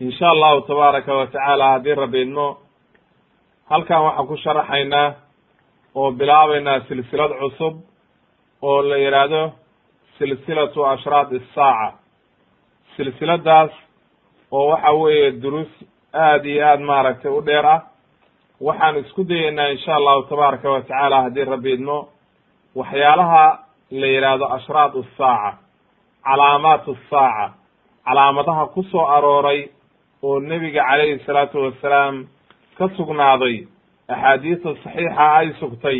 [0.00, 2.46] in sha allahu tabaaraka wa tacaala haddii rabbi idmo
[3.70, 5.14] halkan waxaan ku sharaxaynaa
[5.94, 7.74] oo bilaabaynaa silsilad cusub
[8.62, 9.42] oo la yidhaahdo
[10.18, 11.88] silsilatu ashraad isaaca
[12.96, 13.70] silsiladaas
[14.52, 15.68] oo waxa weeye durus
[16.12, 17.80] aada iyo aada maaragtay u dheer ah
[18.60, 22.08] waxaan isku dayeynaa insha allahu tabaaraka wa tacaala haddii rabbi idmo
[22.74, 23.44] waxyaalaha
[23.90, 25.58] la yidhaahdo ashraad isaaca
[26.24, 27.46] calaamaat asaaca
[28.06, 29.60] calaamadaha ku soo arooray
[30.26, 32.16] oo nebiga calayhi salaatu wasalaam
[32.78, 33.56] ka sugnaaday
[34.14, 35.98] axaadiista saxiixa ay sugtay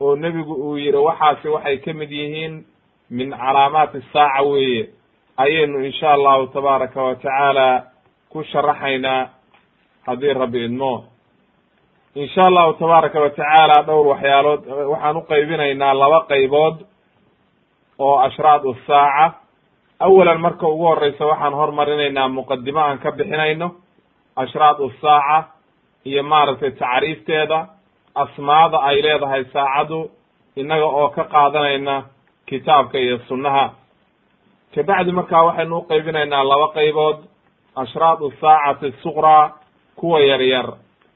[0.00, 2.54] oo nebigu uu yidhi waxaasi waxay ka mid yihiin
[3.10, 4.82] min calaamaati saaca weeye
[5.44, 7.68] ayaynu insha allahu tabaaraka wa tacaala
[8.32, 9.28] ku sharaxaynaa
[10.06, 11.04] haddii rabbi idmo.
[12.14, 14.60] Insha allahu tabaaraka wa tacaala dhowr waxyaalood
[14.92, 16.76] waxaan u qaybinaynaa laba qaybood
[17.98, 19.26] oo ashraad usaaca
[20.00, 23.68] awalan marka ugu horeysa waxaan hormarinaynaa muqadimo aan ka bixinayno
[24.36, 25.38] ashraad usaaca
[26.06, 27.58] iyo maaragtay tacriifteeda
[28.14, 30.10] asmaada ay leedahay saacaddu
[30.56, 31.94] innaga oo ka qaadanayna
[32.46, 33.64] kitaabka iyo sunnaha
[34.74, 37.18] kabacdi markaa waxaynu uqaybinaynaa laba qaybood
[37.82, 39.52] ashraad usaacati suqraa
[39.98, 40.68] kuwa yar yar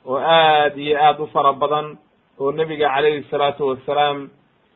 [0.07, 1.99] oo aad iyo aad u fara badan
[2.41, 4.31] oo nebiga calayhi salaatu wasalaam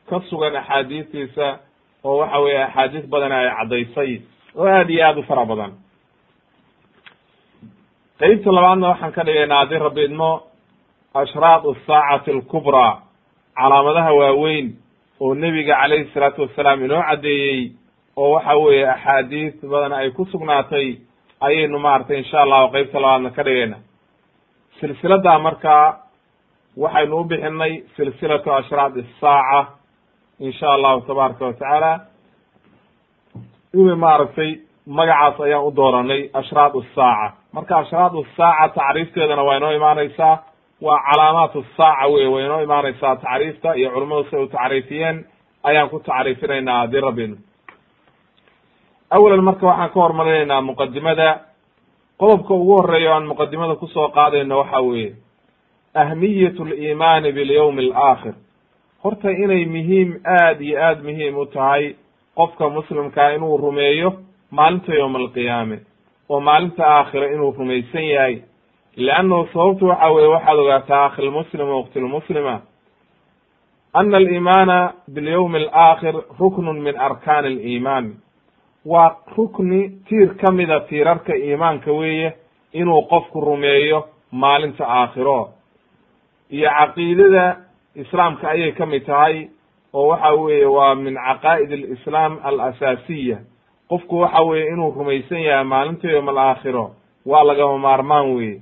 [0.09, 1.59] ka sugan axaadiistiisa
[2.07, 4.11] oo waxa weeye axaadiis badan ay caddaysay
[4.55, 5.71] oo aada iyo aada u fara badan.
[8.19, 10.31] Qeybta labaadna waxaan ka dhigaynaa haddii rabbi idmo
[11.21, 12.93] ashraad asaacati alkubraa
[13.57, 14.67] calaamadaha waaweyn
[15.21, 17.71] oo nebiga calayhi salaatu wasalaam inoo caddeeyey
[18.17, 20.87] oo waxa weeye axaadiis badan ay ku sugnaatay
[21.41, 23.77] ayaynu maaragtay insha allahu qeybta labaadna ka dhigayna.
[24.79, 25.85] Silsiladaa markaa
[26.77, 29.76] waxaynu u bixinay silsilatu ashraad isaaca
[30.39, 31.91] insha allahu tabaaraka wa tacaala.
[33.73, 34.51] Imi maaragtay
[34.87, 37.33] magacaas ayaan u dooranay ashraad saaca.
[37.53, 40.43] Marka ashraad saaca tacriifteedana waa inoo imaaneysaa
[40.81, 45.25] waa calaamaat saaca wey way inoo imaaneysaa tacriifta iyo culamadu siay u tacriifiyeen
[45.63, 47.35] ayaan ku tacriifinaynaa haddii rabbinu
[49.09, 51.27] awalan marka waxaan ka hormarinaynaa muqadimada
[52.19, 55.15] qodobka ugu horreeya o aan muqadimada ku soo qaadayno waxa weeye
[55.95, 58.33] ahmiyat liimaani bilyawmi alaakhir
[59.07, 61.95] horta inay muhiim aada iyo aada muhiim u tahay
[62.35, 64.13] qofka muslimkaa inuu rumeeyo
[64.51, 65.77] maalinta yowma alqiyaame
[66.29, 68.35] oo maalinta aakhira inuu rumaysan yahay.
[68.97, 72.61] Leannahu sababtu waxa weye waxaad ogaataa akhi lmuslima wakti lmuslima
[73.93, 78.13] ana aliimaana bilyawmi alaakhir ruknun min arkaani aliimaan.
[78.85, 82.33] Waa rukni tiir ka mida tiirarka iimaanka weeye
[82.73, 85.49] inuu qofku rumeeyo maalinta aakhiro.
[86.51, 87.57] Iyo caqiidada
[88.01, 89.47] islaamka ayay ka mid tahay
[89.93, 93.37] oo waxa weeye waa min caqaa'id alislaam alasaasiya.
[93.89, 96.85] Qofku waxa weeye inuu rumaysan yahay maalinta yowma alaakhiro
[97.25, 98.61] waa lagama maarmaan weye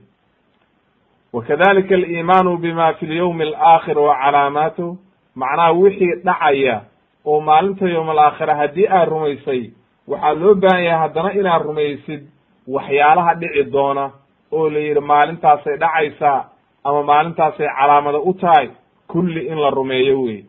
[1.34, 4.96] wa kadalika aliimaanu bima fi lyawmi alaakhir wa calaamaatuh
[5.36, 6.82] macnaha wixii dhacaya
[7.26, 9.62] oo maalinta yowma alaakhira haddii aad rumaysay
[10.08, 12.22] waxaa loo baahan yahay haddana inaad rumaysid
[12.68, 14.06] waxyaalaha dhici doona
[14.52, 16.46] oo la yidhi maalintaasay dhacaysaa
[16.84, 18.70] ama maalintaasay calaamada u tahay
[19.08, 20.44] kulli in la rumeeyo wey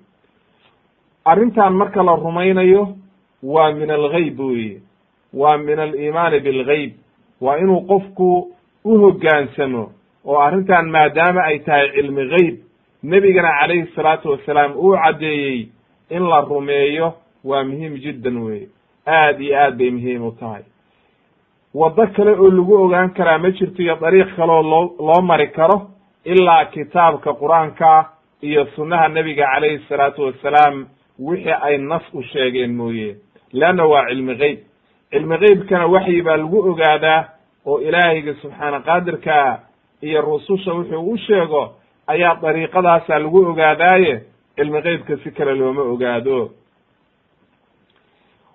[1.25, 2.97] arrintan marka la rumaynayo
[3.43, 4.81] waa min algayb weye
[5.35, 6.93] waa min aliimaani bilgayb
[7.41, 8.53] waa inuu qofku
[8.85, 9.93] u hoggaansamo
[10.27, 12.57] oo arrintan maadaama ay tahay cilmi geyb
[13.03, 15.69] nebigana calayhi salaatu wasalaam uu caddeeyey
[16.11, 17.13] in la rumeeyo
[17.45, 18.69] waa muhiim jiddan weye
[19.07, 20.63] aad iyo aad bay muhiim u tahay.
[21.75, 25.91] Waddo kale oo lagu ogaan karaa ma jirto iyo dariiq kaleoo loo loo mari karo
[26.25, 28.09] ilaa kitaabka qur'aanka
[28.43, 30.87] iyo sunnaha nebiga calayhi salaatu wasalaam
[31.19, 33.17] wixii ay nas u sheegeen mooye.
[33.53, 34.59] Leanna waa cilmi geyb
[35.11, 37.25] cilmi geybkana waxyi baa lagu ogaadaa
[37.67, 39.59] oo ilaahayga subxaana qaadirkaa
[40.03, 41.75] iyo rususha wuxuu u sheego
[42.07, 44.23] ayaa dariiqadaasaa lagu ogaadaaye.
[44.57, 46.51] Cilmi geybka si kale looma ogaado.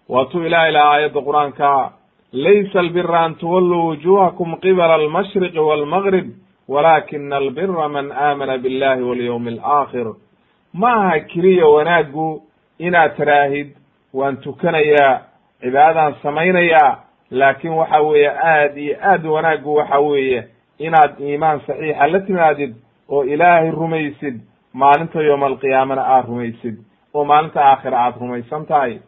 [0.09, 1.91] Waatuu ilahay laha aayadda qur'aanka
[2.33, 6.27] laysa albira an tuwalluu wujuhakum qibala almashriqi walmagrib
[6.67, 10.13] walakina albira man aamana billahi walyawmi alaakhir
[10.73, 12.43] ma aha keliya wanaaggu
[12.79, 13.75] inaad taraahid
[14.13, 15.21] waan tukanayaa
[15.61, 16.99] cibaadadaan samaynayaa
[17.31, 20.47] laakin waxa weeye aad iyo aad wanaaggu waxa weeye
[20.77, 22.75] inaad iimaan saxiixa la timaadid
[23.09, 24.39] oo ilaahay rumaysid
[24.73, 26.75] maalinta yowma alqiyaamana aad rumaysid
[27.13, 28.99] oo maalinta aakhira aad rumaysan tahay.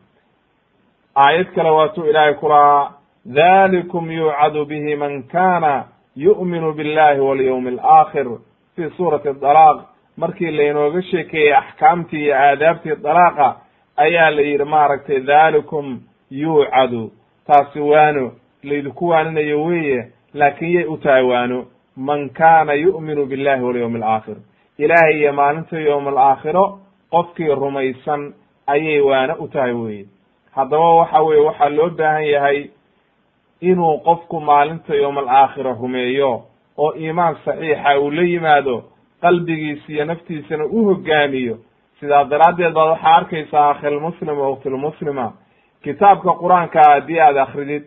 [1.16, 2.92] Aayad kale waatuu ilaahay ku lahaa
[3.26, 5.84] dhalikum yuucadu bihi man kana
[6.15, 8.27] yu'minu billahi walyawmi alaakhir
[8.75, 9.77] fi suurati dalaaq.
[10.18, 13.56] Markii laynooga sheekeeyey axkaamtii iyo aadaabtii dalaaqa
[13.98, 16.00] ayaa la yidhi maaragtay dhalikum
[16.31, 17.12] yuucadu.
[17.48, 18.31] Taasi waano
[18.63, 21.65] laydinku waaninayo weeye laakin yay u tahay waano.
[21.98, 24.38] Man kana yu'minu billahi walyawmi alaakhir
[24.77, 26.80] ilaahay iyo maalinta yowma alaakhiro
[27.12, 28.33] qofkii rumaysan
[28.68, 30.06] ayay waano u tahay weye
[30.51, 32.69] haddaba waxa weye waxaa loo baahan yahay
[33.62, 36.42] inuu qofku maalinta yowma alaakhira rumeeyo
[36.78, 38.84] oo iimaan saxiixa uu la yimaado
[39.22, 41.58] qalbigiisa iyo naftiisana u hogaamiyo
[42.00, 45.34] sidaa daraaddeed baad waxaa arkaysaa akhilmuslim wa uktilmuslima
[45.84, 47.84] kitaabka qur'aanka haddii aad akridid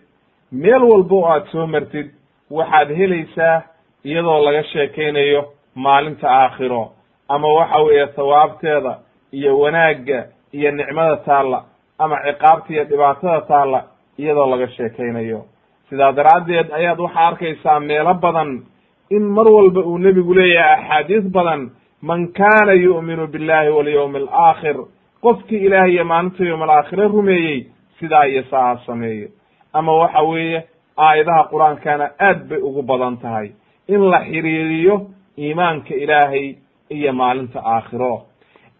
[0.53, 2.07] meel walba oo aad soo martid
[2.51, 3.63] waxaad helaysaa
[4.05, 6.93] iyadoo laga sheekaynayo maalinta aakhiro
[7.29, 8.99] ama waxa weeye thawaabteeda
[9.33, 11.65] iyo wanaagga iyo nicmada taalla
[11.99, 13.85] ama ciqaabta iyo dhibaatada taalla
[14.19, 15.45] iyadoo laga sheekaynayo
[15.91, 18.63] sidaa daraaddeed ayaad waxaa arkaysaa meelo badan
[19.11, 21.71] in mar walba uu nebigu leeyahay axaadiis badan
[22.03, 24.77] man kana yu'minu billahi walyawmi alaakhir
[25.23, 27.67] qofkii ilaah iyo maalinta yowm alaakhire rumeeyey
[27.99, 29.29] sidaa iyo saa sameeyo
[29.73, 30.65] ama waxa weeye
[30.99, 33.51] aayadaha qur'aankana aad bay ugu badan tahay
[33.89, 35.07] in la xiriiriyo
[35.39, 36.55] iimaanka ilaahay
[36.91, 38.23] iyo maalinta aakhiro.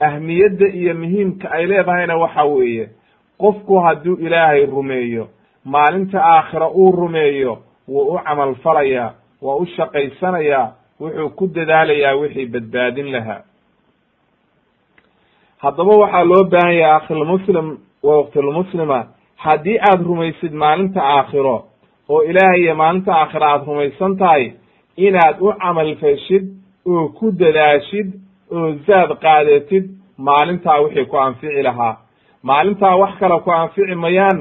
[0.01, 2.89] Ahmiyadda iyo muhiimka ay leedahayna waxa weeye
[3.39, 5.29] qofku hadduu ilaahay rumeeyo
[5.75, 7.55] maalinta aakhira uu rumeeyo
[7.89, 9.11] wuu u camal falayaa
[9.43, 10.67] waa u shaqaysanayaa
[11.01, 13.41] wuxuu ku dadaalayaa wixii badbaadin lahaa
[15.63, 17.69] haddaba waxaa loo baahan yahay akhilmuslim
[18.07, 18.99] wa waktilmuslima
[19.45, 21.57] haddii aad rumaysid maalinta aakhiro
[22.09, 24.45] oo ilaahay iyo maalinta aakhiro aad rumaysan tahay
[24.97, 26.45] inaad u camal feshid
[26.91, 28.09] oo ku dadaashid
[28.57, 29.85] oo zaad qaadatid
[30.29, 31.97] maalintaa wixii ku anfici lahaa.
[32.43, 34.39] Maalintaa wax kale ku anfici mayaan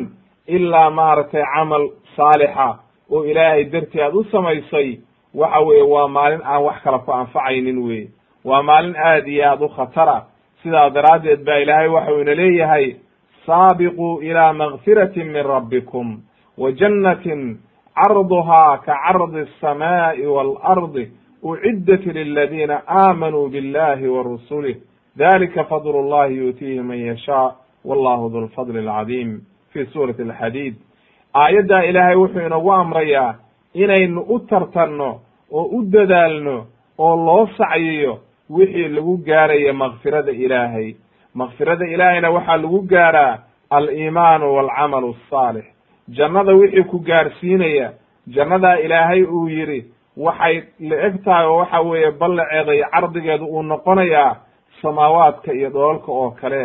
[0.47, 2.79] ilaa maaragtay camal saalixa.
[3.11, 4.99] Oo ilaahay dartii aad u samaysay
[5.33, 8.07] waxa weeye waa maalin aan wax kala ku anfacaynin weye
[8.45, 10.25] waa maalin aad iyo aad u khatara.
[10.63, 12.95] Sidaa daraaddeed baa ilaahay waxau ina leeyahay
[13.45, 16.21] saabiquu ilaa makfiratin min rabbikum
[16.57, 17.57] wa jannatin
[17.95, 21.11] carduhaa ka cardi alsamaa'i waalardi
[21.43, 24.75] uciddat liladiina aamanuu billahi wa rusulih
[25.17, 29.41] dalika fadlu llahi yu'tiihi man yashaa wallahu dulfadli alcadiim
[29.75, 30.75] fi suurati alxadiid
[31.43, 33.35] aayaddaa ilaahay wuxuu inagu amrayaa
[33.73, 35.09] inaynu u tartanno
[35.51, 36.57] oo u dadaalno
[36.97, 38.13] oo loo sacyiyo
[38.49, 40.93] wixii lagu gaaraya makfirada ilaahay
[41.33, 43.39] makfirada ilaahayna waxaa lagu gaaraa
[43.69, 45.65] aliimaanu waalcamalu asaalix
[46.17, 47.91] jannada wixii ku gaarsiinaya
[48.35, 49.79] jannadaa ilaahay uu yidhi
[50.17, 50.55] waxay
[50.89, 54.35] la eg tahay oo waxa weeye ballaceeda iyo cardigeedu uu noqonayaa
[54.81, 56.63] samaawaadka iyo dhoolka oo kale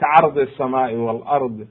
[0.00, 1.64] ka cardi asamaa'i waalardi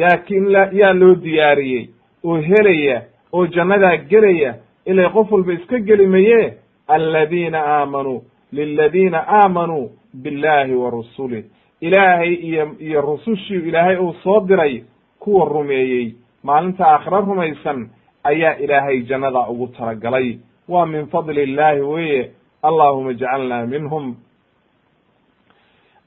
[0.00, 0.44] yaakin
[0.80, 1.84] yaa loo diyaariyey
[2.24, 4.54] oo helaya oo jannadaa gelaya
[4.86, 6.54] ilay qof walba iska geli maye
[6.88, 8.22] aladiina aamanuu
[8.52, 9.90] liladiina aamanuu
[10.22, 11.44] billahi wa rusulih
[11.80, 14.82] ilaahay iyo iyo rusushii ilaahay uu soo diray
[15.18, 16.14] kuwa rumeeyey.
[16.42, 17.88] Maalinta aakhiro rumaysan
[18.24, 20.38] ayaa ilaahay jannada ugu talagalay
[20.68, 22.30] waa min fadli illahi weye
[22.62, 24.14] allahuma ijcalna minhum.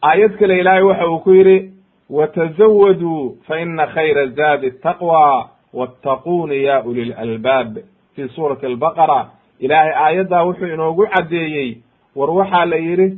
[0.03, 1.72] Aayad kale ilaahay waxa uu ku yidhi
[2.09, 7.77] watazawaduu fa ina khayra zaadi taqwa wattaquuni ya uli lalbaab
[8.15, 9.27] fi suurati albaqara
[9.59, 11.77] ilaahay aayaddaa wuxuu inoogu caddeeyey
[12.15, 13.17] war waxaa la yidhi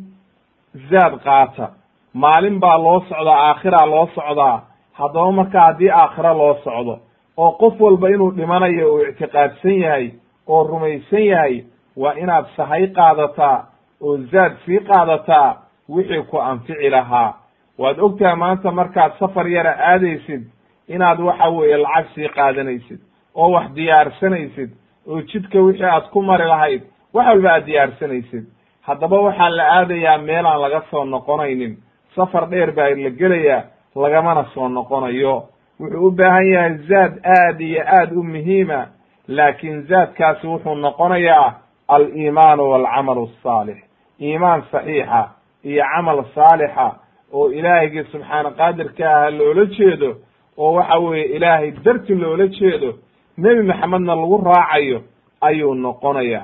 [0.92, 1.70] zaad qaata
[2.14, 4.62] maalin baa loo socdaa aakhiraa loo socdaa
[4.94, 7.00] haddaba marka haddii aakhiro loo socdo
[7.38, 10.12] oo qof walba inuu dhimanayo uu ictiqaadsan yahay
[10.48, 11.64] oo rumaysan yahay
[11.98, 13.66] waa inaad sahay qaadataa
[14.02, 15.56] oo zaad sii qaadataa
[15.90, 17.34] wixii ku anfici lahaa
[17.78, 20.44] waad ogtahay maanta markaad safar yara aadaysid
[20.88, 23.00] inaad waxa weeye lacag sii qaadanaysid
[23.36, 24.70] oo wax diyaarsanaysid
[25.08, 26.82] oo jidka wixii aad ku mari lahayd
[27.14, 28.46] wax walba aad diyaarsanaysid.
[28.82, 31.78] Haddaba waxaa la aadayaa meelaan laga soo noqonaynin.
[32.16, 33.64] Safar dheer baa la gelayaa
[33.96, 35.44] lagamana soo noqonayo.
[35.80, 38.88] Wuxuu u baahan yahay zaad aad iyo aad u muhiima
[39.28, 41.54] laakiin zaadkaasi wuxuu noqonayaa
[41.88, 43.78] aliimaanu walcamalu asaalix
[44.22, 45.30] iimaan saxiixa
[45.64, 46.96] iyo camal saalixa
[47.34, 50.16] oo ilaahigii subxaana qaadirka aha loola jeedo
[50.58, 52.96] oo waxa weeye ilaahay darti loola jeedo
[53.38, 55.02] nebi maxamedna lagu raacayo
[55.42, 56.42] ayuu noqonaya.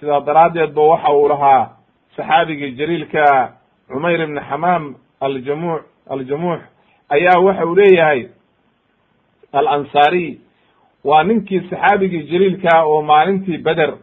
[0.00, 1.70] Sidaa daraaddeed ba waxa uu lahaa
[2.16, 3.52] saxaabigii jaliilka
[3.88, 6.60] cumayr ibni xamaam aljamuuc aljamuux
[7.08, 8.28] ayaa waxa uu leeyahay
[9.52, 10.38] alansaariy
[11.04, 13.94] waa ninkii saxaabigii jaliilkaa oo maalintii beder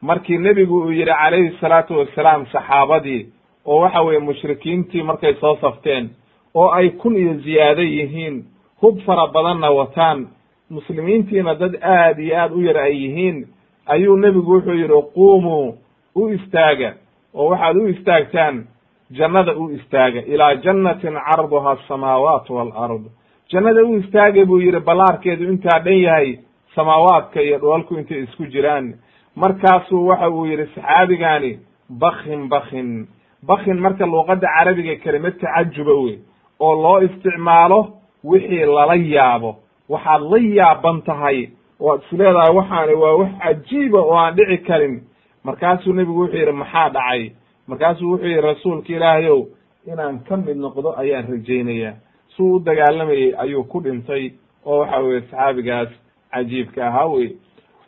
[0.00, 3.26] markii nebigu uu yidhi calayhi salaatu wassalaam saxaabadii
[3.66, 6.10] oo waxa weeye mushrikiintii markay soo safteen
[6.54, 8.44] oo ay kun iyo ziyaado yihiin
[8.80, 10.28] hub fara badanna wataan.
[10.70, 13.46] Muslimiintiina dad aad iyo aad u yar ay yihiin.
[13.86, 15.74] Ayuu nebigu wuxuu yidhi quumuu
[16.14, 16.94] u istaaga.
[17.34, 18.66] Oo waxaad u istaagtaan
[19.10, 20.20] jannada u istaaga.
[20.20, 23.04] Ilaa jannatin carduha asamaawaatu waalard
[23.52, 26.38] jannada u istaaga buu yidhi ballaarkeedu intaa dhan yahay
[26.74, 28.94] samaawaadka iyo dhoolku intay isku jiraan.
[29.36, 31.58] Markaasuu waxa uu yidhi saxaabigaani
[31.90, 33.06] bakin bakin
[33.42, 36.18] bakin marka luuqadda carabiga kelimad tacajuba wey
[36.60, 37.80] oo loo isticmaalo
[38.24, 39.56] wixii lala yaabo.
[39.88, 41.48] Waxaad la yaaban tahay
[41.80, 45.02] oo ad is leedahay waxaani waa wax cajiiba oo aan dhici karin.
[45.44, 47.30] Markaasuu nebigu wuxuu yidhi maxaa dhacay?
[47.68, 49.40] Markaasuu wuxuu yidhi rasuulka ilaahayow
[49.86, 51.94] inaan ka mid noqdo ayaan rajaynayaa.
[52.36, 54.30] Suu u dagaalamayey ayuu ku dhintay
[54.66, 55.88] oo waxa weye saxaabigaas
[56.30, 57.30] cajiibka ahaa wey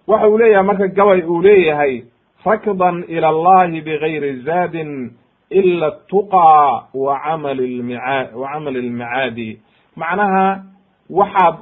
[0.06, 2.02] waxa uu leeyahay marka gabay uu leeyahay
[2.44, 5.11] rakdan ila allahi bigayri zaadin
[5.61, 8.61] ila atuqaa wa camali lmica wa
[9.96, 10.62] macnaha
[11.11, 11.56] waxaad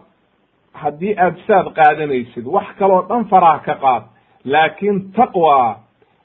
[0.72, 4.02] haddii aad saad qaadanaysid wax kaloo dhan faraha ka qaad
[4.44, 5.76] laakin taqwa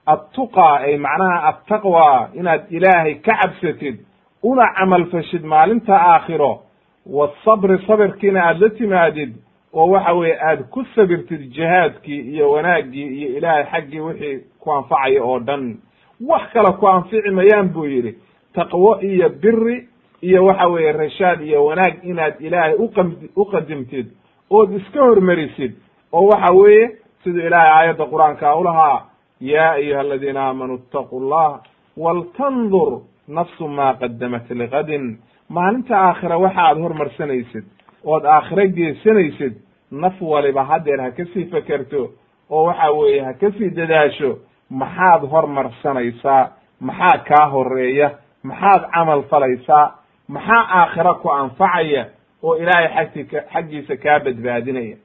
[0.06, 3.98] attuqa ay macnaha attaqwa inaad ilaahay ka cabsatid
[4.44, 6.62] una camal fashid maalinta aakhiro
[7.06, 9.36] wasabri sabirkiina aad la timaadid
[9.74, 15.24] oo waxa weeye aad ku sabirtid jihaadkii iyo wanaaggii iyo ilaahay xaggii wixii ku anfacaya
[15.24, 15.78] oo dhan
[16.22, 18.16] wax kale ku anfici mayaan buu yidhi
[18.54, 19.88] taqwo iyo biri
[20.22, 24.08] iyo waxa weeye rashaad iyo wanaag inaad ilaahay uqam uqadimtid
[24.50, 25.74] ood iska hormarisid
[26.14, 26.92] oo waxa weeye
[27.24, 29.06] siduu ilaahay aayadda qur'aanka ulahaa
[29.42, 31.62] ya ayuha aladiina aamanuu itaquu llah
[31.98, 35.18] waltandur nafsu ma qadamat liqadin.
[35.50, 37.66] Maalinta aakhira waxa aad hormarsanaysid
[38.04, 39.54] ood aakhiro geesanaysid
[39.92, 42.12] naf waliba haddeer ha ka sii fekerto
[42.50, 44.38] oo waxa weeye ha ka sii dadaasho
[44.70, 48.12] maxaad hormarsanaysaa maxaa kaa horreeya
[48.44, 49.92] maxaad camal falaysaa
[50.28, 52.06] maxaa aakhiro ku anfacaya
[52.44, 54.98] oo ilaahay xagtika xaggiisa kaa badbaadinaya.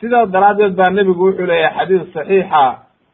[0.00, 2.62] Sidaas daraaddeed baa nebigu wuxuu leeyahay xadiis saxiixa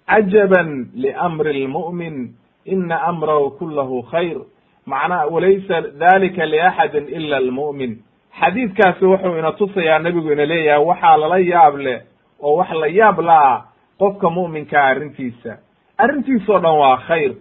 [0.07, 2.17] cajaban liamri lmu'min
[2.65, 4.39] ina amrahu kulahu khayr.
[4.87, 7.93] Macnaha walaysa dalika liaxadin ila almu'min.
[8.41, 12.01] Xadiidkaasi wuxuu ina tusayaa nebigu ina leeyahay waxaa lala yaab leh
[12.43, 13.65] oo wax la yaab la-ah
[13.99, 15.57] qofka mu'minkaa arrintiisa.
[15.99, 17.33] Arrintiisoo dhan waa khayr.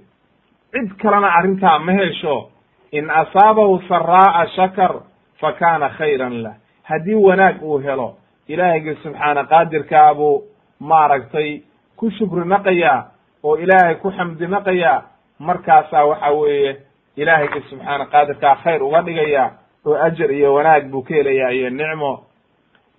[0.72, 2.50] Cid kalena arrintaa ma hesho
[2.92, 4.94] in asaabahu saraa'a shakar
[5.40, 8.16] fa kaana khayran lah haddii wanaag uu helo
[8.48, 10.44] ilaahaygi subxaana qaadirkaa buu
[10.80, 11.62] maaragtay
[11.98, 13.06] ku shukri naqayaa
[13.44, 15.04] oo ilaahay ku xamdi naqayaa
[15.40, 16.78] markaasaa waxa weeye
[17.18, 19.52] ilaahaygi subxaana qaadirkaa khayr uga dhigaya
[19.86, 22.24] oo ajar iyo wanaag buu ka helayaa iyo nicmo.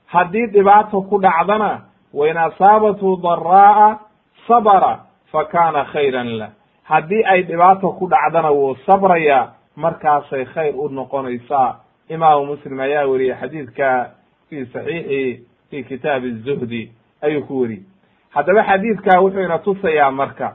[0.06, 1.80] Haddii dhibaato ku dhacdana
[2.18, 3.88] wain asaabathu daraa'a
[4.48, 4.92] sabara
[5.32, 6.50] fa kaana khayran lah
[6.90, 11.76] haddii ay dhibaato ku dhacdana wuu sabrayaa markaasay khayr u noqonaysaa.
[12.08, 14.10] Imaamu muslim ayaa weriyey xadiidka
[14.48, 16.82] fi saxiixi fi kitaabi zuhdi
[17.22, 17.82] ayuu ku weriyey
[18.30, 20.54] haddaba xadiidkaa wuxuu ina tusayaa marka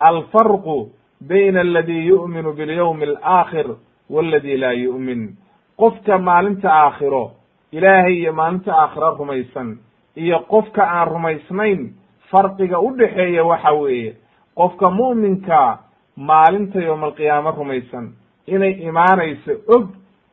[0.00, 0.92] alfarqu
[1.28, 3.66] bayna aladi yu'minu bilyawmi alaakhir
[4.10, 5.36] waladi laa yu'min.
[5.80, 7.30] Qofka maalinta aakhiro
[7.72, 9.78] ilaahay iyo maalinta aakhiro rumaysan
[10.16, 11.92] iyo qofka aan rumaysnayn
[12.30, 14.14] farqiga u dhexeeya waxa weeye
[14.56, 15.78] qofka mu'minka
[16.16, 18.12] maalinta yowma alqiyaamo rumaysan
[18.46, 19.88] inay imaanayso og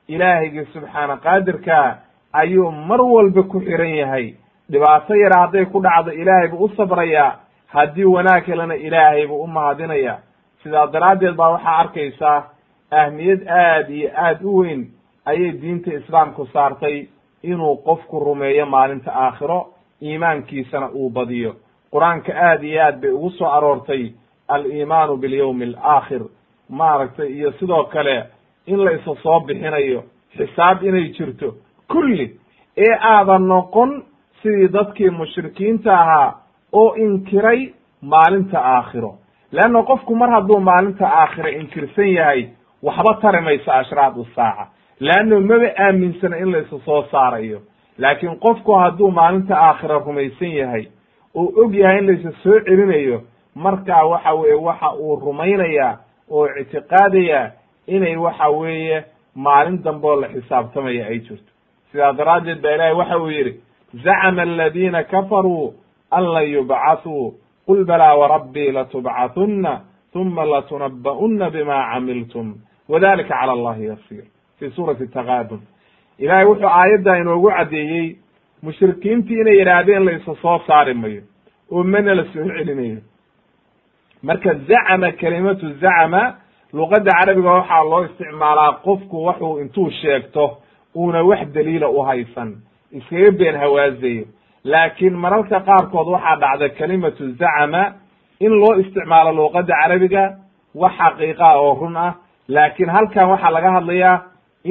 [0.08, 1.98] ilaahaygi subxaana qaadirkaa
[2.34, 4.36] ayuu mar walba ku xiran yahay.
[4.72, 9.48] Dhibaato yara hadday ku dhacdo ilaahay buu u sabrayaa haddii wanaag helana ilaahay buu u
[9.48, 10.20] mahadinaya.
[10.64, 12.44] Sidaa daraaddeed baa waxaa arkaysaa
[12.92, 14.88] ahmiyad aad iyo aad u weyn
[15.26, 17.08] ayay diinta islaamku saartay
[17.44, 19.68] inuu qofku rumeeyo maalinta aakhiro
[20.02, 21.56] iimaankiisana uu badiyo.
[21.92, 24.12] Qur'aanka aad iyo aad bay ugu soo aroortay
[24.48, 26.22] aliimaanu bilyawmi alaakhir.
[26.70, 28.24] Maaragtay iyo sidoo kale
[28.66, 30.04] in la isa soo bixinayo
[30.38, 31.54] xisaab inay jirto.
[31.92, 32.40] Kulli
[32.78, 34.04] ee aadan noqon
[34.42, 36.34] sidii dadkii mushrikiinta ahaa
[36.72, 39.16] oo inkiray maalinta aakhiro.
[39.52, 42.48] Leanna qofku mar hadduu maalinta aakhiro inkirsan yahay
[42.84, 44.68] waxba tari mayso ashraad usaaca
[45.00, 47.62] leanno maba aaminsana in laysu soo saarayo
[47.98, 50.86] laakiin qofku hadduu maalinta aakhira rumaysan yahay
[51.36, 53.22] oo og yahay in laysa soo celinayo
[53.56, 55.98] markaa waxa weeye waxa uu rumaynayaa
[56.32, 57.52] oo ictiqaadayaa
[57.88, 59.04] inay waxa weeye
[59.36, 61.52] maalin dambe oo la xisaabtamaya ay jirto
[61.92, 63.54] sidaa daraaddeed ba ilaahay waxa uu yidhi
[64.04, 65.74] zacama aladiina kafaruu
[66.12, 67.34] an lan yubcathuu
[67.68, 69.82] qul balaa warabbii latubcathunna
[70.16, 72.56] uma latunaba'unna bima camiltum
[72.90, 74.26] wadalika cala allahi yasiir
[74.60, 75.62] fi suurati takaabun
[76.20, 78.16] ilaahay wuxuu aayaddaa inoogu caddeeyey
[78.64, 81.22] mushrikiintii inay yidhaahdeen la isa soo saari mayo
[81.72, 83.02] oo mana la soo celinayo
[84.24, 86.22] marka zacama kelimatu zacama
[86.74, 90.58] luqadda carabiga waxaa loo isticmaalaa qofku waxuu intuu sheegto
[90.96, 92.50] uuna wax daliila u haysan
[92.92, 94.26] iskaga been hawaazayo
[94.64, 97.84] laakiin mararka qaarkood waxaa dhacda kelimatu zacama
[98.40, 100.24] in loo isticmaalo luqadda carabiga
[100.76, 102.14] wax xaqiiqa oo run ah
[102.48, 104.16] laakiin halkan waxaa laga hadlayaa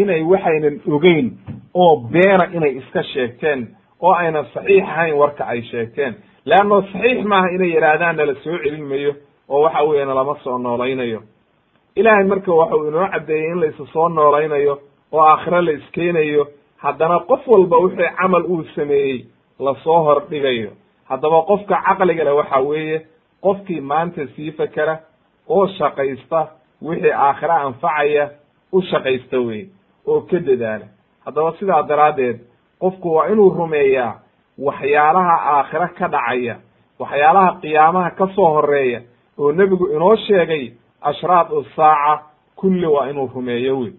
[0.03, 1.27] inay waxaynan ogeyn
[1.75, 3.61] oo beena inay iska sheegteen
[4.03, 6.15] oo aynan saxiix ahayn warka ay sheegteen.
[6.45, 9.13] Leanno saxiix maaha inay yidhaahdaan nala soo celin mayo
[9.49, 11.21] oo waxa weeye nalama soo noolaynayo.
[11.97, 14.79] Ilaahay marka waxau inoo caddeeyey in la isa soo noolaynayo
[15.13, 16.47] oo aakhiro la iskeenayo
[16.83, 19.25] haddana qof walba wixii camal uu sameeyey
[19.59, 20.71] la soo hordhigayo.
[21.09, 23.07] Haddaba qofka caqliga leh waxa weeye
[23.43, 24.99] qofkii maanta sii fakera
[25.49, 26.41] oo shaqaysta
[26.83, 28.31] wixii aakhiro anfacaya
[28.73, 29.67] u shaqaysta wey
[30.07, 30.87] oo ka dadaala
[31.25, 32.39] haddaba sidaa daraaddeed
[32.81, 34.13] qofku waa inuu rumeeyaa
[34.59, 36.57] waxyaalaha aakhiro ka dhacaya
[36.99, 39.01] waxyaalaha qiyaamaha ka soo horreeya
[39.39, 42.23] oo nebigu inoo sheegay ashraad usaaca
[42.57, 43.93] kulli waa inuu rumeeyo wey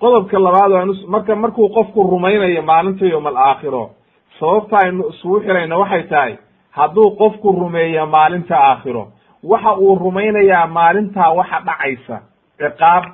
[0.00, 3.90] qodobka labaad waa marka markuu qofku rumaynayo maalinta yowm alaakhiro
[4.40, 6.32] sababta aynu isugu xirayna waxay tahay
[6.70, 9.04] hadduu qofku rumeeyo maalinta aakhiro
[9.44, 12.16] waxa uu rumaynayaa maalintaa waxa dhacaysa
[12.58, 13.04] ciqaab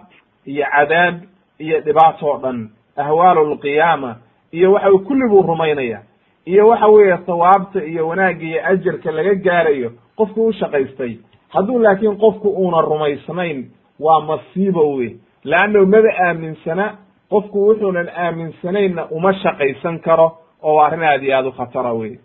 [0.46, 1.14] iyo cadaab
[1.59, 4.16] iyo dhibaato dhan ahwaalu lqiyaama
[4.52, 6.02] iyo waxa kulli buu rumaynaya
[6.46, 11.18] iyo waxa weeye sawaabta iyo wanaagga iyo ajarka laga gaarayo qofku u shaqaystay.
[11.48, 16.96] Hadduu laakiin qofku uuna rumaysnayn waa masiibo wey leanno maba aaminsana
[17.31, 22.18] qofku wuxuunan aaminsanaynna uma shaqaysan karo oo arrin aad iyo aad u khatara wey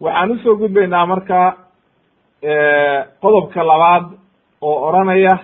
[0.00, 1.56] waxaan u soo gudbaynaa marka
[3.20, 4.04] qodobka labaad
[4.60, 5.38] oo odranaya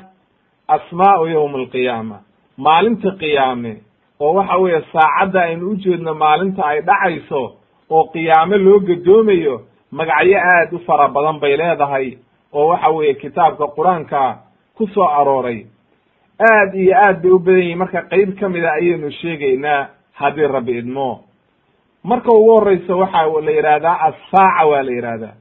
[0.69, 2.19] asmaau yowma alqiyaama.
[2.59, 3.73] Maalinta qiyaame
[4.21, 7.43] oo waxa weeye saacadda aynu ujeedno maalinta ay dhacayso
[7.91, 9.61] oo qiyaame loo gadoomayo
[9.93, 12.17] magacyo aad u fara badan bay leedahay
[12.53, 14.39] oo waxa weeye kitaabka qur'aanka
[14.77, 15.67] ku soo arooray.
[16.41, 20.79] Aad iyo aad bay u badan yihiin marka qeyb ka mida ayaynu sheegaynaa haddii rabbi
[20.79, 21.21] idmo.
[22.05, 25.35] Marka ugu horeysa waxa la yidhahdaa assaaca waa la yidhahdaa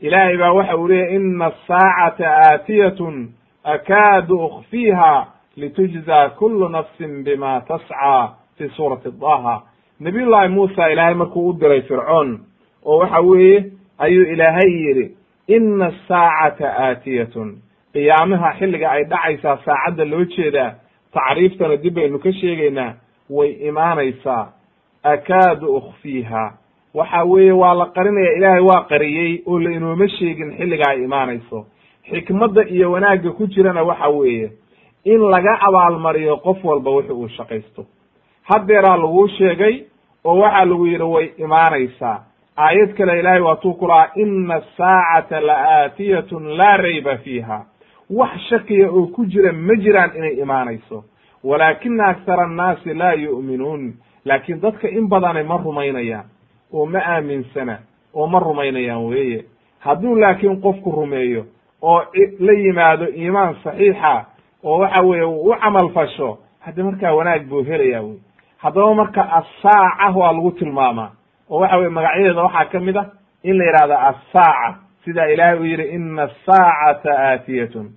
[0.00, 3.28] ilaahay baa waxa uu leeyahy ina asaacata aatiyatun
[3.64, 9.62] akaadu ukfiiha litujza kulu nafsin bima tascaa fi suurati daha
[10.00, 12.40] nabiy llahi muusa ilaahay markuu u diray fircoon
[12.84, 13.64] oo waxa weeye
[13.98, 17.56] ayuu ilaahay yidhi ina asaacata aatiyatun
[17.92, 20.74] qiyaamaha xilliga ay dhacaysaa saacadda loo jeedaa
[21.12, 22.94] tacriiftana dib baynu ka sheegaynaa
[23.30, 24.52] way imaanaysaa
[25.02, 26.52] akaadu ukfiiha
[26.94, 31.66] waxa weeye waa la qarinaya ilaahay waa qariyey oo la inooma sheegin xilliga ay imaanayso
[32.10, 34.50] xikmadda iyo wanaagga ku jirana waxa weeye
[35.04, 37.86] in laga abaalmariyo qof walba wixi uu shaqaysto.
[38.42, 39.84] Haddeeraa laguu sheegay
[40.24, 42.24] oo waxaa lagu yidhi way imaanaysaa.
[42.56, 47.64] Aayad kale ilaahay waatuu ku lahaa ina asaacata la aatiyatun laa rayba fiiha.
[48.10, 51.04] Wax shakiya oo ku jira ma jiraan inay imaanayso.
[51.44, 53.94] Walaakina aktara annaasi laa yu'minuun.
[54.24, 56.24] Laakiin dadka in badani ma rumaynayaan
[56.72, 57.78] oo ma aaminsana
[58.14, 59.44] oo ma rumaynayaan weeye.
[59.78, 61.46] Hadduu laakiin qofku rumeeyo
[61.82, 62.02] oo
[62.38, 64.24] la yimaado iimaan saxiixa
[64.64, 68.18] oo waxa weeye u camal fasho haddi markaa wanaag buu helayaa wey
[68.58, 71.10] haddaba marka assaaca waa lagu tilmaamaa
[71.50, 73.06] oo waxa weye magacyadeeda waxaa ka mid ah
[73.42, 77.90] in la yidhahdo assaaca sida ilaahay uu yidhi ina asaacata aatiyatun.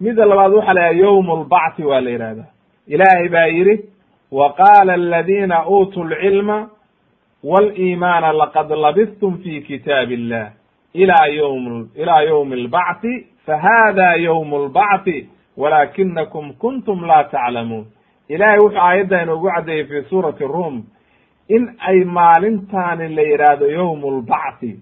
[0.00, 2.44] Mida labaad waxa la yidhaha yowm lbacthi waa la yidhahda
[2.86, 3.84] ilaahay baa yidhi
[4.32, 6.70] wa qaala aladiina uutuu lcilma
[7.44, 10.50] waliimaana laqad labistum fi kitaabi illah
[10.94, 17.86] ila ywm ilaa ywmi albacthi fahada ywm اlbacthi walaakinakum kuntum la taclamuun
[18.28, 20.84] ilahay wuxuu aayadda inoogu caddeeyey fi suurati rum
[21.48, 24.80] in ay maalintaani la yidhaahdo yowmu lbacthi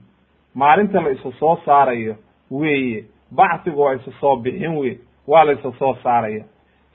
[0.54, 2.16] maalinta la isu soo saarayo
[2.50, 6.44] weeye bactigu waa isu soo bixin wey waa la isu soo saaraya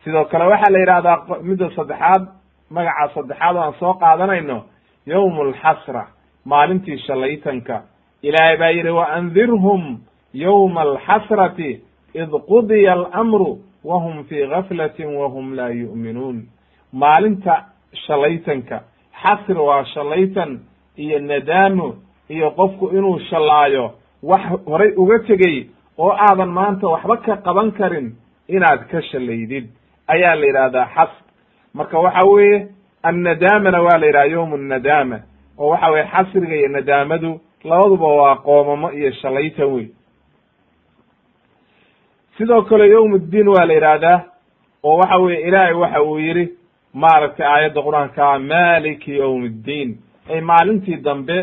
[0.03, 2.27] sidoo kale waxaa la yidhahdaa midda saddexaad
[2.69, 4.63] magaca saddexaad oo aan soo qaadanayno
[5.05, 6.07] yowmu alxasra
[6.45, 7.81] maalintii shalaytanka
[8.21, 9.99] ilaahay baa yidhi waandirhum
[10.33, 11.81] yowma alxasrati
[12.13, 16.45] id qudiya alamru wahum fii gaflatin wahum laa yu'minuun.
[16.93, 17.65] Maalinta
[18.07, 18.83] shalaytanka
[19.23, 20.59] xasri waa shalaytan
[20.97, 21.95] iyo nadaamo
[22.29, 23.91] iyo qofku inuu shallaayo
[24.23, 25.65] wax horay uga tegey
[25.97, 28.15] oo aadan maanta waxba ka qaban karin
[28.47, 29.65] inaad ka shallaydid.
[30.07, 31.23] Ayaa la yidhahdaa xasr
[31.73, 32.67] marka waxa weeye
[33.03, 35.19] annadaamana waa la yidhaha yowm annadaama
[35.57, 39.87] oo waxa weye xasriga iyo nadaamadu labaduba waa qoomamo iyo shalaytan wey
[42.37, 44.19] sidoo kale yowm ddiin waa la yidhaahdaa
[44.83, 46.45] oo waxa weye ilaahay waxa uu yidhi
[46.93, 49.89] maaragtay aayadda qur'aanka maliki yowm ddiin
[50.29, 51.37] ay maalintii dambe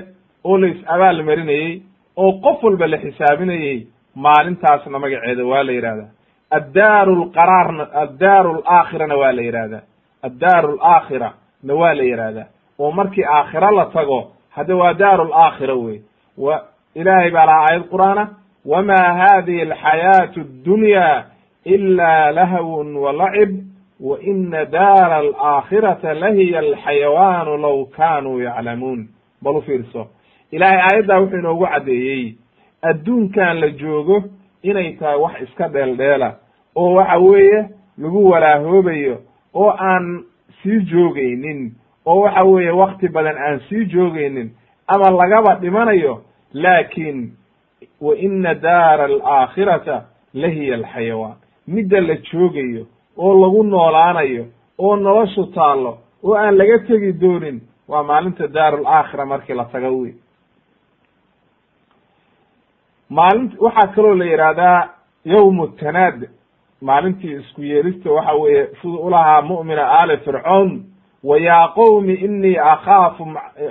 [0.45, 1.83] oo la is abaal marinayey
[2.17, 6.11] oo qof walba la xisaabinayey maalintaasna magaceeda waa la yidhahdaa
[6.59, 9.83] addaaru lqaraarna addaaru alaakhirana waa la yidhahdaa
[10.27, 11.31] addaaru alaakhira
[11.63, 12.47] na waa la yidhahdaa
[12.79, 14.21] oo markii aakhira la tago
[14.57, 15.99] hadde waa daaru alaakhira wey
[16.95, 18.29] ilaahay baa lahaa aayad qur'aana
[18.65, 21.25] wma hadihi alxayaatu addunya
[21.65, 23.65] ila lahwun walacib
[24.01, 29.09] wa ina daara alaakhirata lahiya alxayawaanu law kanuu yaclamuun.
[29.43, 30.07] Bal u fiirso
[30.51, 32.35] ilaahay aayaddaa wuxuu inoogu caddeeyey
[32.83, 34.23] adduunkan la joogo
[34.63, 36.35] inay tahay wax iska dheeldheela
[36.77, 39.19] oo waxa weeye lagu walaahoobayo
[39.55, 40.25] oo aan
[40.63, 41.73] sii joogaynin
[42.07, 44.51] oo waxa weeye wakti badan aan sii joogaynin
[44.87, 47.33] ama lagaba dhimanayo laakiin
[48.01, 50.03] wa ina daara alaakhirata
[50.35, 54.45] lahiya alxayawaan midda la joogayo oo lagu noolaanayo
[54.79, 59.99] oo noloshu taallo oo aan laga tegi doonin waa maalinta daaru alaakhira markii la tago
[60.01, 60.15] wey
[63.11, 64.89] maalint waxaa kaloo la yidhaahdaa
[65.25, 66.29] yowmu tanaad.
[66.81, 70.85] Maalintii isku yeerista waxa weeye siduu ulahaa mu'mina aali fircoon
[71.25, 73.27] wa yaa qowmi inii akhaafu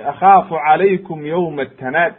[0.08, 2.14] akhaafu calaykum yowma atanaad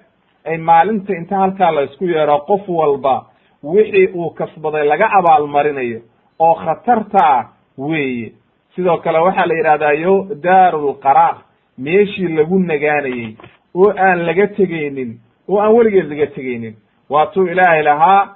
[0.45, 3.25] ay maalinta inta halkaa la isku yeero qof walba
[3.63, 5.99] wixii uu kasbaday laga abaalmarinayo
[6.39, 7.45] oo khatarta ah
[7.77, 8.31] weeye.
[8.75, 11.35] Sidoo kale waxaa la yidhahdaa yo daaru lqaraar
[11.77, 13.35] meeshii lagu nagaanayey
[13.75, 16.75] oo aan laga tegaynin oo aan weligeed laga tegaynin.
[17.09, 18.35] Waatuu ilaahay lahaa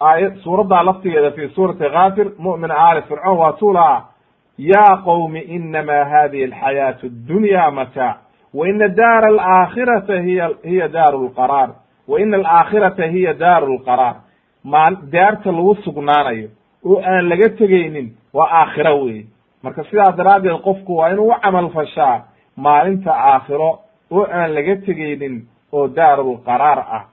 [0.00, 4.04] aayad suuraddaa laftigeeda fi suurati kaafir mu'min aali fircoon waatuu lahaa
[4.58, 8.16] ya qowmi inama hadihi alxayaatu addunya mataac
[8.54, 11.70] wa ina daara alaakhirata hiya hiya daaru lqaraar
[12.08, 14.16] wa ina alaakhirata hiya daaru lqaraar
[14.64, 16.48] maal daarta lagu sugnaanayo
[16.84, 19.26] oo aan laga tegaynin waa aakhiro wey
[19.62, 22.22] marka sidaa daraaddeed qofku waa inuu u camal fashaa
[22.56, 23.70] maalinta aakhiro
[24.10, 27.04] oo aan laga tegaynin oo daarulqaraar ah.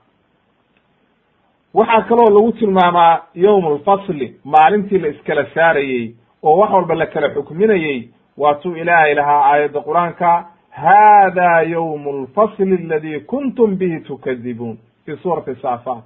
[1.74, 7.28] Waxaa kaloo lagu tilmaamaa yowm alfasli maalintii la iskala saarayey oo wax walba la kala
[7.34, 8.08] xukminayey.
[8.38, 10.44] Waatuu ilaahay lahaa aayadda qur'aanka
[10.84, 16.04] hada ywm alfasli aladi kuntum bihi tukadibuun fi suurati saafaat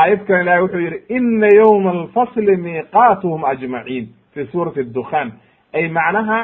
[0.00, 5.32] aayad kale ilahay wuxuu yidhi ina ywma alfasli miiqaatuhum ajmaciin fi suurati dukhan
[5.72, 6.38] ay macnaha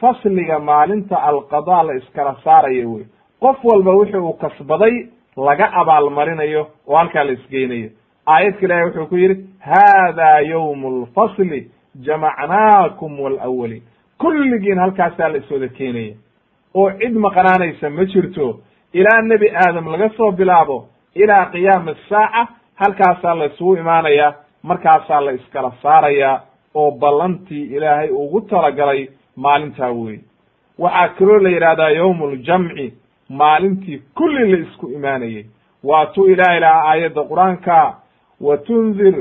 [0.00, 3.04] fasliga maalinta alqada la iskala saarayo wey
[3.40, 4.94] qof walba wixi uu kasbaday
[5.36, 7.88] laga abaalmarinayo oo halkaa la isgeynayo
[8.26, 11.70] aayad ka ilahay wuxuu ku yidhi hada ywm alfasli
[12.06, 13.82] jamacnaakum walawaliin
[14.18, 16.14] kulligiin halkaasaa la iswada keenaya
[16.74, 18.60] oo cid maqnaanaysa ma jirto
[18.92, 22.42] ilaa nebi aadam laga soo bilaabo ilaa qiyaami asaaca
[22.74, 26.40] halkaasaa la isugu imaanaya markaasaa la iskala saaraya
[26.74, 30.18] oo ballantii ilaahay ugu talagalay maalintaa wey
[30.78, 32.86] waxaa kaloo la yidhahdaa yowmu ljamci
[33.28, 35.44] maalintii kulli la isku imaanayay.
[35.84, 37.94] Waatuu ilaahay lahaa aayadda qur'aanka
[38.40, 39.16] wa tundir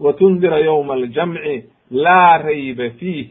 [0.00, 3.28] wa tundira yowma aljamci laa rayba fiih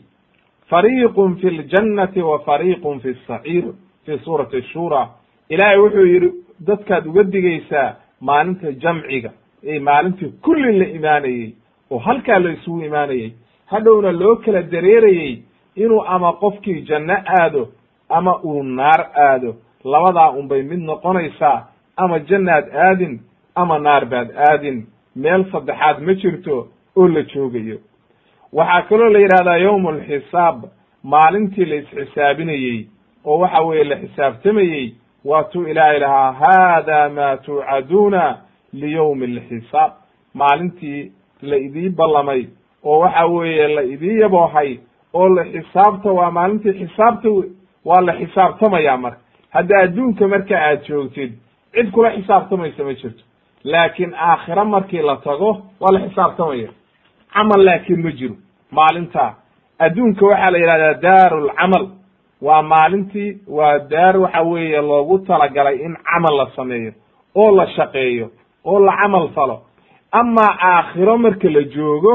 [0.69, 3.65] fariiqun fi ljannati wa fariiqun fi saciir
[4.05, 5.07] fi suurati shura
[5.49, 6.29] ilaahay wuxuu yidhi
[6.67, 9.31] dadkaad uga digaysaa maalinta jamciga
[9.63, 11.53] ee maalintii kulli la imaanayey
[11.91, 13.31] oo halkaa la isugu imaanayey.
[13.65, 15.41] Hadhowna loo kala dareerayey
[15.75, 17.69] inuu ama qofkii janno aado
[18.09, 19.55] ama uu naar aado.
[19.83, 23.19] Labadaa unbay mid noqonaysaa ama jannaad aadin
[23.55, 24.87] ama naar baad aadin.
[25.15, 27.77] Meel saddexaad ma jirto oo la joogayo
[28.53, 30.63] waxaa kaloo la yidhahdaa yowm alxisaab
[31.03, 32.87] maalintii la isxisaabinayey
[33.25, 34.93] oo waxa weeye la xisaabtamayey
[35.25, 38.37] waatuu ilaahay lahaa hada ma tuucaduuna
[38.73, 39.91] liyowmi alxisaab
[40.33, 42.45] maalintii la idii ballamay
[42.83, 44.77] oo waxa weeye la idii yaboohay
[45.13, 47.29] oo la xisaabta waa maalintii xisaabta
[47.85, 49.19] waa la xisaabtamayaa marka.
[49.49, 51.31] Hadda adduunka marka aad joogtid
[51.73, 53.23] cid kula xisaabtamaysa ma jirto
[53.63, 56.69] laakiin aakhiro markii la tago waa la xisaabtamaya
[57.33, 58.35] camal laakiin ma jiro.
[58.71, 59.33] Maalintaa
[59.79, 61.87] adduunka waxaa la yidhahdaa daaru lcamal
[62.41, 66.91] waa maalintii waa daar waxa weeye loogu talagalay in camal la sameeyo
[67.35, 68.29] oo la shaqeeyo
[68.65, 69.61] oo la camal falo.
[70.11, 72.13] Amaa aakhiro marka la joogo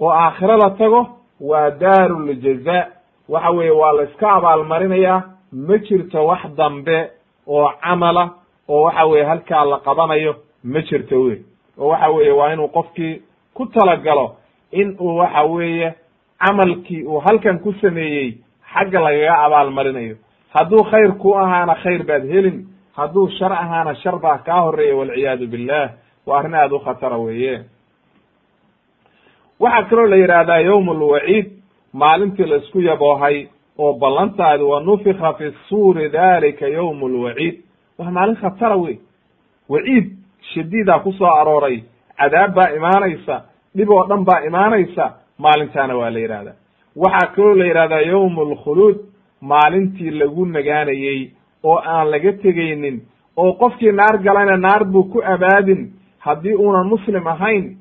[0.00, 1.08] oo aakhiro la tago
[1.40, 2.86] waa daaru ljaza
[3.28, 5.22] waxa weeye waa la iska abaalmarinayaa
[5.52, 7.10] ma jirto wax dambe
[7.46, 8.30] oo camala
[8.68, 11.38] oo waxa weeye halkaa la qabanayo ma jirto wey
[11.78, 13.22] oo waxa weeye waa inuu qofkii
[13.54, 14.36] ku talagalo
[14.80, 15.94] in uu waxa weeye
[16.44, 18.38] camalkii uu halkan ku sameeyey
[18.74, 20.16] xagga lagaga abaalmarinayo.
[20.54, 25.46] Hadduu khayr ku ahaana khayr baad helin hadduu shar ahaana shar baa kaa horreeya walciyaadu
[25.46, 25.90] billah
[26.26, 27.62] waa arrin aada u khatara weeye.
[29.60, 31.46] Waxaa kaloo la yidhaahdaa yowm alwaciid
[31.92, 33.46] maalintii la isku yaboohay
[33.78, 37.54] oo ballantaadi wa nufika fi suuri dalika yowm alwaciid
[37.98, 38.98] waa maalin khatara wey
[39.68, 40.06] waciid
[40.54, 41.82] shadiidaa ku soo arooray
[42.18, 43.42] cadaab baa imaanaysa
[43.76, 46.56] dhib oo dhan baa imaanaysa maalintaana waa la yidhahdaa
[46.96, 48.96] waxaa kaloo la yidhahdaa yowm alkhuluud
[49.40, 51.30] maalintii lagu nagaanayey
[51.64, 53.00] oo aan laga tegaynin
[53.36, 57.76] oo qofkii naar galayna naar buu ku abaadin haddii uunan muslim ahayn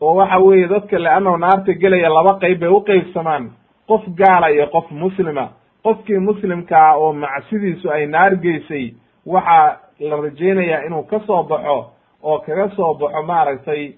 [0.00, 3.50] oo waxa weeye dadka leannahu naarta gelaya laba qeyb bay uqeybsamaan
[3.88, 5.48] qof gaala iyo qof muslima.
[5.84, 8.94] Qofkii muslimkaa oo macsidiisu ay naar geysay
[9.26, 11.78] waxaa la rajeynayaa inuu ka soo baxo
[12.22, 13.92] oo kaga soo baxo maaragtay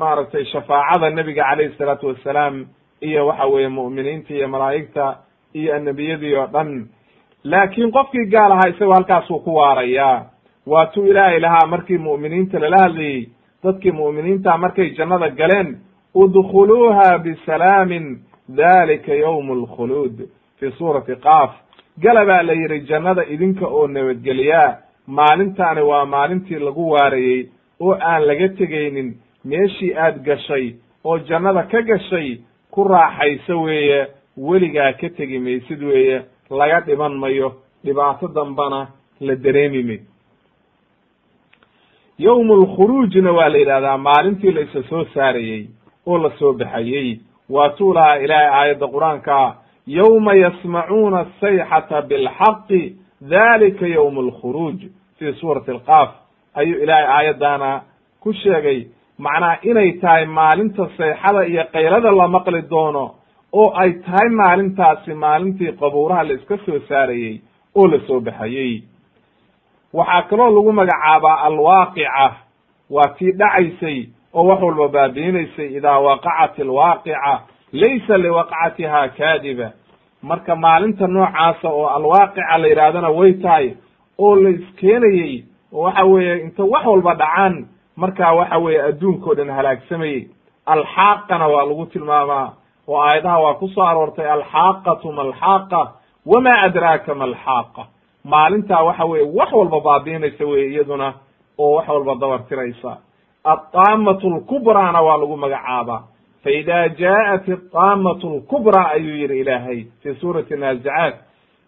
[0.00, 2.66] maaragtay shafaacada nebiga calayhi isalaatu wassalaam
[3.00, 5.04] iyo waxa weeye mu'miniinta iyo malaa'igta
[5.54, 6.70] iyo annebiyadii oo dhan.
[7.44, 10.26] Laakiin qofkii gaal ahaa isagoo halkaasuu ku waarayaa
[10.66, 13.28] waatuu ilaahay lahaa markii mu'miniinta lala hadlayey
[13.64, 15.78] dadkii mu'miniinta markay jannada galeen
[16.14, 18.06] udkhuluuha bisalaamin
[18.56, 20.16] dalika yowm alkhuluud
[20.60, 21.50] fi suurati qaaf
[22.02, 27.48] gala baa la yidhi jannada idinka oo nabadgeliyaa maalintaani waa maalintii lagu waarayey
[27.80, 29.08] oo aan laga tegaynin
[29.50, 32.28] meeshii aad gashay oo jannada ka gashay
[32.70, 34.06] ku raaxayso weeye
[34.36, 37.48] weligaa ka tegi maysid weeye laga dhiman mayo
[37.84, 38.80] dhibaato dambana
[39.20, 40.00] la dareemi may.
[42.18, 45.66] Yowm alkhuruujna waa la yidhahdaa maalintii la isa soo saarayey
[46.06, 47.20] oo la soo baxayey.
[47.50, 49.54] Waatuu lahaa ilaahay aayadda qur'aanka
[49.86, 54.78] yowma yasmacuuna asayxata bilxaqi dalika yowm alkhuruuj
[55.18, 56.10] fi suurati alqaaf
[56.54, 57.82] ayuu ilaahay aayaddaana
[58.20, 58.86] ku sheegay
[59.18, 63.04] macnaha inay tahay maalinta sayxada iyo kaylada la maqli doono
[63.52, 67.40] oo ay tahay maalintaasi maalintii qabuuraha la iska soo saarayey
[67.76, 68.82] oo la soo baxayey
[69.94, 72.26] waxaa kaloo lagu magacaabaa alwaaqica.
[72.90, 73.98] Waa tii dhacaysay
[74.34, 77.40] oo wax walba baabiinaysay idaa waqacat alwaaqica
[77.72, 79.68] laysa liwaqcatiha kaadiba.
[80.22, 83.66] Marka maalinta noocaasa oo alwaaqica la yidhahdana way tahay
[84.18, 87.54] oo la iskeenayey oo waxa weeye inta wax walba dhacaan
[87.96, 90.28] markaa waxa weeye adduunka o dhan halaagsamayey.
[90.66, 92.52] Alxaaqana waa lagu tilmaamaa.
[92.88, 95.92] Oo aayadaha waa ku soo aroortay alxaaqatu malxaaqa
[96.26, 97.82] wamaa adraaka malxaaqa.
[98.24, 101.14] Maalintaa waxa weeye wax walba baabiinaysa weye iyaduna
[101.58, 102.96] oo wax walba dabartiraysa
[103.44, 106.02] altaamatu lkubraana waa lagu magacaabaa.
[106.44, 111.14] Faida jaءat altaamatu lkubraa ayuu yihi ilaahay fi suurati naazicaat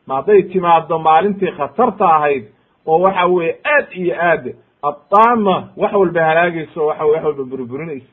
[0.07, 2.45] ma hadday timaado maalintii khatarta ahayd
[2.87, 8.07] oo waxa weeye aad iyo aad altaama wax walba halaagaysa o waxa wax walba burburinaysa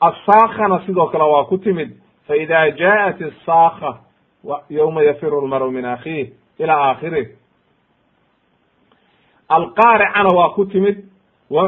[0.00, 1.90] asaakhana sidoo kale waa ku timid.
[2.28, 3.98] Faida jaءat asaakha
[4.70, 7.28] yowma yafiru lmaru min akhiih ila aakhirih.
[9.48, 11.04] Alqaaricana waa ku timid.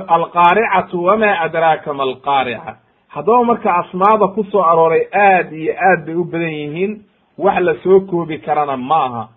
[0.09, 2.76] Alqaaricatu wama adraaka ma alqaarica
[3.09, 7.02] haddaba marka asmaada ku soo arooray aad iyo aad bay u badan yihiin.
[7.38, 9.28] Wax la soo koobi karana ma aha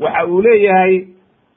[0.00, 1.06] waxa uu leeyahay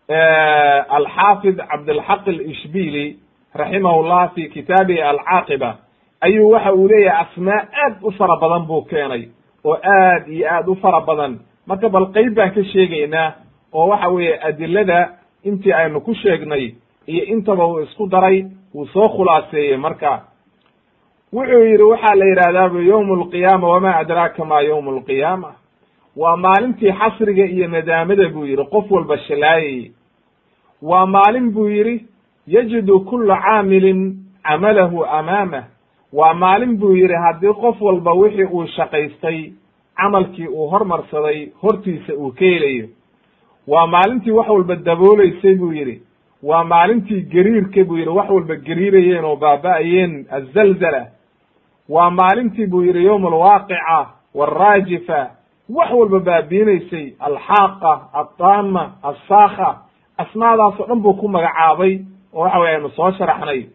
[0.10, 3.18] alxaafid cabdilxaq alishbili
[3.56, 5.76] raximahullah fi kitaabihi alcaaqiba
[6.22, 9.28] ayuu waxa uu leeyahay asmaa aad u fara badan buu keenay
[9.66, 13.32] oo aad iyo aad u fara badan marka bal qeyb baan ka sheegaynaa
[13.74, 15.10] oo waxa weeye adilada
[15.44, 16.74] intii aynu ku sheegnay
[17.08, 20.22] iyo intaba uu isku daray wuu soo khulaaseeyey marka
[21.34, 25.52] wuxuu yidhi waxaa la yidhahdaaba yowm alqiyaama wama adraaka ma yowm alqiyaama
[26.18, 29.92] waa maalintii xasriga iyo nadaamada buu yidhi qof walba shalaayayey
[30.82, 32.06] waa maalin buu yidhi
[32.48, 35.64] yajidu kula caamilin camalahu amaamah.
[36.14, 39.52] Waa maalin buu yidhi haddii qof walba wixii uu shaqaystay
[39.98, 42.88] camalkii uu hormarsaday hortiisa uu ka helayo.
[43.68, 46.02] Waa maalintii wax walba dabooleysay buu yidhi.
[46.44, 51.08] Waa maalintii gariirka buu yidhi wax walba gariirayeen oo baaba'ayeen azalzala
[51.90, 55.32] waa maalintii buu yidhi yowm alwaaqica walraajifa
[55.70, 59.78] wax walba baabiinaysay alxaaqa altaama alsaakha
[60.18, 62.00] asmaadaas oo dhan buu ku magacaabay
[62.34, 63.66] oo waxa weye aynu soo sharaxnay.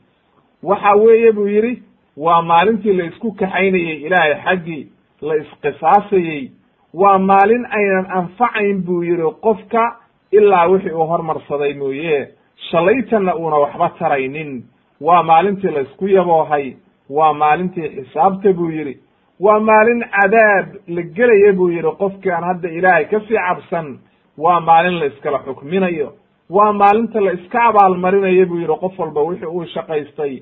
[0.62, 1.82] Waxa weeye buu yidhi
[2.16, 4.82] waa maalintii la isku kaxaynayey ilaahay xaggii
[5.22, 6.50] la isqisaasayey
[6.94, 9.96] waa maalin aynan anfacayn buu yidhi qofka
[10.32, 12.28] ilaa wixii uu hormarsaday mooye.
[12.70, 14.62] Shalaytanna uuna waxba taraynin.
[15.00, 16.76] Waa maalintii la isku yaboohay.
[17.10, 18.98] Waa maalintii xisaabta buu yidhi.
[19.40, 23.98] Waa maalin cadaab la gelaya buu yidhi qofkii aan hadda ilaahay ka sii cabsan.
[24.38, 26.12] Waa maalin la iskala xukminayo
[26.54, 30.34] waa maalinta la iska abaalmarinayo buu yidhi qof walba wixii uu shaqaystay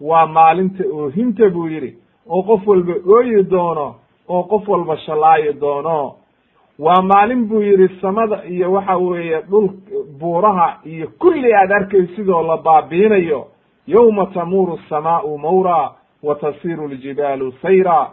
[0.00, 1.90] waa maalinta oohinta buu yidhi
[2.28, 3.94] oo qof walba ooyi doono
[4.28, 6.14] oo qof walba shalaayi doono.
[6.78, 9.68] Waa maalin buu yidhi samada iyo waxa weeye dhul
[10.20, 13.46] buuraha iyo kulli aad arkaysidoo la baabiinayo.
[13.86, 15.90] Yowma tamuuru asamaau mawra
[16.22, 18.10] wa tasiru ljibaalu sayra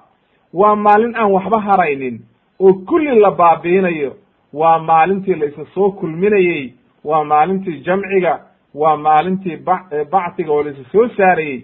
[0.54, 2.20] waa maalin aan waxba haraynin
[2.60, 4.12] oo kulli la baabiinayo.
[4.54, 8.40] Waa maalintii la isa soo kulminayey waa maalintii jamciga
[8.76, 9.76] waa maalintii ba
[10.12, 11.64] bacdiga oo la isa soo saarayey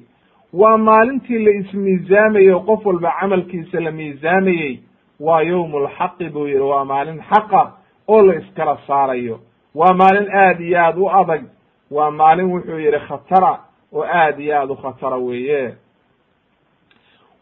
[0.54, 4.80] waa maalintii la ismiisaamayo qof walba camalkiisa la miisaamayey
[5.20, 7.72] waa yowmu lxaqi buu yidhi waa maalin xaqa
[8.08, 9.40] oo la iskala saarayo.
[9.76, 11.44] Waa maalin aad iyo aad u adag
[11.92, 13.60] waa maalin wuxuu yidhi khatara
[13.94, 15.74] oo aad iyo aad u khatara weeye.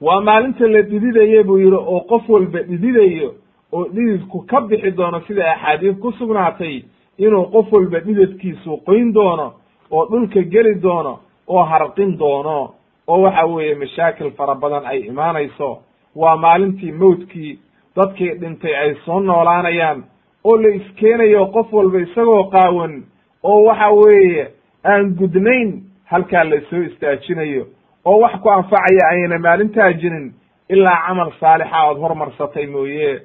[0.02, 3.34] Waa maalinta la dhididaye buu yidhi oo qof walba dhididayo
[3.72, 6.84] oo dhididku ka bixi doono sida axaadiis ku sugnaatay
[7.18, 9.54] inuu qof walba dhidadkiisu qoyn doono
[9.92, 12.74] oo dhulka geli doono oo harqin doono
[13.08, 15.78] oo waxa weeye mashaakil fara badan ay imaanayso
[16.16, 17.60] waa maalintii mawdkii
[17.96, 20.04] dadkii dhintay ay soo noolaanayaan
[20.44, 23.04] oo la iskeenayo qof walba isagoo qaawan
[23.44, 24.48] oo waxa weeye
[24.86, 27.66] aan gudnayn halkaa la soo istaajinayo
[28.06, 30.34] oo wax ku anfacaya ayna maalintaa jirin
[30.70, 33.22] ilaa camal saalixa ood hormarsatay mooye.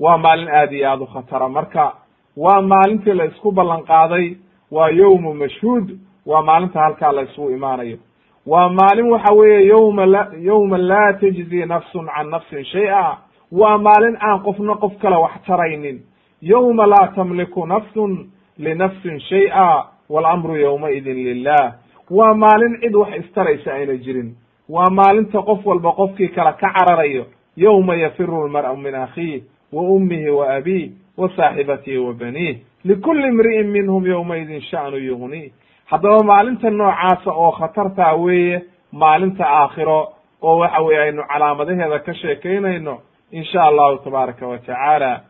[0.00, 1.48] Waa maalin aad iyo aad u khatara.
[1.48, 1.92] Marka
[2.36, 4.36] waa maalintii la isku ballan qaaday
[4.70, 7.98] waa yowmu mashhuud waa maalinta halkaa la isugu imaanayo.
[8.46, 13.18] Waa maalin waxa weeye yowma la yowma laa tajzi nafsun can nafsin shay-a.
[13.52, 16.00] Waa maalin aan qofna qof kale wax taraynin.
[16.42, 21.72] Yowma laa tamliku nafsun linafsin shay-a walamru yowmaidin lilah
[22.10, 24.34] waa maalin cid wax istaraysa ayna jirin.
[24.68, 27.26] Waa maalinta qof walba qofkii kale ka cararayo.
[27.56, 29.42] Yowma yafiru lmar'u min akhiih
[29.72, 35.52] wa ummihi wa abiih wa saaxibatihi wa baniih likulli imri'in minhum yowmaidin sha'nu yugniih
[35.90, 40.00] haddaba maalinta noocaasa oo khatartaa weeye maalinta aakhiro
[40.42, 42.98] oo waxa weeye aynu calaamadaheeda ka sheekaynayno
[43.30, 45.20] insha allahu tabaaraka wa tacaala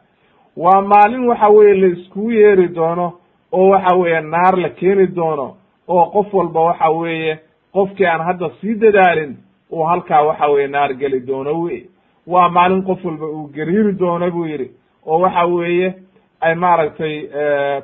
[0.56, 3.12] waa maalin waxa weeye la iskugu yeeri doono
[3.52, 5.56] oo waxa weeye naar la keeni doono
[5.88, 7.38] oo qof walba waxa weeye
[7.72, 9.36] qofkii aan hadda sii dadaalin
[9.72, 11.86] uu halkaa waxa weeye naar geli doono wey
[12.26, 14.70] waa maalin qof walba uu gariiri doono buu yidhi
[15.06, 15.94] oo waxa weeye
[16.40, 17.14] ay maaragtay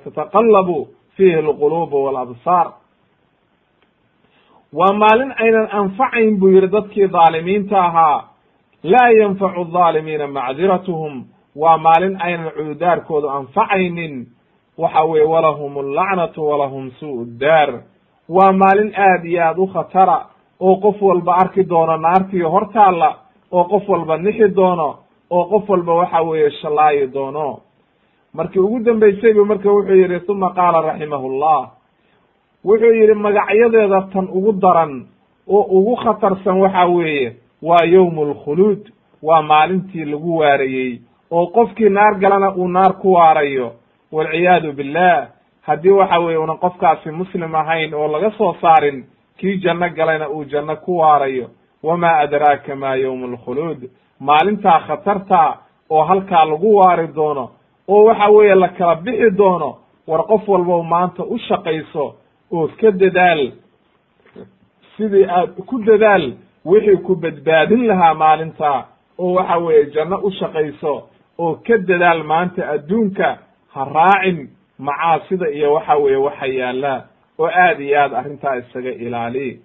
[0.04, 2.72] tataqallabu fihi alquluub walabsaar.
[4.72, 8.24] Waa maalin aynan anfacayn buu yidhi dadkii dhaalimiinta ahaa
[8.83, 11.24] laa yanfacu adaalimiina macdiratuhum.
[11.57, 14.26] Waa maalin aynan cududaarkoodu anfacaynin.
[14.78, 17.70] Waxa weeye walahum allacnatu walahum suu daar
[18.28, 20.18] waa maalin aad iyo aad u khatara
[20.61, 23.14] oo qof walba arki doono naartii hortaalla
[23.52, 24.98] oo qof walba nixi doono
[25.31, 27.61] oo qof walba waxa weeye shallaayi doono.
[28.35, 31.71] Markii ugu dambaysay bu marka wuxuu yidhi uma qaala raximahullah.
[32.64, 35.07] Wuxuu yidhi magacyadeeda tan ugu daran
[35.49, 38.88] oo ugu khatarsan waxa weeye waa yowmu alkhuluud
[39.23, 43.73] waa maalintii lagu waarayey oo qofkii naar galana uu naar ku waarayo.
[44.12, 45.29] Walciyaadu billah.
[45.62, 49.05] Haddii waxa weeye una qofkaasi muslim ahayn oo laga soo saarin
[49.38, 51.51] kii janno galayna uu janno ku waarayo.
[51.83, 55.57] Wamaa adraaka ma yowmu alkhuluud maalintaa khatarta
[55.90, 57.50] oo halkaa lagu waari doono
[57.88, 59.76] oo waxa weeye la kala bixi doono
[60.09, 62.14] war qof walbow maanta u shaqayso
[62.52, 63.52] oo ka dadaal
[64.96, 66.33] sidii aad ku dadaal
[66.64, 68.85] wixii ku badbaadin lahaa maalinta
[69.18, 71.08] oo waxa weeye janno u shaqayso
[71.38, 73.38] oo ka dadaal maanta adduunka
[73.75, 74.48] ha raacin
[74.79, 77.00] macaasida iyo waxa weeye waxa yaallaa
[77.38, 79.60] oo aad iyo aad arrintaa isaga ilaali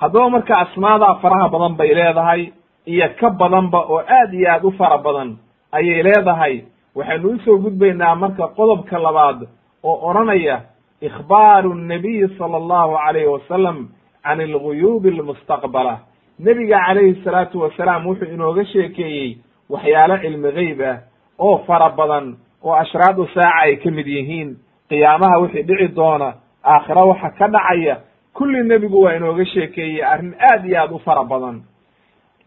[0.00, 2.52] haddaba marka asmaadaa faraha badan bay leedahay
[2.86, 5.36] iyo ka badanba oo aad iyo aad u fara badan
[5.72, 9.48] ayay leedahay waxaynu u soo gudbaynaa marka qodobka labaad
[9.84, 10.60] oo odhanaya
[11.00, 13.88] ikhbaaru nnabiyi sala allahu calayhi wasalam
[14.26, 15.98] can alguyuubi almustaqbala.
[16.38, 19.38] Nebiga calayhi salaatu wasalaam wuxuu inooga sheekeeyey
[19.70, 20.96] waxyaalo cilmi geyb ah
[21.38, 24.56] oo fara badan oo ashraadu saaca ay ka mid yihiin.
[24.88, 26.34] Qiyaamaha wixii dhici doona
[26.64, 27.96] aakhira waxa ka dhacaya
[28.36, 31.62] kulli nebigu waa inooga sheekeeyey arrin aad iyo aad u fara badan.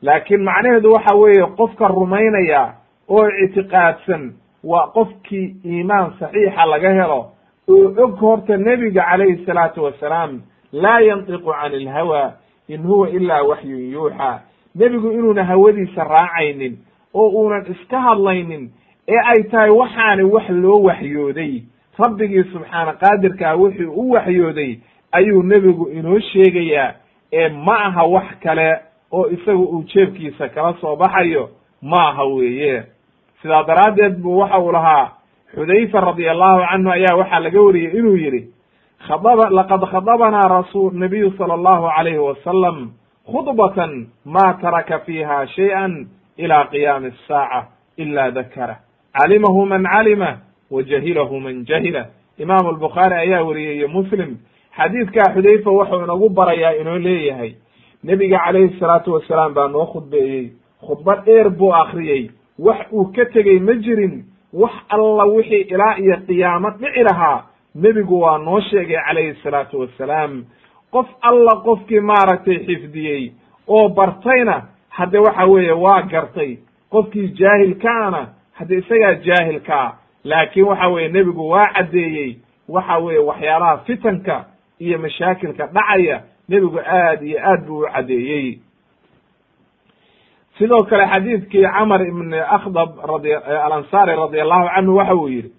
[0.02, 2.74] Laakiin macnaheedu waxa weeye qofka rumaynaya
[3.10, 4.34] oo ictiqaadsan
[4.64, 7.22] waa qofkii iimaan saxiixa laga helo
[7.70, 12.34] oo og horta nebiga calayhi salaatu wasalaam laa yantiqu can ilhawa
[12.68, 14.40] in huwa ilaa waxyun yuuxa.
[14.76, 16.78] Nebigu inuuna hawadiisa raacaynin
[17.14, 18.70] oo uunan iska hadlaynin
[19.08, 21.62] ee ay tahay waxaani wax loo waxyooday.
[22.00, 24.80] Rabbigii subxaana qaadirkaa wuxuu u waxyooday
[25.12, 26.94] ayuu nebigu inoo sheegayaa
[27.34, 28.80] ee ma aha wax kale
[29.12, 31.50] oo isaga uu jeebkiisa kala soo baxayo
[31.82, 32.84] ma aha weeye.
[33.42, 35.12] Sidaa daraaddeed buu waxa uu lahaa
[35.56, 38.42] xudayfa radi allahu canhu ayaa waxaa laga wariyey inuu yidhi
[39.08, 42.92] khadaba laqad khadabanaa rasul nabiyu sala allahu calayhi wasalam
[43.32, 46.08] khudbatan ma taraka fiiha shay-an
[46.38, 48.76] ila qiyaami asaaca ila dakara.
[49.14, 50.38] Calimahu man calima
[50.72, 52.06] wa jahilahu man jahila.
[52.38, 54.38] Imaamu albukhaari ayaa wariyey iyo muslim
[54.78, 57.52] xadiidkaa xudayfa wuxuu inagu barayaa inoo leeyahay
[58.04, 60.50] nebiga calayhi salaatu wasalaam baa noo khudbeeyey
[60.88, 66.18] khudba dheer buu akriyey wax uu ka tegey ma jirin wax alla wixii ilaa iyo
[66.28, 67.44] qiyaamo dhici lahaa
[67.76, 70.44] nebigu waa noo sheegay calayhi salaatu wassalaam
[70.92, 73.32] qof alla qofkii maaragtay xifdiyey
[73.68, 76.58] oo bartayna hadde waxa weeye waa gartay.
[76.92, 79.94] Qofkii jaahilkaana hadde isagaa jaahilkaa
[80.24, 82.38] laakiin waxa weeye nebigu waa caddeeyey
[82.70, 84.46] waxa weeye waxyaalaha fitanka
[84.80, 88.60] iyo mashaakilka dhacaya nebigu aad iyo aad buu u caddeeyey.
[90.58, 95.52] Sidoo kale xadiidkii camar ibn akhdab radi alansaari radi allahu canhu waxa uu yidhi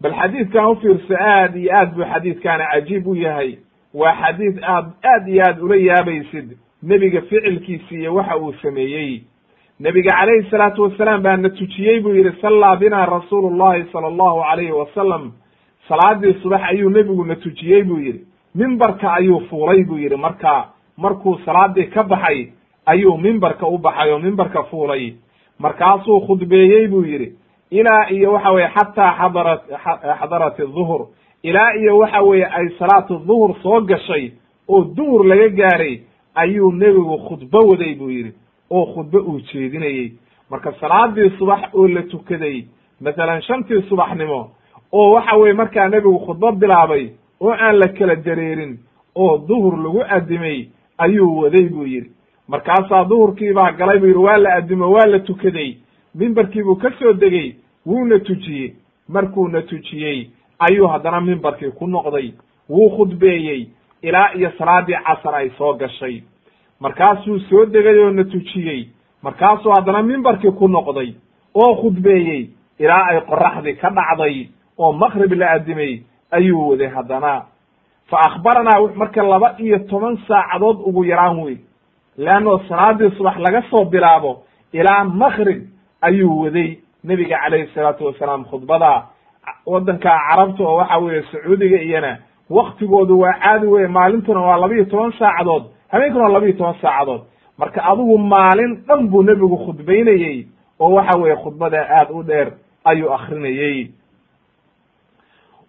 [0.00, 3.58] bal xadiidkan ufiirso aad iyo aad buu xadiidkaani cajiib u yahay.
[3.94, 9.22] Waa xadiid aad aad iyo aad ula yaabaysid nebiga ficilkiisi iyo waxa uu sameeyey.
[9.80, 14.40] Nebiga calayhi salaatu wasalaam baa na tujiyey buu yidhi sallaa bina rasuulu llahi sala allahu
[14.42, 15.32] alayhi wasalam
[15.88, 18.20] salaadii subax ayuu nebigu na tujiyey buu yidhi.
[18.54, 20.16] Mimbarka ayuu fuulay buu yidhi.
[20.16, 20.64] Markaa
[20.96, 22.48] markuu salaadii ka baxay
[22.86, 25.14] ayuu mimbarka u baxay oo mimbarka fuulay.
[25.58, 27.32] Markaasuu khudbeeyey buu yidhi
[27.70, 29.62] ilaa iyo waxa weye xataa xadarat
[30.20, 31.06] xadarat duhur
[31.42, 34.32] ilaa iyo waxa weeye ay salaatu duhur soo gashay
[34.68, 36.00] oo duhur laga gaaray
[36.34, 38.32] ayuu nebigu khudbo waday buu yidhi.
[38.70, 40.12] Oo khudbo uu jeedinayey.
[40.50, 42.64] Marka salaadii subax oo la tukaday
[43.00, 44.50] masalan shantii subaxnimo
[44.92, 47.10] oo waxa weye markaa nebigu khudbo bilaabay
[47.40, 48.78] oo aan la kala dareerin
[49.14, 50.68] oo duhur lagu addimay
[50.98, 52.10] ayuu waday buu yidhi.
[52.48, 55.76] Markaasaa duhurkii baa galay buu yidhi waa la addimo waa la tukaday.
[56.14, 57.54] Mimbarkii buu ka soo degey
[57.86, 58.72] wuuna tujiyey.
[59.08, 62.32] Markuuna tujiyey ayuu haddana mimbarkii ku noqday.
[62.68, 63.66] Wuu khudbeeyey
[64.02, 66.22] ilaa iyo salaadii casar ay soo gashay.
[66.80, 68.88] Markaasuu soo degay oo na tujiyey.
[69.22, 71.14] Markaasuu haddana mimbarkii ku noqday
[71.54, 77.42] oo khudbeeyey ilaa ay qoraxdii ka dhacday oo maqrib la addimay ayuu waday haddana.
[78.10, 81.56] Fa akhbaranaa marka laba iyo toban saacadood ugu yaraan wey.
[82.18, 85.62] Leanno salaadii subax laga soo bilaabo ilaa maqrib
[86.02, 89.06] ayuu waday nebiga calayhi salaatu wasalaam khudbada.
[89.66, 92.18] Waddanka carabta oo waxa weeye sacuudiga iyana
[92.50, 96.74] waktigoodu waa caadi weye maalintuna waa laba iyo toban saacadood habeenkuna waa laba iyo toban
[96.82, 97.20] saacadood.
[97.58, 100.46] Marka adigu maalin dhan buu nebigu khudbaynayey
[100.80, 102.52] oo waxa weeye khudbada aad u dheer
[102.84, 103.90] ayuu akrinayey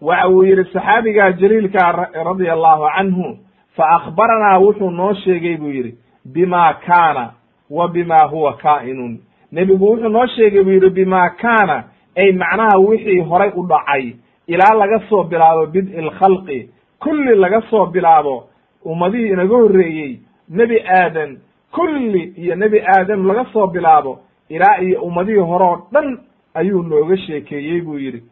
[0.02, 1.92] waxa uu yidhi saxaabiga jaliilka
[2.24, 3.38] radia allahu canhu
[3.76, 5.96] fa akhbaranaa wuxuu noo sheegay buu yidhi
[6.26, 7.32] bima kaana
[7.70, 9.20] wa bima huwa kaa'inun.
[9.52, 11.84] Nebigu wuxuu noo sheegay buu yidhi bima kaana
[12.16, 14.14] ay macnaha wixii horay u dhacay
[14.48, 16.70] ilaa laga soo bilaabo bid'i lkhalqi
[17.00, 18.44] kulli laga soo bilaabo
[18.86, 20.20] ummadihii inaga horreeyey
[20.50, 21.38] nebi aadan
[21.72, 24.20] kulli iyo nebi aadam laga soo bilaabo
[24.50, 26.20] ilaa iyo ummadihii hore oo dhan
[26.54, 28.24] ayuu nooga sheekeeyey buu yidhi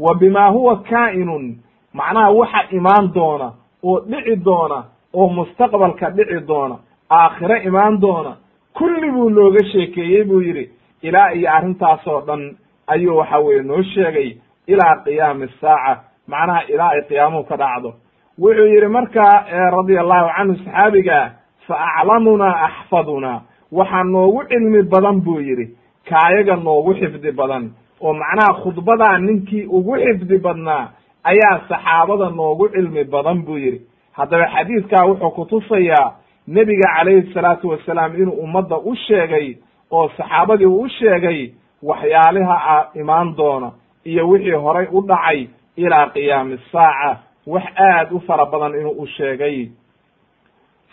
[0.00, 1.56] wa bima huwa kaa'inun
[1.92, 3.52] macnaha waxa imaan doona
[3.84, 4.84] oo dhici doona
[5.14, 6.76] oo mustaqbalka dhici doona
[7.10, 8.36] aakhire imaan doona
[8.74, 10.70] kulli buu nooga sheekeeyey buu yidhi
[11.02, 14.36] ilaa iyo arrintaasoo dhan ayuu waxa weye noo sheegay
[14.66, 17.94] ilaa qiyaami saaca macnaha ilaa ay qiyaamuhu ka dhacdo.
[18.38, 19.24] Wuxuu yidhi marka
[19.70, 21.30] radia allahu canhu saxaabiga
[21.66, 23.40] fa aclamunaa axfadunaa
[23.72, 25.76] waxaa noogu cilmi badan buu yidhi
[26.08, 27.70] kaayaga noogu xifdi badan
[28.00, 30.88] oo macnaha khudbadaa ninkii ugu xifdi badnaa
[31.24, 33.80] ayaa saxaabada noogu cilmi badan buu yidhi.
[34.12, 36.12] Haddaba xadiidkaa wuxuu kutusayaa
[36.48, 39.56] nebiga calayhi salaatu wasalaam inuu ummadda u sheegay
[39.90, 43.70] oo saxaabadii u sheegay waxyaaliha a imaan doona
[44.04, 47.16] iyo wixii horay u dhacay ilaa qiyaami saaca.
[47.46, 49.68] Wax aad u fara badan inuu u sheegay.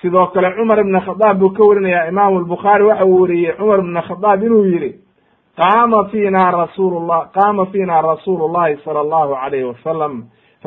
[0.02, 4.02] Sidoo kale cumar ibn khadaab buu ka warinayaa imaamu albukhaari waxa uu wariyey cumar ibn
[4.02, 4.92] khadaab inuu yidhi
[5.62, 10.14] qaama fiina rasuulullah qaama fiina rasuulu llahi sala allahu alayhi wasalam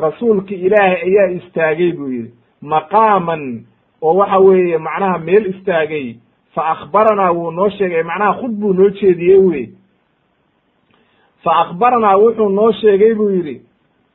[0.05, 2.31] rasuulki ilaahay ayaa istaagay buu yidhi
[2.61, 3.43] maqaaman
[4.01, 6.15] oo waxa weeye macnaha meel istaagay
[6.55, 9.65] fa akhbaranaa wuu noo sheegay macnaha khud buu noo jeediyey wey
[11.43, 13.55] fa akhbaranaa wuxuu noo sheegay buu yidhi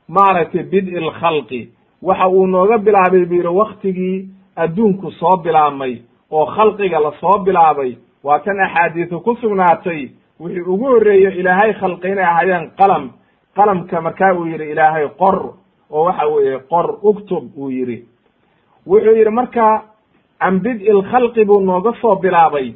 [0.09, 1.61] maaragtay bid'i alkhalqi
[2.03, 5.95] waxa uu nooga bilaabay buu yidhi waktigii adduunku soo bilaabmay
[6.31, 7.93] oo khalqiga la soo bilaabay
[8.25, 10.09] waa tan axaadiisu ku sugnaatay
[10.41, 13.11] wixii ugu horreeyo ilaahay khalqi inay ahaayeen qalam.
[13.57, 15.55] Qalamka markaa uu yidhi ilaahay qor.
[15.91, 18.05] Oo waxa weeye qor uktub uu yidhi.
[18.87, 19.83] Wuxuu yidhi marka
[20.41, 22.73] can bid'i lkhalqi buu nooga soo bilaabay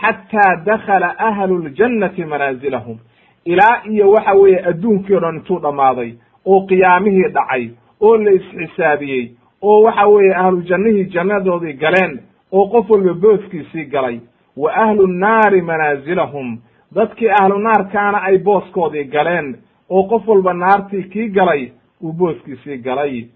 [0.00, 2.98] xataa dakhala ahlu ljannati manaasilahum
[3.44, 6.10] ilaa iyo waxa weeye adduunkii o dhan intuu dhammaaday
[6.46, 9.30] oo qiyaamihii dhacay oo la isxisaabiyey
[9.62, 12.20] oo waxa weeye ahlu jannihii jannadoodii galeen
[12.52, 14.20] oo qof walba booskiisii galay.
[14.56, 16.58] Wa ahlu nnaari manaasilahum
[16.94, 19.56] dadkii ahlu naarkaana ay booskoodii galeen
[19.90, 21.72] oo qof walba naartii kii galay
[22.02, 23.26] uu booskiisii galay.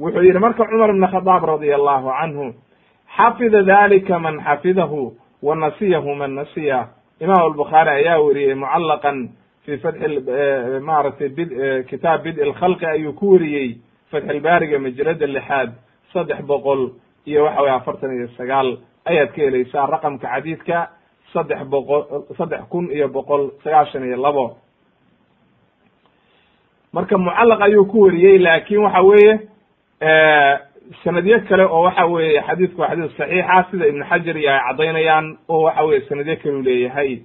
[0.00, 2.54] Wuxuu yidhi marka cumar ibn khadaab radia allahu canhu
[3.16, 6.88] xafida dalika man xafidahu wa nasiyahu man nasiya.
[7.20, 9.28] Imaam albukhaari ayaa weriyey mucallaqan
[9.64, 10.08] fi fatxi
[10.80, 11.50] maaragtay bid
[11.90, 13.76] kitaab bid'i lkhalqi ayuu ku weriyey
[14.10, 15.70] fatxilbaariga majalada lixaad
[16.12, 16.90] saddex boqol
[17.26, 18.78] iyo waxa weye afartan iyo sagaal.
[19.04, 20.88] Ayaad ka helaysaa raqamka xadiidka
[21.32, 22.02] saddex boqol
[22.38, 24.56] saddex kun iyo boqol sagaashan iyo labo.
[26.92, 29.40] Marka mucallaq ayuu ku weriyey laakin waxa weeye
[31.04, 35.26] sanadyo kale oo waxa weeye xadiidku waa xadiis saxiixa sida ibnu xajar iyo ay caddaynayaan
[35.48, 37.22] oo waxa weye sanadyo kaleu leeyahay.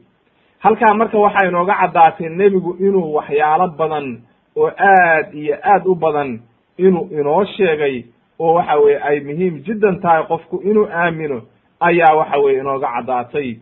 [0.59, 4.21] Halkaa marka waxaa inooga caddaatay nebigu inuu waxyaalo badan
[4.55, 6.39] oo aad iyo aad u badan
[6.77, 8.03] inuu inoo sheegay
[8.39, 11.41] oo waxa weye ay muhiim jiddan tahay qofku inuu aamino
[11.79, 13.57] ayaa waxa weye inooga caddaatay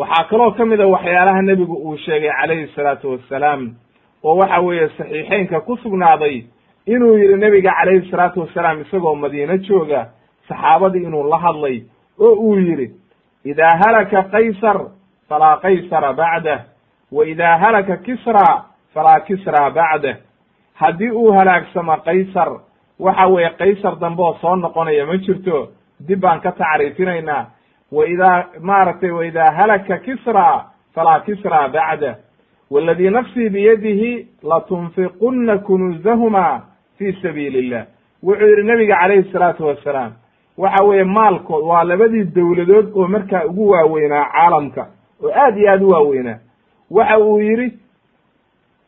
[0.00, 3.62] waxaa kaloo ka mid a waxyaalaha nebigu uu sheegay calayhi salaatu wassalaam
[4.24, 6.44] oo waxa weeye saxiixeynka ku sugnaaday
[6.86, 10.06] inuu yidhi nebiga calayhi salaatu wasalaam isagoo madiino jooga
[10.48, 11.82] saxaabadii inuu la hadlay
[12.18, 12.88] oo uu yidhi
[13.44, 14.78] idaa halaka qaysar
[15.28, 16.60] falaa qaysara bacdah
[17.12, 18.46] wa idaa halaka kisra
[18.94, 20.16] falaa kisra bacdah
[20.80, 22.48] haddii uu halaagsamo qaysar
[22.98, 25.68] waxa weeye qaysar dambe oo soo noqonaya ma jirto
[26.08, 27.46] dib baan ka tacriifinaynaa
[27.92, 30.64] wa idaa maaragtay wa idaa halaka kisra
[30.94, 32.14] falaa kisra bacdah
[32.70, 36.60] waladii nafsii biyadihi latunfiqunna kunuuzahuma
[36.98, 37.84] fi sabiili illah
[38.22, 40.12] wuxuu yidhi nebiga calayhi salaatu wassalaam
[40.58, 44.86] waxa weeye maalkood waa labadii dowladood oo markaa ugu waaweynaa caalamka
[45.24, 46.38] oo aad iyo aad u waaweynaa
[46.90, 47.78] waxa uu yidhi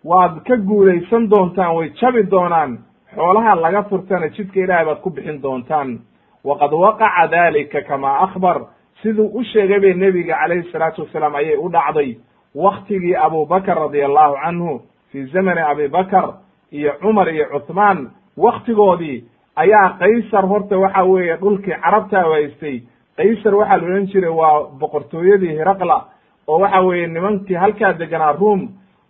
[0.05, 2.78] waad ka guulaysan doontaan way jabi doonaan
[3.14, 5.98] xoolaha laga furtana jidka ilaahay baad ku bixin doontaan
[6.44, 8.61] waqad waqaca dalika kamaa akhbar
[9.03, 12.16] siduu u sheegay bay nebiga calayhi salaatu wasalaam ayay u dhacday
[12.55, 14.80] waktigii abubakr radia allahu canhu
[15.12, 16.34] fii zamani abi bakr
[16.72, 18.11] iyo cumar iyo cuthmaan.
[18.36, 19.24] Waktigoodii
[19.57, 22.82] ayaa qaysar horta waxa weeye dhulkii carabta haystay
[23.16, 26.05] qaysar waxaa la odhan jiray waa boqortooyadii hiraqla
[26.48, 28.68] oo waxa weeye nimankii halkaa deganaa ruom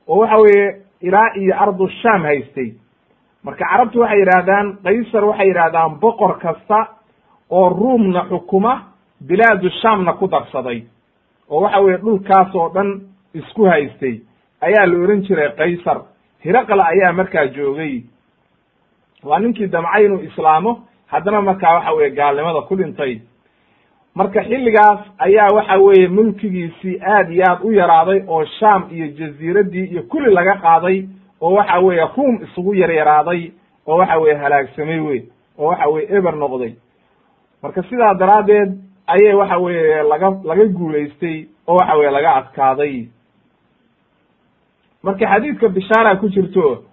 [0.08, 2.72] oo waxa weeye ilaa iyo ardu sham haystay.
[3.44, 6.86] Marka carabtu waxay yidhaahdaan qaysar waxay yidhahdaan boqor kasta
[7.50, 8.91] oo ruumna xukuma
[9.28, 10.82] bilaadu shamna ku darsaday
[11.50, 13.00] oo waxa weeye dhulkaas oo dhan
[13.34, 14.20] isku haystay
[14.60, 16.02] ayaa la ohan jiray qaysar.
[16.44, 18.02] Hiraqla ayaa markaa joogay.
[19.22, 23.20] Waa ninkii damcay inuu islaamo haddana markaa waxa weye gaalnimada ku dhintay.
[24.14, 29.84] Marka xilligaas ayaa waxa weeye mulkigiisii aad iyo aad u yaraaday oo sham iyo jaziiraddii
[29.84, 31.06] iyo kulli laga qaaday
[31.40, 33.50] oo waxa weeye ruum isugu yaryaraaday
[33.86, 35.20] oo waxa weye halaagsamay wey
[35.58, 36.74] oo waxa weye eber noqday.
[37.62, 38.78] Marka sidaa daraaddeed
[39.14, 43.08] ayay waxa weeye laga laga guulaystay oo waxa weye laga adkaaday.
[45.02, 46.84] Marka xadiidka bishaara ku jirto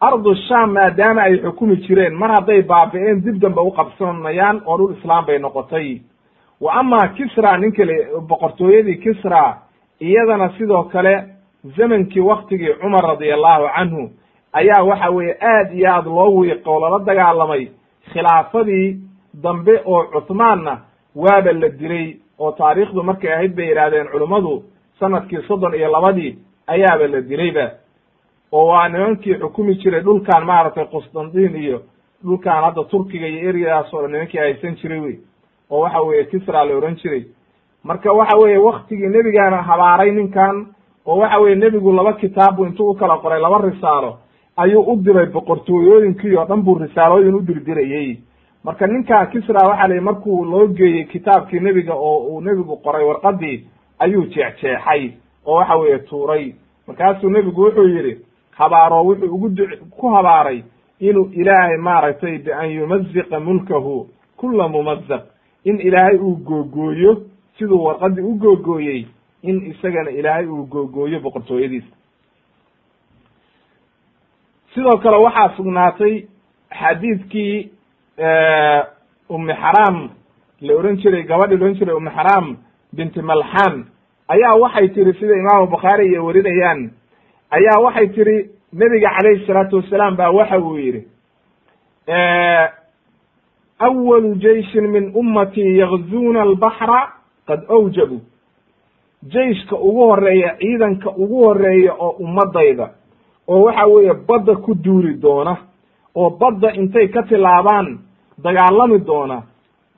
[0.00, 5.24] ardu sham maadaama ay xukumi jireen mar hadday baabi'een dib dambe uqabsanayaan oo dhul islaam
[5.26, 6.00] bay noqotay.
[6.60, 7.96] Wa ama kisra ninka le
[8.28, 9.58] boqortooyadii kisra
[10.00, 11.14] iyadana sidoo kale
[11.76, 14.10] zamankii waktigii cumar radia allahu canhu
[14.52, 17.68] ayaa waxa weeye aad iyo aad loo wiiqo lala dagaalamay
[18.12, 18.96] khilaafadii
[19.42, 20.80] dambe oo cuthmaanna
[21.16, 24.62] waaba la dilay oo taariikhdu markay ahayd bay yidhahdeen culummadu
[25.00, 27.70] sannadkii soddon iyo labadii ayaaba la dilayba.
[28.52, 31.82] Oo waa nimankii xukumi jiray dhulkan maaragtay qusdandiin iyo
[32.24, 35.16] dhulkan hadda turkiga iyo eryadaas oo dhan nimankii haysan jiray wey.
[35.70, 37.24] Oo waxa weeye kisra la ohan jiray.
[37.84, 40.66] Marka waxa weeye waktigii nebigaana habaaray ninkan
[41.06, 44.18] oo waxa weye nebigu laba kitaabu intuu u kala qoray laba risaalo
[44.56, 48.18] ayuu u diray boqortooyooyinkii oo dhan buu risaalooyin u dirdirayey
[48.64, 53.64] marka ninkaa kisra waxa la markuu loo geeyey kitaabkii nebiga oo uu nebigu qoray warqadii
[53.98, 55.10] ayuu jeexjeexay
[55.46, 56.54] oo waxa weeye tuuray.
[56.86, 60.62] Markaasuu nebigu wuxuu yidhi habaaro wuxuu ugu du ku habaaray
[61.00, 65.22] inuu ilaahay maaragtay bian yumaziqa mulkahu kula mumazaq
[65.64, 67.22] in ilaahay uu googooyo
[67.58, 69.06] siduu warqadii u googooyey
[69.42, 71.96] in isagana ilaahay uu googooyo boqortooyadiisa.
[74.74, 76.22] Sidoo kale waxaa sugnaatay
[76.80, 77.70] xadiidkii
[79.28, 80.10] umi xaraam
[80.60, 82.56] la ohan jiray gabadhii la ohan jiray umi xaraam
[82.92, 83.84] binti malxan
[84.28, 86.90] ayaa waxay tiri sida imaamu bukhaari iyo warinayaan
[87.50, 91.02] ayaa waxay tiri nebiga calayhi salaatu wasalaam baa waxa uu yidhi
[93.78, 97.08] awalu jeishin min ummatii yakzuuna albaxra
[97.46, 98.20] qad awjabu.
[99.22, 102.90] Jeiska ugu horreeya ciidanka ugu horreeya oo ummadayda
[103.48, 105.56] oo waxa weeye badda ku duuli doona
[106.14, 107.98] oo badda intay ka tilaabaan
[108.44, 109.42] dagaalami doona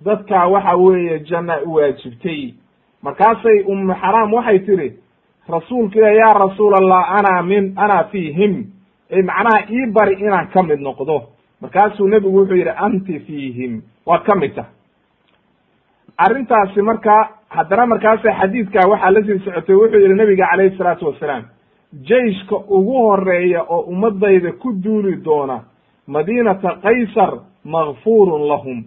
[0.05, 2.55] dadkaa waxa weeye janna u waajibtay.
[3.03, 4.93] Markaasay umu xaraam waxay tidhi
[5.49, 8.65] rasuulka ilah yaa rasuul allah ana min ana fiihim.
[9.11, 11.23] Ee macnaha ii bari inaan ka mid noqdo.
[11.61, 13.83] Markaasuu nebigu wuxuu yidhi anti fiihim.
[14.07, 14.67] Waad ka mid tah
[16.17, 21.45] arrintaasi marka haddana markaasa xadiidka waxaa la sii socotay wuxuu yihi nebiga calayhi salaatu wasalaam
[22.09, 25.61] jeiska ugu horreeya oo ummadayda ku duuli doona
[26.07, 27.33] madiinata kaysar
[27.65, 28.85] makfurun lahum.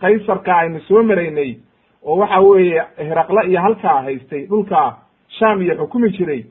[0.00, 1.56] Kaysarka aynu soo maraynay
[2.02, 4.96] oo waxa weeye hiraqle iyo halkaa haystay dhulka
[5.38, 6.44] sham iyo xukumi jiray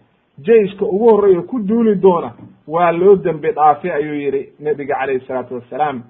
[0.46, 2.32] jeiska ugu horreeya ku duuli doona
[2.68, 6.04] waa loo dembi dhaafay ayuu yihi nebiga calayhi salaatu wassalaam.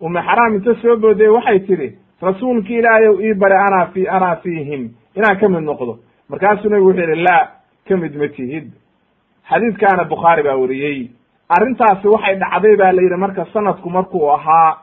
[0.00, 4.36] Ume xaraam inta soo boodey waxay tidhi rasuulki ilaahay ow ii bari anaa fi anaa
[4.36, 4.90] fiihim.
[5.16, 5.98] Inaan ka mid noqdo.
[6.28, 7.48] Markaasuu nebigu wuxuu yihi laa
[7.88, 8.70] ka mid ma tihid.
[9.48, 11.10] Xadiidkaana bukhaari baa wariyey
[11.48, 14.78] arrintaasi waxay dhacday baa la yidhi marka sanadku markuu ahaa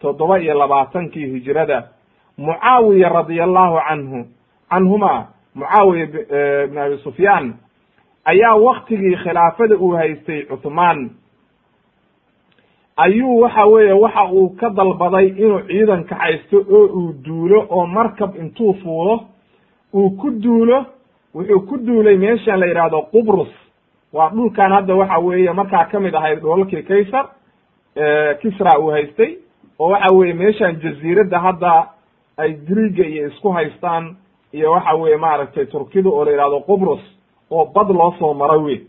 [0.00, 1.88] toddoba iyo labaatankii hijrada
[2.38, 4.24] mucaawiya radia allahu canhu
[4.70, 6.06] canhuma mucaawiya
[6.70, 7.54] bn abi sufyaan
[8.24, 11.10] ayaa waktigii khilaafada uu haystay cuthmaan.
[12.96, 18.36] Ayuu waxa weeye waxa uu ka dalbaday inuu ciidan kaxaysto oo uu duulo oo markab
[18.36, 19.20] intuu fuulo
[19.94, 20.86] uu ku duulo
[21.34, 23.50] wuxuu ku duulay meeshan la yidhaahdo qubrus
[24.14, 27.26] waa dhulkan hadda waxa weeye markaa ka mid ahayd dholalkii kaysar
[28.42, 29.30] kisra uu haystay
[29.78, 31.72] oo waxa weeye meeshan jaziiradda hadda
[32.36, 34.16] ay griiga iyo isku haystaan
[34.52, 37.00] iyo waxa weeye maaragtay turkida oo la yidhahdo qubrus
[37.50, 38.80] oo bad loo soo maro wey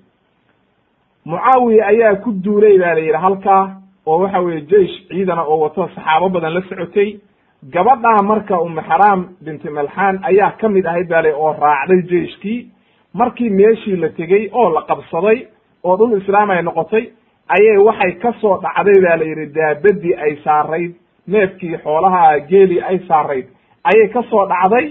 [1.25, 3.63] mucaawiya ayaa ku duulay ba la yidhi halkaa
[4.05, 7.19] oo waxa weeye jeish ciidana oo wato saxaabo badan la socotay.
[7.73, 12.69] Gabadhaa marka umu xaraam binti malxaan ayaa ka mid ahayd ba le oo raacday jeiskii
[13.19, 15.37] markii meeshii la tegey oo la qabsaday
[15.83, 17.03] oo dhul islaam ay noqotay
[17.55, 20.91] ayay waxay ka soo dhacday ba la yidhi daabadii ay saarayd
[21.27, 23.47] neefkii xoolaha geeli ay saarayd.
[23.89, 24.85] Ayay ka soo dhacday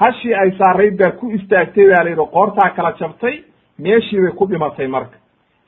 [0.00, 3.34] hashii ay saarayd baa ku istaagtay ba la yidhi qoortaa kala jabtay
[3.78, 5.16] meeshii bay ku dhimatay marka.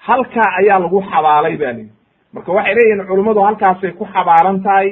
[0.07, 1.93] Halkaa ayaa lagu xabaalay ba layidhi
[2.35, 4.89] marka waxay leeyihiin culummadu halkaasay ku xabaalan tahay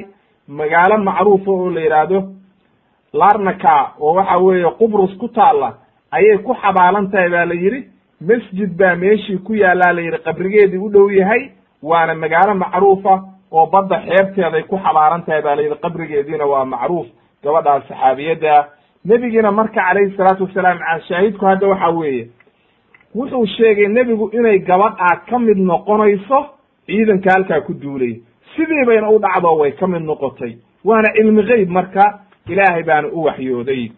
[0.47, 2.19] magaalo macruufa oo la yidhaahdo
[3.13, 5.73] larnaka oo waxa weeye qubrus ku taalla
[6.11, 7.83] ayay ku xabaalan tahay ba la yidhi
[8.29, 11.51] masjid baa meeshii ku yaallaa la yidhi qabrigeedii u dhow yahay
[11.83, 13.13] waana magaalo macruufa
[13.51, 17.07] oo badda xeebteeday ku xabaalan tahay ba la yidhi qabrigeediina waa macruuf
[17.43, 18.67] gabadhaas saxaabiyadda.
[19.05, 22.27] Nebigiina marka calayhi salaatu wasalaam shaahidku hadda waxa weeye
[23.15, 26.39] wuxuu sheegay nebigu inay gabadhaa ka mid noqonayso
[26.85, 28.19] ciidanka halkaa ku duulay.
[28.55, 33.23] Sidii bayna u dhacdo way ka mid noqotay waana cilmi geyb marka ilaahay baana u
[33.23, 33.91] waxyooday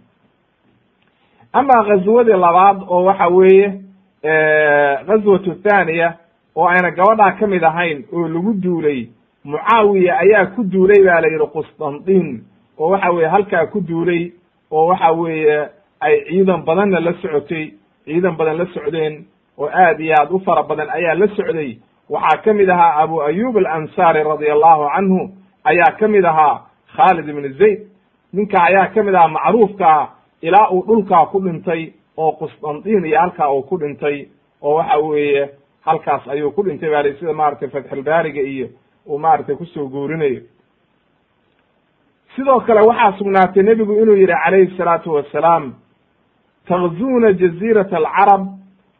[1.53, 3.67] ama ghazwadii labaad oo waxa weeye
[5.07, 6.13] ghazwatu thaniya
[6.55, 9.07] oo ayna gabadhaa ka mid ahayn oo lagu duulay
[9.43, 12.43] mucaawiya ayaa ku duulay ba la yidhi qustantin
[12.79, 14.31] oo waxa weeye halkaa ku duulay
[14.71, 17.73] oo waxa weeye ay ciidan badanna la socotay
[18.05, 19.25] ciidan badan la socdeen
[19.57, 21.77] oo aad iyo aad u fara badan ayaa la socday.
[22.09, 25.29] Waxaa ka mid ahaa abu ayub alansaari radia allahu canhu
[25.63, 26.61] ayaa ka mid ahaa
[26.95, 27.79] khaalid ibn zayd
[28.33, 30.09] ninka ayaa ka mid ahaa macruufkaa
[30.41, 34.25] ilaa uu dhulkaa ku dhintay oo qustantin iyo halkaa uu ku dhintay
[34.61, 35.49] oo waxa weeye
[35.81, 38.67] halkaas ayuu ku dhintay bali sida maratay fatxulbaariga iyo
[39.07, 40.41] uu maaragtay ku soo guurinayo.
[42.35, 45.73] Sidoo kale waxaa sugnaatay nebigu inuu yidhi calayhi salaatu wassalaam
[46.67, 48.47] takzuuna jaziirata alcarab.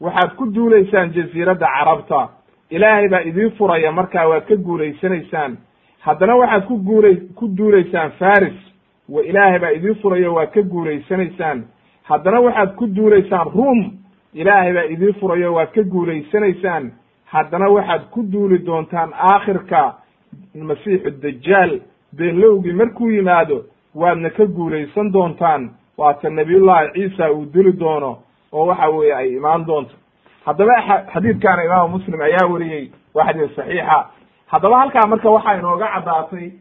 [0.01, 2.29] Waxaad ku duulaysaan jaziiradda carabta.
[2.69, 5.57] Ilaahay baa idiin furaya markaa waad ka guulaysanaysaan
[5.99, 8.57] haddana waxaad ku guulay ku duulaysaan faris
[9.09, 11.63] wa ilaahay baa idiin furayo waad ka guulaysanaysaan
[12.03, 13.91] haddana waxaad ku duulaysaan ruom
[14.33, 16.91] ilaahay baa idiin furayo waad ka guulaysanaysaan
[17.25, 19.95] haddana waxaad ku duuli doontaan aakhirka
[20.55, 21.79] masiixu dajaal
[22.17, 25.69] beenlowgii markuu yimaado waadna ka guulaysan doontaan.
[25.97, 28.17] Waata nabiyullahi ciisa uu dili doono
[28.51, 29.93] oo waxa weeye ay imaan doonto.
[30.45, 30.73] Haddaba
[31.13, 34.05] xadiidkaana imaamu muslim ayaa wariyey waa xadiis saxiixa.
[34.47, 36.51] Haddaba halkaa marka waxaa inooga caddaatay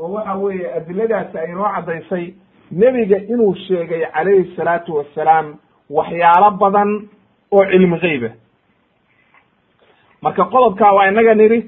[0.00, 2.24] oo waxa weeye adiladaasi ay inoo caddaysay
[2.80, 5.46] nebiga inuu sheegay calayhi salaatu wassalaam
[5.90, 6.90] waxyaalo badan
[7.52, 8.30] oo cilmi geyba
[10.22, 11.60] marka qodobkaa waa inaga nidhi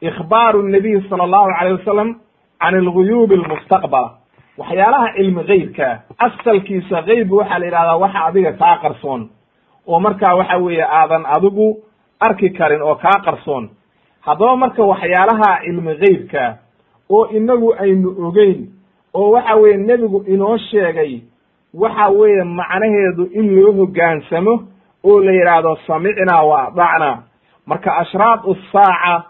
[0.00, 2.10] ikhbaaru nabiy sala allahu calayh wasalam
[2.60, 4.10] can alguyuubi almustaqbala.
[4.58, 5.94] Waxyaalaha cilmi geybkaa
[6.26, 9.30] asalkiisa geyb waxaa la yidhahdaa waxa adiga kaa qarsoon.
[9.86, 11.66] Oo markaa waxa weeye aadan adigu
[12.20, 13.70] arki karin oo kaa qarsoon.
[14.26, 16.56] Haddaba marka waxyaalaha cilmi geybkaa
[17.10, 18.66] oo inagu aynu ogeyn
[19.14, 21.20] oo waxa weeye nebigu inoo sheegay
[21.74, 24.62] waxa weeye macnaheedu in loo hoggaansamo
[25.04, 27.22] oo la yidhaahdo samicnaa wa adacnaa
[27.66, 29.22] marka ashraad usaaca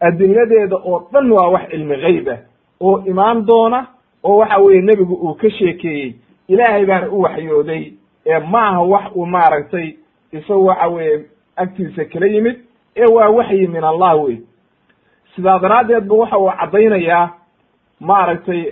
[0.00, 2.38] adiladeeda oo dhan waa wax cilmi geyb ah
[2.80, 3.86] oo imaan doona
[4.24, 6.14] oo waxa weeye nebigu uu ka sheekeeyey
[6.48, 7.92] ilaahay baana u waxyooday
[8.26, 9.92] ee ma aha wax uu maaragtay
[10.32, 11.24] isagu waxa weeye
[11.56, 12.56] agtiisa kala yimid
[12.96, 14.36] ee waa waxyi min allah wey
[15.36, 17.28] sidaa daraaddeed ba waxa uu caddaynayaa
[18.00, 18.62] maaragtay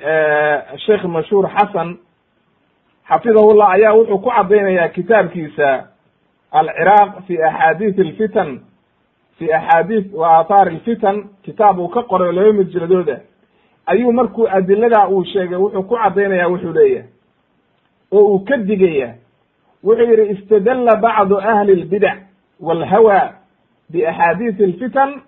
[0.86, 1.96] sheekh mashhuur xasan
[3.08, 5.68] xafidahullah ayaa wuxuu ku caddaynayaa kitaabkiisa
[6.52, 8.60] alciraaq fi axaadiis alfitan
[9.38, 13.20] fi axaadiis wa aathaar alfitan kitaab uu ka qoray laba majaladooda
[13.86, 17.08] ayuu markuu adiladaa uu sheegay wuxuu ku caddaynaya wuxuu leeyahay
[18.12, 19.14] oo uu ka digaya
[19.84, 22.18] wuxuu yidhi istadalla bacdu ahli lbidac
[22.60, 23.30] walhawa
[23.92, 25.20] biaxaadiisi alfitan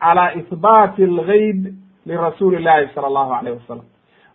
[0.00, 1.66] cala ihbaati algeyb
[2.06, 3.84] lirasuuli llahi sala allahu alayh wasalam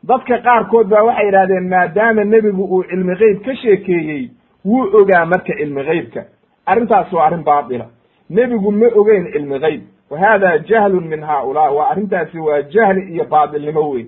[0.03, 4.29] dadka qaarkood baa waxay yidhahdeen maadaama nebigu uu cilmi geyb ka sheekeeyey
[4.65, 6.21] wuu ogaa marka cilmi geybka
[6.65, 7.85] arrintaas waa arrin baatila
[8.29, 13.25] nebigu ma ogeyn cilmi geyb wa hada jahlun min haulaa waa arrintaasi waa jahli iyo
[13.25, 14.05] baatilnimo wey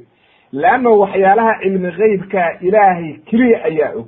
[0.51, 4.08] leanna waxyaalaha cilmi geybka ilaahay keliya ayaa og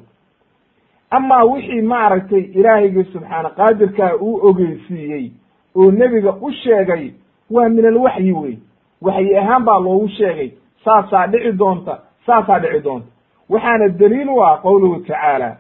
[1.10, 5.32] amaa wixii maaragtay ilaahaygi subxaana qaadirkaa uu ogeysiiyey
[5.76, 7.12] oo nebiga u sheegay
[7.52, 8.58] waa min alwaxyi wey
[9.02, 10.52] waxyi ahaan baa loogu sheegay.
[10.86, 13.08] Saasaa dhici doonta saasaa dhici doonta.
[13.50, 15.58] Waxaana daliil u ah qowluhu tacaala.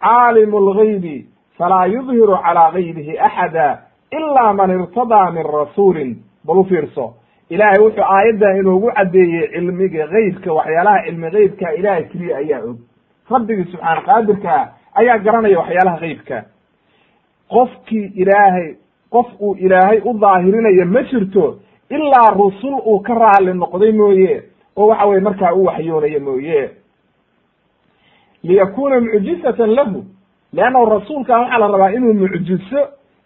[0.00, 1.26] Caalimu lgaybi
[1.58, 3.78] falaa yudhiru calaa gaybihi axada
[4.12, 6.16] ilaa man irtadaa min rasuulin.
[6.46, 7.14] Bal u fiirso.
[7.50, 12.76] Ilaahay wuxuu aayaddan inoogu caddeeyey cilmiga geybka waxyaalaha cilmi geybka ilaahay keliya ayaa og.
[13.30, 16.42] Rabbigii subxaana qaadirkaa ayaa garanaya waxyaalaha geybka
[17.52, 18.74] qofkii ilaahay
[19.10, 21.56] qof uu ilaahay u daahirinayo ma jirto
[21.90, 24.42] ilaa rusul uu ka raali noqday mooye
[24.76, 26.70] oo waxa weye markaa u waxyoonaya mooye.
[28.44, 30.04] Liyakuna mucjizatan lahu
[30.52, 32.80] leannahu rasuulkan waxaa la rabaa inuu mucjiso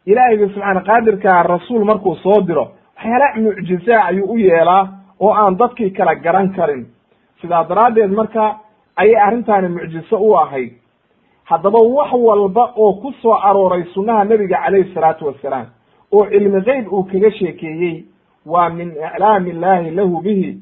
[0.07, 2.64] ilaahayga subxaana qaadirkaa rasuul markuu soo diro
[2.97, 4.89] waxyaala mucjisaa ayuu u yeelaa
[5.20, 6.87] oo aan dadkii kala garan karin.
[7.41, 8.57] Sidaa daraaddeed marka
[8.97, 10.72] ayay arrintaani mucjiso u ahayd
[11.45, 15.66] haddaba wax walba oo ku soo arooray sunnaha nebiga calayhi salaatu wassalaam
[16.12, 18.05] oo cilmi geyb uu kaga sheekeeyey
[18.47, 20.59] waa min iclaami illaahi lahu bihi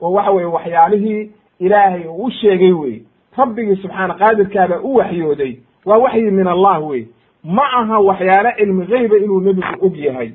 [0.00, 3.02] oo waxa weye waxyaalihii ilaahay uu u sheegay wey
[3.36, 5.56] rabbigii subxaana qaadirkaabaa u waxyooday
[5.86, 7.06] waa waxyi min allah wey
[7.44, 10.32] ma aha waxyaale cilmi geyba inuu nebigu og yahay.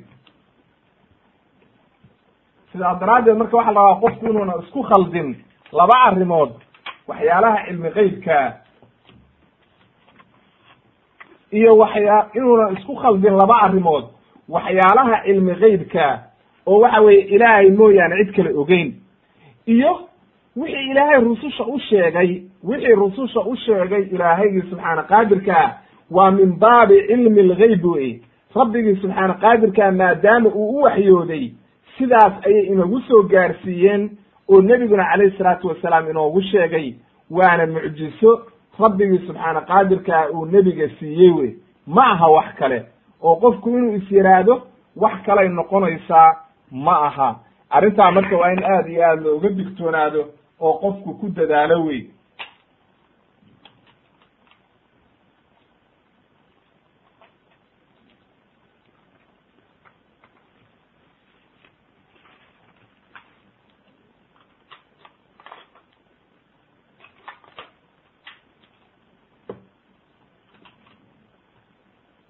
[2.72, 5.36] Sidaa daraaddeed marka waxa la rabaa qofku inuuna isku khaldin
[5.72, 6.50] laba arrimood
[7.08, 8.52] waxyaalaha cilmi geybkaa
[11.52, 14.04] iyo waxyaa inuuna isku khaldin laba arrimood.
[14.48, 16.18] Waxyaalaha cilmi geybkaa
[16.66, 18.94] oo waxa weeye ilaahay mooyaane cid kale ogeyn.
[19.66, 20.00] Iyo
[20.56, 25.74] wixii ilaahay rususha u sheegay wixii rususha u sheegay ilaahaygi subxaana qaadirkaa
[26.10, 28.20] waa min baabi cilmi lgeyb wey
[28.54, 31.50] rabbigii subxaana qaadirkaa maadaama uu u waxyooday
[31.98, 34.10] sidaas ayay inagu soo gaarsiiyeen
[34.48, 36.94] oo nebiguna calayhi salaatu wasalaam inoogu sheegay
[37.30, 38.42] waana mucjiso
[38.80, 41.50] rabbigii subxaana qaadirkaa uu nebiga siiyey wey.
[41.86, 42.82] Ma aha wax kale.
[43.22, 44.62] Oo qofku inuu is yidhaahdo
[44.96, 46.36] wax kalay noqonaysaa
[46.70, 47.36] ma aha.
[47.70, 50.24] Arrintaa marka waa in aada iyo aada looga digtoonaado
[50.60, 52.06] oo qofku ku dadaalo wey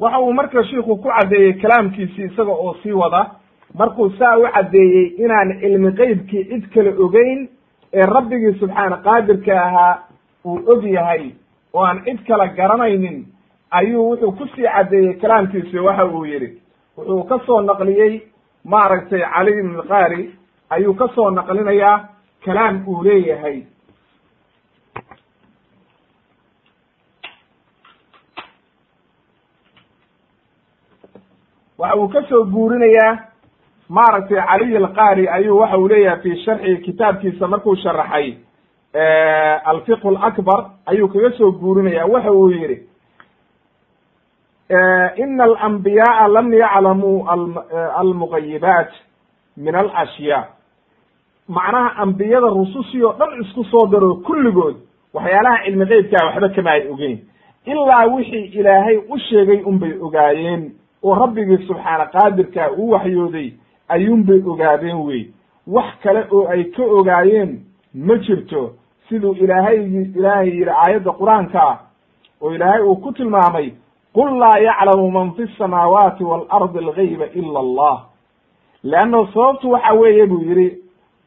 [0.07, 3.22] waxa uu marka shiiku ku caddeeyey kalaamkiisii isaga oo sii wada
[3.74, 7.48] markuu saa u caddeeyey inaan cilmi qeybkii cid kale ogeyn
[7.92, 9.94] ee rabbigii subxaana qaadirka ahaa
[10.44, 11.30] uu og yahay
[11.74, 13.24] oo aan cid kale garanaynin
[13.70, 16.50] ayuu wuxuu ku sii caddeeyey kalaamkiisi waxa uu yidhi.
[16.96, 18.20] Wuxuu ka soo naqliyey
[18.64, 20.30] maaragtay cali ibn alqaari
[20.70, 22.09] ayuu ka soo naqlinayaa
[22.44, 23.62] kalaam uu leeyahay
[31.79, 33.18] waxa uu ka soo guurinayaa
[33.89, 38.35] maaragtay caliy alqaari ayuu waxa uu leeyahay fi sharxi kitaabkiisa markuu sharaxay
[39.64, 42.79] alfiqhu lakbar ayuu kaga soo guurinaya waxa uu yihi
[45.22, 47.27] ina alambiyaaa lam yaclamuu
[47.97, 48.91] almugayibaat
[49.57, 50.45] min alashyaa.
[51.49, 54.77] Macnaha ambiyada rusushii oo dhan isku soo daro kulligood
[55.14, 57.18] waxyaalaha cilmi qeybkaa waxba kama ay ogeyn.
[57.66, 60.72] Ilaa wixii ilaahay u sheegay unbay ogaayeen
[61.07, 63.48] oo rabbigii subxaana qaadirkaa uu waxyooday
[63.88, 65.22] ayuunbay ogaadeen wey
[65.66, 67.50] wax kale oo ay ka ogaayeen
[67.94, 68.62] ma jirto
[69.09, 69.76] siduu ilaahay
[70.18, 71.78] ilaahay yidhi aayadda qur'aanka ah
[72.42, 73.68] oo ilaahay uu ku tilmaamay
[74.16, 77.96] qul laa yaclamu man fi samaawaati waalardi algayba ila allah.
[78.82, 80.68] Leanno sababtu waxa weeye buu yidhi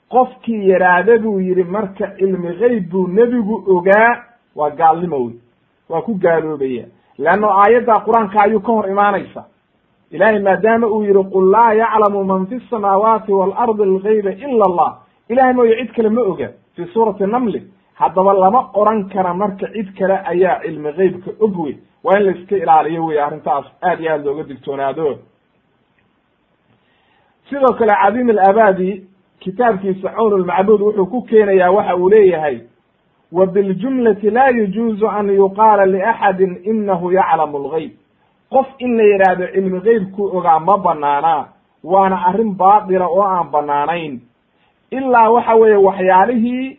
[0.10, 4.24] qofkii yaraada buu yidhi marka cilmi geyb buu nebigu ogaa
[4.56, 5.36] waa gaalnimo wey
[5.90, 6.86] waa ku gaaloobaya
[7.18, 9.46] leanno aayadda qur'aanka ayuu ka hor imaanaysa
[10.12, 14.98] ilahay maadaama uu yihi qul laa yaclamu man fi samaawaati waalardi algayba ila allah.
[15.30, 16.50] Ilahay mooye cid kale ma oga.
[16.76, 21.78] Fi suurati namli haddaba lama oran kara marka cid kale ayaa cilmi geybka og wey
[22.04, 25.18] waa in la iska ilaaliyo wey arrintaas aad iyo aad looga digtoonaado.
[27.50, 29.06] Sidoo kale cadiim alabadi
[29.40, 32.58] kitaabkiisa cawn lmacbuud wuxuu ku keenayaa waxa uu leeyahay
[33.32, 37.92] wa biljumlati laa yajuuzu an yuqaala liaxadin inahu yaclamu lgeyb
[38.54, 41.48] qof in la yidhaahdo cilmi geybkuu ogaa ma banaanaa
[41.84, 44.20] waana arrin baatila oo aan banaanayn.
[44.92, 46.78] Ilaa waxa weeye waxyaalihii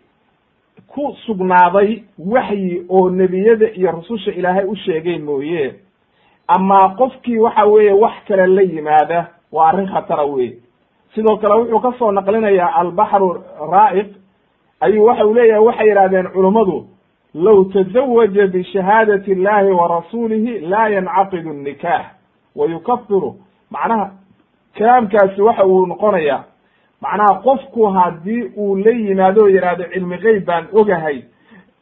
[0.93, 5.75] ku sugnaaday waxyi oo nebiyada iyo rususha ilaahay u sheegay mooye.
[6.49, 10.59] Amaa qofkii waxa weeye wax kale la yimaada waa arrin khatara weye
[11.15, 13.29] sidoo kale wuxuu ka soo naqlinayaa albaxru
[13.73, 14.09] raa'iq
[14.81, 16.87] ayuu waxa uu leeyahay waxay yidhahdeen culummadu
[17.35, 22.07] low tazawaja bishahaadati illahi wa rasuulihi laa yancaqidu nikaax
[22.57, 23.37] wa yukafiru
[23.71, 24.11] macnaha
[24.79, 26.45] kalaamkaasi waxa uu noqonayaa
[27.01, 31.23] macnaha qofku haddii uu la yimaado oo yidhaahdo cilmi geyb baan ogahay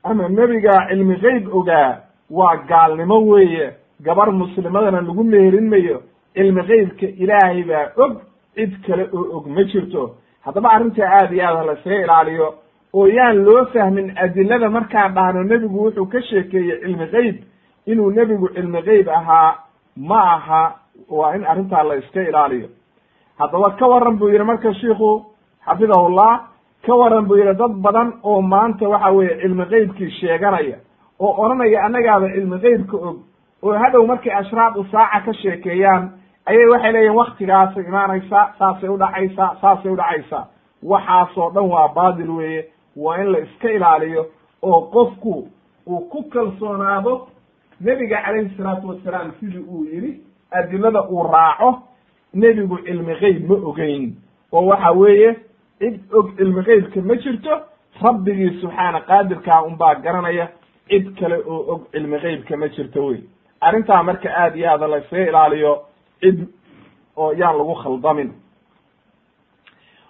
[0.03, 1.97] ama nebigaa cilmi geyb ogaa
[2.31, 6.03] waa gaalnimo weeye gabar muslimadana lagu meherin mayo
[6.35, 8.21] cilmi geybka ilaahay baa og
[8.55, 12.55] cid kale oo og ma jirto haddaba arrintaa aada iyo aad ha laysaga ilaaliyo
[12.95, 17.37] oo yaan loo fahmin adilada markaan dhahno nebigu wuxuu ka sheekeeyey cilmi geyb
[17.87, 19.55] inuu nebigu cilmi geyb ahaa
[19.97, 20.63] ma aha
[21.11, 22.69] waa in arrintaa la iska ilaaliyo.
[23.39, 25.25] Haddaba ka waran buu yidhi marka shiiku
[25.67, 26.41] xafidahullah
[26.87, 30.77] ka waran buu yidhi dad badan oo maanta waxa weeye cilmi geybkii sheeganaya
[31.21, 33.17] oo odhanaya annagaaba cilmi geybka og
[33.63, 36.11] oo hadhow markay ashraadu saaca ka sheekeeyaan
[36.47, 40.45] ayay waxay leeyihiin waktigaasay imaanaysaa saasay udhacaysaa saasay udhacaysaa
[40.83, 42.65] waxaasoo dhan waa baatil weeye
[42.97, 44.27] waa in la iska ilaaliyo
[44.63, 45.49] oo qofku
[45.87, 47.29] uu ku kalsoonaado
[47.81, 50.21] nebiga calayhi salaatu wasalaam sidii uu yidhi
[50.51, 51.83] adilada uu raaco
[52.35, 54.15] nebigu cilmi geyb ma ogeyn.
[54.53, 55.37] Oo waxa weeye
[55.79, 57.51] cid og cilmi geybka ma jirto
[58.03, 60.49] rabbigii subxaana qaadirkaa unbaa garanaya
[60.89, 63.21] cid kale oo og cilmi geybka ma jirto wey.
[63.61, 65.79] Arrintaa marka aada iyo aada la iskaga ilaaliyo
[66.21, 66.49] cid
[67.17, 68.33] oo yaan lagu khaldamin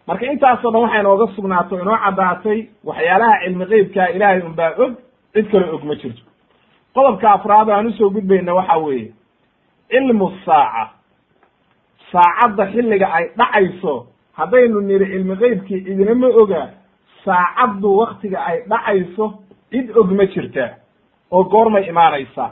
[0.08, 4.92] marka intaasoo dhan waxay nooga sugnaato inoo caddaatay waxyaalaha cilmi geybkaa ilaahay unbaa og
[5.34, 6.22] cid kale og ma jirto.
[6.94, 9.12] Qodobka afraad aan u soo gudbayna waxa weeye
[9.90, 10.84] cilmu saaca.
[12.12, 14.06] Saacadda xilliga ay dhacayso
[14.38, 16.62] haddaynu niri cilmi geybkii cidina ma oga
[17.24, 19.26] saacaddu waktiga ay dhacayso
[19.70, 20.70] cid og ma jirtaa
[21.30, 22.50] oo goormay imaanaysaa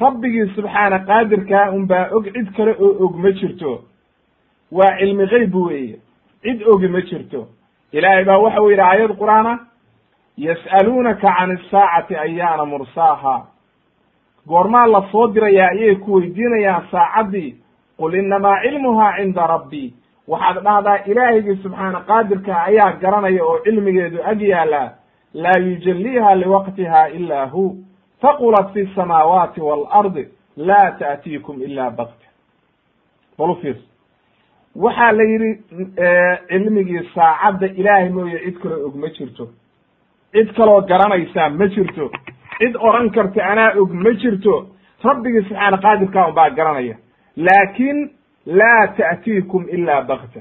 [0.00, 3.80] rabbigii subxaana qaadirkaa unbaa og cid kale oo og ma jirto.
[4.72, 5.96] Waa cilmi geyb weeye
[6.42, 7.46] cid ogi ma jirto.
[7.92, 9.58] Ilaahay baa waxa u yidhi aayad qur'aana
[10.36, 13.46] yas'aluunaka can isaacati ayaana mursaaha.
[14.48, 17.56] Goormaa la soo dirayaa ayay ku weydiinayaan saacaddii
[17.98, 19.94] qul innamaa cilmuhaa cinda rabbii.
[20.28, 24.88] Waxaad dhahdaa ilaahigii subxaana qaadirka ayaa garanaya oo cilmigeedu ag yaallaa
[25.34, 27.76] laa yujalliiha liwaqtiha ilaa hu
[28.22, 32.26] faqulat fi samaawaati waalardi laa ta'tiikum ila bakta
[33.38, 33.86] bal u fiirso
[34.84, 35.50] waxaa la yidhi
[36.48, 39.44] cilmigii saacadda ilaahay mooye cid kaloo og ma jirto.
[40.32, 42.10] Cid kaloo garanaysaa ma jirto.
[42.58, 44.54] Cid odhan karta anaa og ma jirto.
[45.04, 46.96] Rabbigii subxaana qaadirkaa unbaa garanaya.
[47.36, 47.98] Laakin
[48.46, 50.40] laa ta'tiikum ilaa bakta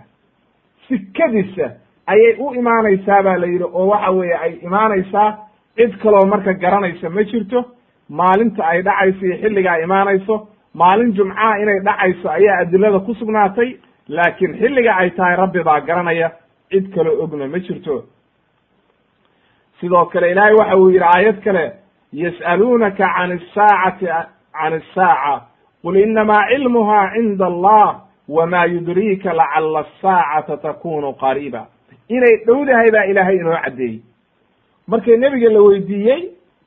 [0.87, 1.67] sikadiisa
[2.07, 5.29] ayay u imaanaysaa baa la yidhi oo waxa weeye ay imaanaysaa
[5.77, 7.65] cid kaloo marka garanaysa ma jirto.
[8.09, 10.47] Maalinta ay dhacayso iyo xilliga ay imaanayso.
[10.73, 13.69] Maalin jumcaha inay dhacayso ayaa adilada ku sugnaatay
[14.09, 16.31] laakiin xilliga ay tahay rabbi baa garanaya
[16.71, 18.03] cid kaloo ogna ma jirto.
[19.79, 21.71] Sidoo kale ilaahay waxa uu yidhi aayad kale
[22.13, 24.05] yas'aluunaka can isaacati
[24.53, 25.41] can isaaca
[25.83, 31.67] qul inamaa cilmuha cinda allah wma yudriika lacala asaacata takunu qariiba.
[32.09, 34.01] Inay dhowdahay baa ilaahay inoo caddeeyey.
[34.87, 36.21] Markii nebiga la weydiiyey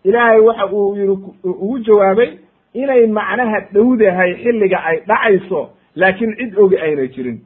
[0.05, 2.31] ilaahay waxa uu yidhi ugu jawaabay
[2.75, 7.39] inay macnaha dhowdahay xilliga ay dhacayso laakiin cid ogi ayna jirin.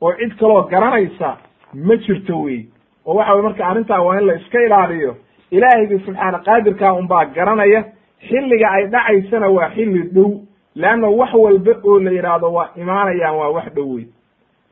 [0.00, 1.36] Oo cid kaloo garanaysa
[1.74, 2.66] ma jirto wey
[3.06, 5.16] oo waxa weye marka arrintaa waa in la iska ilaaliyo.
[5.50, 7.84] Ilaahaygi subxaana qaadirkaa unbaa garanaya.
[8.28, 10.40] Xilliga ay dhacaysana waa xilli dhow.
[10.74, 14.06] Leanna wax walba oo la yidhaahdo waa imaanayaan waa wax dhow wey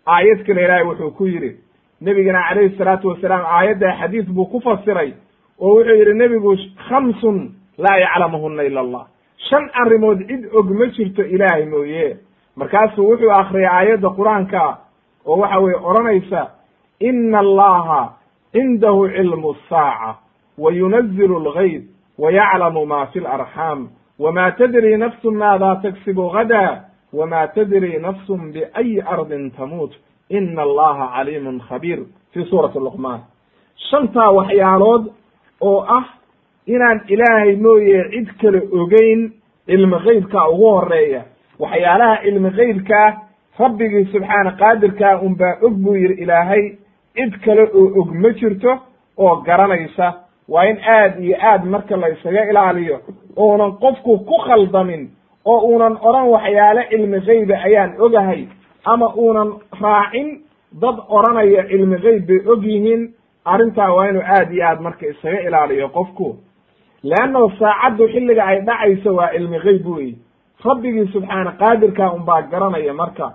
[0.06, 1.56] aayad kale ilaahay wuxuu ku yidhi
[2.00, 5.12] nebigana calayhi salaatu wasalaam aayadda xadiis buu ku fasiray
[5.60, 6.56] oo wuxuu yidhi nebigu
[6.88, 9.06] khamsun laa yaclamuhuna ila allah.
[9.50, 12.16] Shan arrimood cid og ma jirto ilaahay mooye
[12.56, 14.76] markaasuu wuxuu akriyay aayadda qur'aanka
[15.26, 16.50] oo waxa weye odhanaysa
[17.00, 18.12] ina allaha
[18.52, 20.14] cindahu cilmu saaca
[20.58, 21.82] wa yunazilu algayb
[22.18, 23.88] wa yaclamu ma fi larxaam
[24.18, 29.90] wma tadri nafsu maada tagsibu gada wma tadri nafsu biayi ardin tamuut.
[30.30, 31.98] Ina allaha caliimun khabiir.
[32.32, 33.20] Fi suurati luqmaan.
[33.90, 35.10] Shantaa waxyaalood
[35.60, 36.04] oo ah
[36.66, 39.32] inaan ilaahay mooye cid kale ogeyn
[39.66, 41.22] cilmi geybka ugu horreeya
[41.60, 43.08] waxyaalaha cilmi geybkaa
[43.58, 46.62] rabbigii subxaana qaadirkaa unbaa og buu yidhi ilaahay
[47.16, 48.72] cid kale oo og ma jirto
[49.18, 50.14] oo garanaysa.
[50.48, 53.00] Waa in aad iyo aad marka la isaga ilaaliyo
[53.36, 55.08] uunan qofku ku khaldamin
[55.44, 58.46] oo uunan odhan waxyaale cilmi geyba ayaan ogahay
[58.84, 59.50] ama uunan
[59.82, 60.28] raacin
[60.82, 63.02] dad odhanaya cilmi geyb bay og yihiin.
[63.44, 66.36] Arrintaa waa inuu aad iyo aad marka isaga ilaaliyo qofku.
[67.02, 70.14] Leannahu saacaddu xilliga ay dhacayso waa cilmi geyb wey
[70.64, 73.32] rabbigii subxaana qaadirkaa unbaa garanaya marka.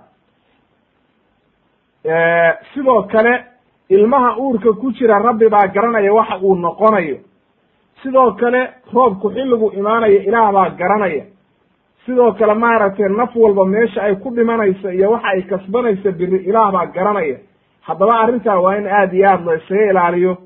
[2.74, 3.44] Sidoo kale
[3.88, 7.16] ilmaha uurka ku jira rabbi baa garanaya waxa uu noqonayo.
[8.02, 8.60] Sidoo kale
[8.94, 11.24] roobku xilligu imaanayo ilaah baa garanaya.
[12.06, 16.72] Sidoo kale maaragtay naf walba meesha ay ku dhimanayso iyo waxa ay kasbanayso biri ilaah
[16.72, 17.38] baa garanaya.
[17.82, 20.36] Haddaba arrintaa waa in aad iyo aad la isaga ilaaliyo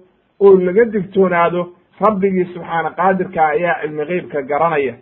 [0.41, 1.69] oo laga digtoonaado
[2.01, 4.95] rabbigii subxaana qaadirka ayaa cilmi geybka garanaya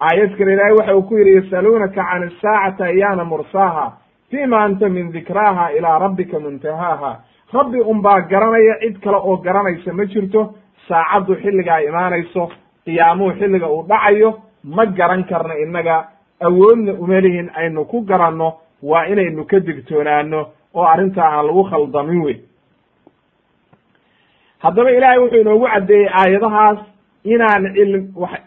[0.00, 3.92] aayad kale ilaahay waxa uu ku yidhi yasaluunaka can isaacati ayaana mursaaha
[4.30, 7.16] fima anta min dikraaha ilaa rabbika muntahaaha?
[7.52, 10.54] Rabbi unbaa garanaya cid kale oo garanaysa ma jirto
[10.88, 12.50] saacaddu xilliga ay imaanayso
[12.84, 14.30] qiyaamuhu xilliga uu dhacayo
[14.64, 16.08] ma garan karno innaga.
[16.40, 22.36] Awoodna umalihin aynu ku garanno waa inaynu ka digtoonaano oo arrintaa aan lagu khaldamin wey
[24.62, 26.78] haddaba ilaahay wuxuu inoogu caddeeyey aayadahaas
[27.34, 27.64] inaan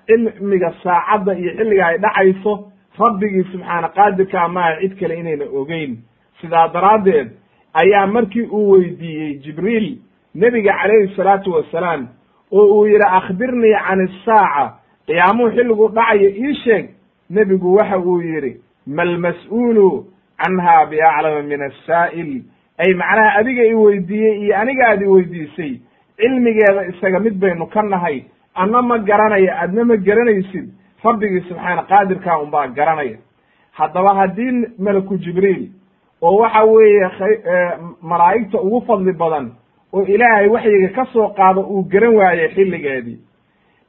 [0.08, 2.54] cilmiga saacadda iyo xilliga ay dhacayso
[3.00, 5.98] rabbigii subxaana qaadirka maaha cid kale inayna ogeyn.
[6.42, 7.30] Sidaa daraaddeed
[7.74, 9.98] ayaa markii uu weydiiyey jibriil
[10.36, 12.08] nebiga calayhi salaatu wasalaam
[12.52, 14.74] oo uu yidhi akhbirnii can isaaca
[15.08, 16.86] qiyaamuhu xilligu dhacayo ii sheeg
[17.30, 18.54] nebigu waxa uu yidhi
[18.88, 20.06] malmas-uulu
[20.38, 22.44] canha biaclama min asaa'il
[22.78, 25.72] ay macnaha adiga i weydiiyey iyo aniga aad i weydiisay
[26.18, 28.24] cilmigeeda isaga mid baynu ka nahay
[28.56, 30.70] adna ma garanaya adna ma garanaysid.
[31.04, 33.18] Rabbigii subxaana qaadirkaa unbaa garanaya.
[33.72, 35.70] Haddaba haddii malaku jibriil
[36.22, 37.10] oo waxa weeye
[38.02, 39.52] malaa'igta ugu fadli badan
[39.94, 43.18] oo ilaahay waxyiga ka soo qaado uu garan waayey xilligeedii.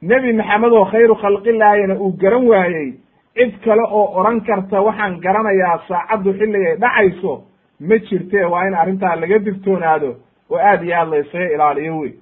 [0.01, 2.93] Nebi maxamed oo khayru khalqilaahina uu garan waayey
[3.35, 7.43] cid kale oo odhan karta waxaan garanayaa saacaddu xilligay dhacayso
[7.79, 10.15] ma jirtee waa in arrintaa laga digtoonaado
[10.49, 12.13] oo aad iyo aad la ysaga ilaaliyo wey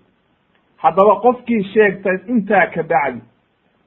[0.82, 3.22] haddaba qofkii sheegta intaa ka bacdi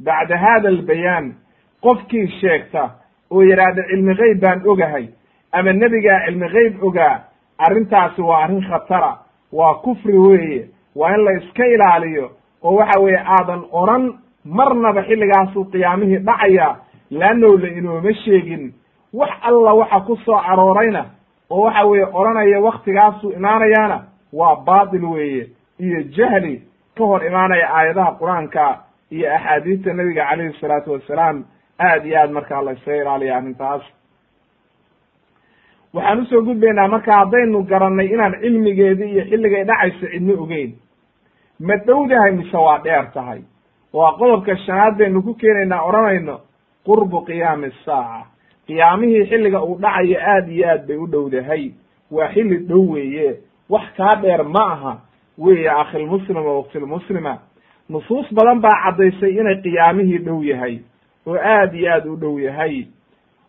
[0.05, 1.35] bacda hada albayaan
[1.83, 2.91] qofkii sheegta
[3.31, 5.07] oo yidhaahda cilmi geyb baan ogahay
[5.53, 7.21] ama nebigaa cilmi geyb ogaa
[7.59, 9.19] arrintaasi waa arrin khatara
[9.53, 12.31] waa kufri weeye waa in la iska ilaaliyo
[12.63, 14.13] oo waxa weeye aadan odhan
[14.45, 16.77] marnaba xilligaasuu qiyaamihii dhacaya
[17.11, 18.73] leannow la inooma sheegin.
[19.15, 21.05] Wax alla waxa ku soo aroorayna
[21.51, 25.47] oo waxa weeye odhanaya waktigaasuu imaanayaana waa baatil weeye
[25.79, 26.63] iyo jahli
[26.97, 28.65] ka hor imaanaya aayadaha qur'aanka
[29.11, 31.45] iyo axaadiista nebiga calayhi salaatu wassalaam
[31.79, 33.83] aad iyo aad markaa la ysaga ilaaliya arrintaas.
[35.95, 40.73] Waxaan u soo gudbaynaa marka haddaynu garannay inaan cilmigeedii iyo xilligay dhacayso cidno ogeyn.
[41.67, 43.41] Ma dhowdahay mise waa dheer tahay?
[43.93, 46.41] Waa qodobka shanaad baynu ku keenaynaa odhanayno
[46.87, 48.27] qurbu qiyaami asaaca
[48.67, 51.65] qiyaamihii xilliga uu dhacayo aad iyo aad bay u dhowdahay.
[52.11, 53.37] Waa xilli dhow weeye.
[53.71, 54.93] Wax kaa dheer ma aha
[55.39, 57.39] weeye akhilmuslima waktilmuslima
[57.89, 60.79] nusuus badan baa caddaysay inay qiyaamihii dhow yahay
[61.27, 62.87] oo aad iyo aad u dhow yahay.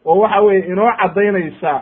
[0.06, 1.82] Oo waxa weeye inoo caddaynaysa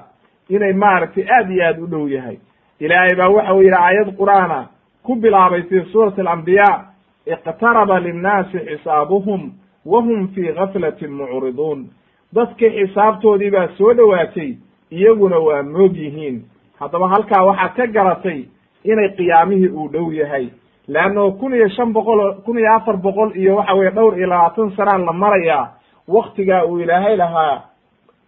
[0.50, 2.38] inay maaragtay aad iyo aad u dhow yahay.
[2.80, 4.68] Ilaahay baa waxa uu yidhi aayad qur'aana
[5.04, 6.86] ku bilaabay fii suurati alambiyaa
[7.26, 9.52] iqtaraba linnaasi xisaabuhum
[9.86, 11.90] wahum fii gaflatin mucriduun.
[12.36, 14.54] Dadkii xisaabtoodii baa soo dhowaatay
[14.92, 16.44] iyaguna waa moog yihiin.
[16.80, 18.44] Haddaba halkaa waxaad ka garatay
[18.84, 20.48] inay qiyaamihii uu dhow yahay.
[20.88, 24.72] Leanno kun iyo shan boqol kun iyo afar boqol iyo waxa weye dhowr iyo labaatan
[24.76, 25.72] sanaan la marayaa
[26.08, 27.62] waktigaa uu ilaahay lahaa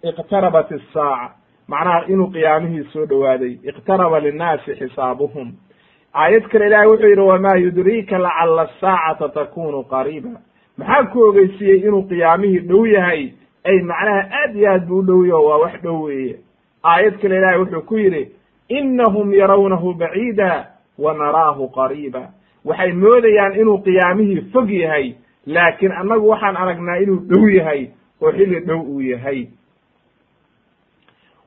[0.03, 1.31] iqtarabat isaaca
[1.67, 5.51] macnaha inuu qiyaamihii soo dhowaaday iqtaraba linnaasi xisaabuhum.
[6.13, 10.29] Aayad kale ilahay wuxuu yidhi wamaa yudriika lacala asaacata takunu qariiba.
[10.77, 13.31] Maxaa ku ogeysiiyey inuu qiyaamihii dhow yahay?
[13.65, 16.35] Ay macnaha aad iyo aad buu u dhowyo waa wax dhow weeye.
[16.83, 18.23] Aayad kale ilahay wuxuu ku yidhi
[18.69, 22.29] inahum yarawnahu baciida wa naraahu qariiba
[22.65, 25.13] waxay moodayaan inuu qiyaamihii fog yahay
[25.45, 27.87] laakiin annagu waxaan aragnaa inuu dhow yahay
[28.21, 29.47] oo xilli dhow uu yahay.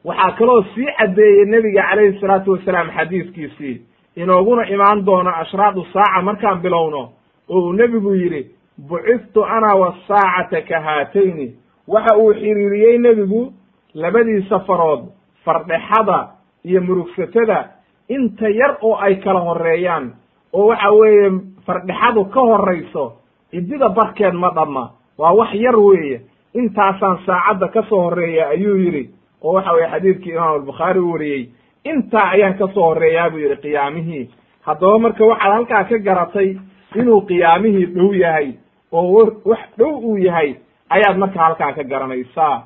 [0.04, 3.82] waxaa kaloo sii caddeeyey nebiga calayhi salaatu wasalaam xadiiskiisii
[4.16, 7.12] inooguna imaan doono ashraadu saaca markaan bilowno
[7.48, 8.50] oo uu nebigu yidhi
[8.88, 11.56] buciftu ana wasaacata ka haatayni.
[11.88, 13.52] waxa uu xiriiriyey nebigu
[13.94, 15.00] labadii safarood
[15.44, 16.28] fardhexada
[16.64, 17.68] iyo murugsatada
[18.08, 20.12] inta yar oo ay kala horeeyaan
[20.52, 21.30] oo waxa weeye
[21.66, 23.12] fardhexadu ka horayso
[23.50, 24.90] ciddida barkeed ma dhamma.
[25.18, 26.20] Waa wax yar weeye.
[26.54, 29.10] Intaasaan saacadda ka soo horreeya ayuu yidhi
[29.42, 31.48] oo waxa weye xadiidkii imaam albukhaari u wariyey
[31.84, 34.30] intaa ayaan ka soo horreeyaa buu yidhi qiyaamihii.
[34.66, 36.56] Haddaba marka waxaad halkaa ka garatay
[36.94, 38.52] inuu qiyaamihii dhow yahay
[38.92, 40.54] oo wax dhow uu yahay
[40.90, 42.62] ayaad marka halkaa ka garanaysaa.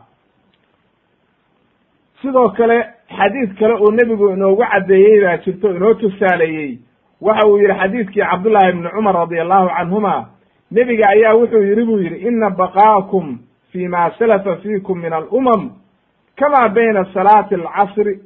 [2.22, 2.78] Sidoo kale
[3.18, 6.78] xadiid kale oo nebigu inoogu caddeeyey baa jirto inoo tusaaleeyey.
[7.20, 10.14] Waxa uu yidhi xadiidkii cabdullaahi ibni cumar radi allahu canhuma
[10.70, 13.38] nebiga ayaa wuxuu yidhi buu yidhi ina baqaakum
[13.72, 15.70] fi ma salafa fiikum min alumam
[16.36, 18.20] kama bayna salaati alcasri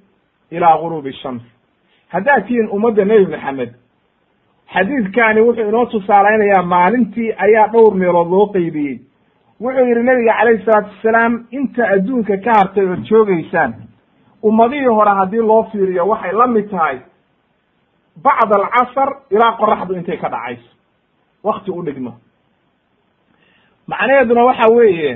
[0.50, 1.42] ilaa guruubi shams
[2.08, 3.70] haddaad tihiin ummadda nebi maxamed
[4.74, 8.96] xadiidkani wuxuu inoo tusaalaynayaa maalintii ayaa dhowr meelood loo qeybiyey
[9.60, 13.74] wuxuu yidhi nebiga calayhi salaatu wasalaam inta adduunka ka hartay ood joogaysaan
[14.48, 16.98] ummadihii hore haddii loo fiiriyo waxay la mid tahay
[18.24, 20.70] bacd alcasar ilaa qoraxdu intay ka dhacayso.
[21.44, 22.12] Wakti u dhigmo
[23.88, 25.12] macnaheeduna waxa weeye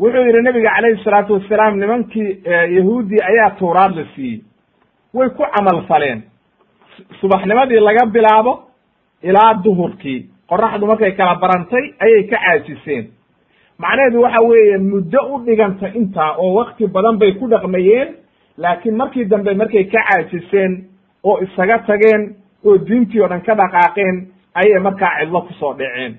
[0.00, 2.42] wuxuu yidhi nebiga calayhi salaatu wasalaam nimankii
[2.76, 4.40] yahuudi ayaa tawraad la siiyey.
[5.14, 6.22] Way ku camal faleen.
[7.20, 8.52] Subaxnimadii laga bilaabo
[9.22, 10.26] ilaa duhurkii.
[10.48, 13.06] Qoraxdu markay kala barantay ayay ka caajiseen
[13.78, 18.08] macnaheedu waxa weeye muddo u dhiganta intaa oo wakti badan bay ku dhaqmayeen
[18.56, 20.84] laakiin markii dambe markay ka caajiseen
[21.24, 24.16] oo isaga tageen oo diintii oo dhan ka dhaqaaqeen
[24.54, 26.16] ayay markaa cidlo ku soo dhaceen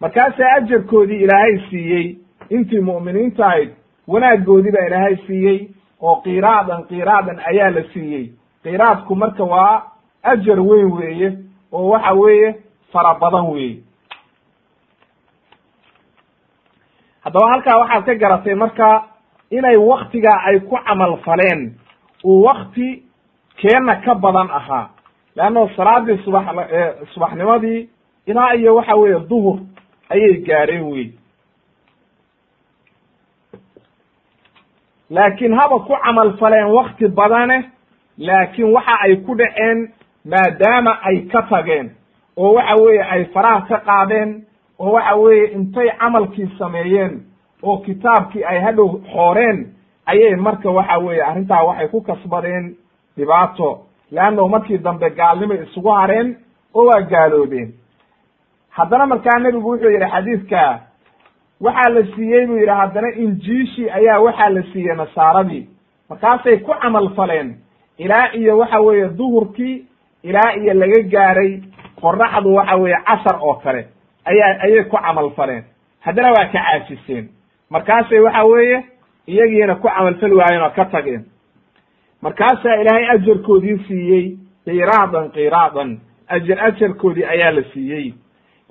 [0.00, 2.16] markaasaa ajarkoodii ilaahay siiyey
[2.50, 3.70] intii mu'miniinta ahayd
[4.08, 5.68] wanaaggoodii baa ilaahay siiyey
[6.00, 8.30] oo qiraadan qiraadan ayaa la siiyey.
[8.62, 9.82] Qiraadku marka waa
[10.22, 11.28] ajar weyn weeye
[11.72, 12.54] oo waxa weeye
[12.92, 13.76] fara badan weeye.
[17.24, 19.04] Haddaba halkaa waxaad ka garatay marka
[19.50, 21.74] inay waktigaa ay ku camal faleen
[22.24, 23.02] uu wakti
[23.56, 24.90] keenna ka badan ahaa.
[25.36, 26.44] Leanno salaadii subax
[27.14, 27.88] subaxnimadii
[28.26, 29.58] ilaa iyo waxa weeye duhur
[30.08, 31.10] ayay gaareen wey
[35.10, 37.70] laakiin haba ku camal faleen wakti badane
[38.18, 39.92] laakiin waxa ay ku dhaceen
[40.24, 41.90] maadaama ay ka tageen
[42.36, 44.44] oo waxa weeye ay faraha ka qaadeen
[44.78, 47.22] oo waxa weeye intay camalkii sameeyeen
[47.62, 49.66] oo kitaabkii ay hadhow xooreen
[50.06, 52.76] ayay marka waxa weeye arrintaa waxay ku kasbadeen
[53.16, 53.86] dhibaato.
[54.10, 56.36] Leanno markii dambe gaalnimay isugu hareen
[56.74, 57.72] oo waa gaaloobeen.
[58.70, 60.80] Haddana markaa nebigu wuxuu yidhi xadiidka
[61.60, 65.68] waxaa la siiyey buu yidhi haddana injiishii ayaa waxaa la siiyey nasaaradii.
[66.10, 67.54] Markaasay ku camal faleen
[67.98, 69.84] ilaa iyo waxa weeye duhurkii
[70.22, 71.62] ilaa iyo laga gaaray
[72.00, 73.88] qoraxdu waxa weeye casar oo kale
[74.24, 75.64] ayaa ayay ku camal faleen.
[76.00, 77.28] Haddana waa ka caajiseen
[77.70, 78.84] markaasay waxa weeye
[79.26, 81.24] iyagiina ku camalfali waayeen oo ka tageen.
[82.22, 85.98] Markaasaa ilaahay ajarkoodii siiyey qiraadan qiraadan
[86.28, 88.14] ajar ajarkoodii ayaa la siiyey.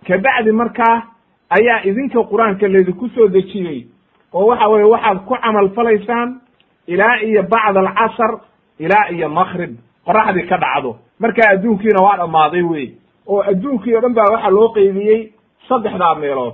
[0.08, 1.04] Kabacdi markaa
[1.50, 3.88] ayaa idinka qur'aanka laydinku soo dejiyey
[4.34, 6.42] oo waxa weye waxaad ku camal falaysaan
[6.88, 8.32] ilaa iyo bacd alcasar
[8.80, 10.96] ilaa iyo makrib qoraxdii ka dhacdo.
[11.20, 12.88] Markaa adduunkiina waa dhammaaday wey
[13.28, 15.32] oo adduunkii o dhan baa waxaa loo qeybiyey
[15.68, 16.54] saddexdaa meelood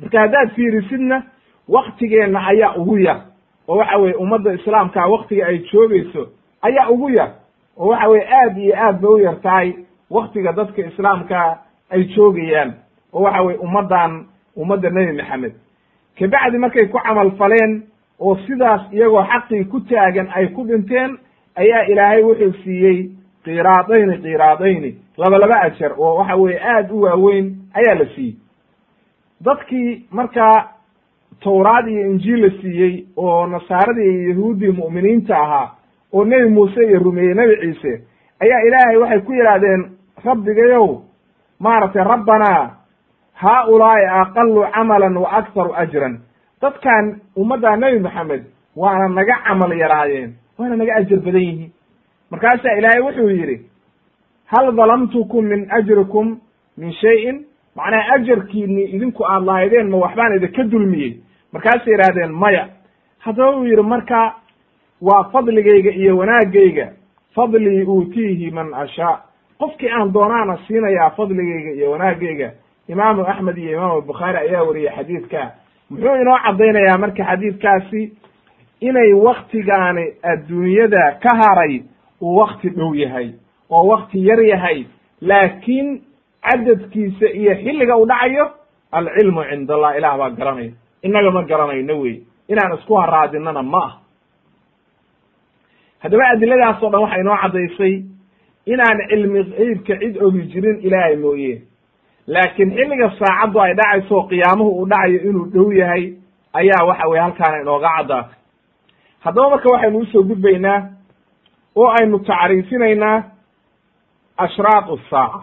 [0.00, 1.22] marka haddaad fiirisidna
[1.68, 3.20] waktigeenna ayaa ugu yar.
[3.68, 6.28] Oo waxa weye ummadda islaamkaa waktiga ay joogayso
[6.62, 7.30] ayaa ugu yar.
[7.76, 9.74] Oo waxa weye aad iyo aad bay u yar tahay
[10.10, 11.58] waktiga dadka islaamka
[11.90, 12.72] ay joogayaan.
[13.12, 15.52] Oo waxa weye ummaddan ummadda nebi maxamed.
[16.18, 17.82] Kabacdi markay ku camal faleen
[18.20, 21.18] oo sidaas iyagoo xaqii ku taagan ay ku dhinteen
[21.56, 23.10] ayaa ilaahay wuxuu siiyey
[23.44, 24.94] qiraadayni qiraadayni.
[25.16, 28.34] Laba laba ajar oo waxa weye aad u waaweyn ayaa la siiyey
[29.44, 30.68] dadkii markaa
[31.44, 35.70] tawraad iyo injiil la siiyey oo nasaaradii iyo yahuuddii mu'miniinta ahaa
[36.12, 38.02] oo nebi muuse iyo rumeeyey nebi ciise
[38.40, 39.90] ayaa ilaahay waxay ku yidhaahdeen
[40.24, 40.88] rabbigayow
[41.58, 42.70] maaragtay rabbanaa
[43.34, 46.20] haa-ulaa'i aqalu camalan wa akharu ajran.
[46.62, 48.42] Dadkan ummadda nebi maxamed
[48.76, 51.72] waana naga camal yaraayeen waana naga ajar badan yihiin.
[52.30, 53.56] Markaasaa ilaahay wuxuu yidhi
[54.46, 56.38] hal dalamtukum min ajrikum
[56.76, 57.44] min shayin
[57.76, 61.16] macnaha ajarkiini idinku aad lahaydeen ma waxbaan idinka dulmiyey.
[61.52, 62.68] Markaasay yidhahdeen maya
[63.18, 64.34] haddaba uu yidhi marka
[65.00, 66.92] waa fadligayga iyo wanaagayga
[67.34, 69.22] fadlii uutiihi man ashaa.
[69.58, 72.52] Qofkii aan doonaana siinayaa fadligayga iyo wanaagayga
[72.88, 75.50] imaamu axmed iyo imaamu bukhaari ayaa wariyey xadiidka.
[75.90, 78.12] Muxuu inoo caddaynayaa marka xadiidkaasi
[78.80, 81.82] inay waktigaani adduunyada ka haray
[82.22, 83.30] uu wakti dhow yahay
[83.70, 84.84] oo wakti yar yahay
[85.20, 86.02] laakiin
[86.42, 88.44] cadadkiisa iyo xilliga uu dhacayo
[88.92, 90.72] alcilmu cind allah ilaah baa garanaya
[91.02, 92.16] innaga ma garanayno wey.
[92.48, 93.92] Inaan isku haraadinana ma ah
[96.02, 97.94] haddaba adiladaas o dhan waxay inoo caddaysay
[98.66, 101.62] inaan cilmi qeybka cid ogi jirin ilaahay mooye.
[102.26, 106.04] Laakiin xilliga saacaddu ay dhacayso qiyaamuhu uu dhacayo inuu dhow yahay
[106.52, 108.34] ayaa waxa weye halkaana inooga caddaatay.
[109.24, 110.78] Haddaba marka waxaynu u soo gudbaynaa
[111.76, 113.22] oo aynu tacriifinaynaa
[114.36, 115.40] ashraat saaca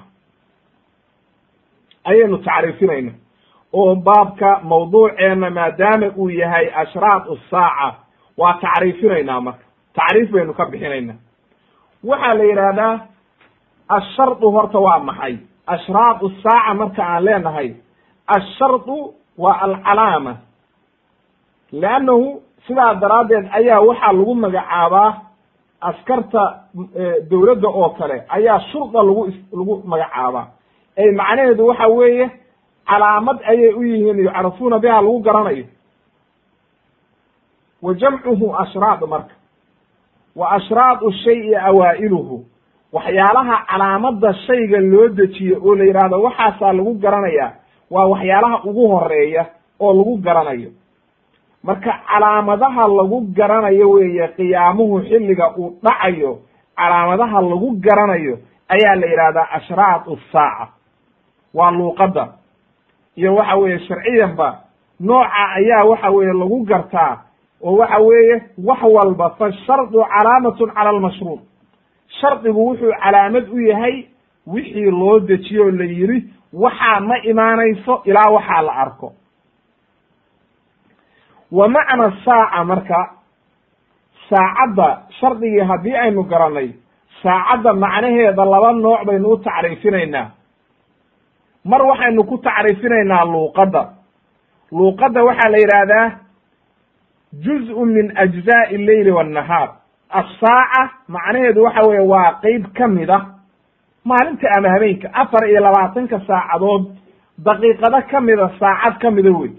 [2.09, 3.15] ayaynu tacriifinaynaa.
[3.79, 7.87] Oo baabka mawduuceena maadaama uu yahay ashraat saaca
[8.37, 9.63] waa tacriifinaynaa marka.
[9.97, 11.15] Tacriif baynu ka bixinaynaa.
[12.09, 12.93] Waxaa la yidhaahdaa
[13.97, 15.35] ashardu horta waa maxay?
[15.73, 17.69] Ashraat saaca marka aan leenahay
[18.35, 18.97] ashardu
[19.43, 20.33] waa alcalaama.
[21.71, 25.09] Leannahu sidaa daraaddeed ayaa waxaa lagu magacaabaa
[25.89, 26.43] askarta
[27.29, 29.23] dowladda oo kale ayaa shurda lagu
[29.57, 30.45] lagu magacaabaa
[30.97, 32.29] macnaheedu waxa weeye
[32.89, 35.65] calaamad ayay u yihiin yucrafuuna biha lagu garanayo.
[37.81, 39.35] Wa jamcuhu ashraad marka.
[40.35, 42.45] Wa ashraadu shayi awaa'iluhu.
[42.93, 47.51] Waxyaalaha calaamada shayga loo dejiyo oo la yidhaahdo waxaasaa lagu garanayaa
[47.91, 49.45] waa waxyaalaha ugu horreeya
[49.79, 50.71] oo lagu garanayo.
[51.63, 56.39] Marka calaamadaha lagu garanayo weeye qiyaamuhu xilliga uu dhacayo
[56.75, 58.37] calaamadaha lagu garanayo
[58.69, 60.67] ayaa la yidhahdaa ashraat saaca
[61.53, 62.27] waa luuqadda.
[63.15, 64.59] Iyo waxa weeye sharciyanba
[64.99, 67.17] nooca ayaa waxa weeye lagu gartaa
[67.63, 71.39] oo waxa weeye wax walba fa shardu calaamatun cala almashruud
[72.21, 73.95] shardigu wuxuu calaamad u yahay
[74.47, 76.19] wixii loo dejiyo o la yidhi
[76.53, 79.13] waxaa ma imaanayso ilaa waxaa la arko.
[81.51, 83.09] Wa macna saaca marka
[84.29, 86.69] saacadda shardigii haddii aynu garanay
[87.23, 90.25] saacadda macnaheeda laba nooc baynu u tacriifinaynaa
[91.71, 93.83] mar waxaynu ku tacriifinaynaa luuqadda.
[94.71, 96.05] Luuqadda waxaa la yidhaahdaa
[97.45, 99.69] juz-u min ajzaa'i alleyli waannahaar
[100.19, 103.19] assaaca macnaheedu waxa weeye waa qeyb ka mid a
[104.05, 105.07] maalinta ama habeenka.
[105.13, 106.83] Afar iyo labaatanka saacadood
[107.45, 109.51] daqiiqado ka mida saacad ka mida wey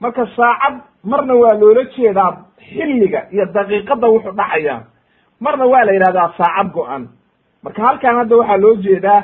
[0.00, 0.74] marka saacad
[1.04, 2.32] marna waa loola jeedaa
[2.68, 4.80] xilliga iyo daqiiqada wuxuu dhacayaa
[5.40, 7.08] marna waa la yidhahdaa saacad go-an.
[7.62, 9.22] Marka halkan hadda waxaa loo jeedaa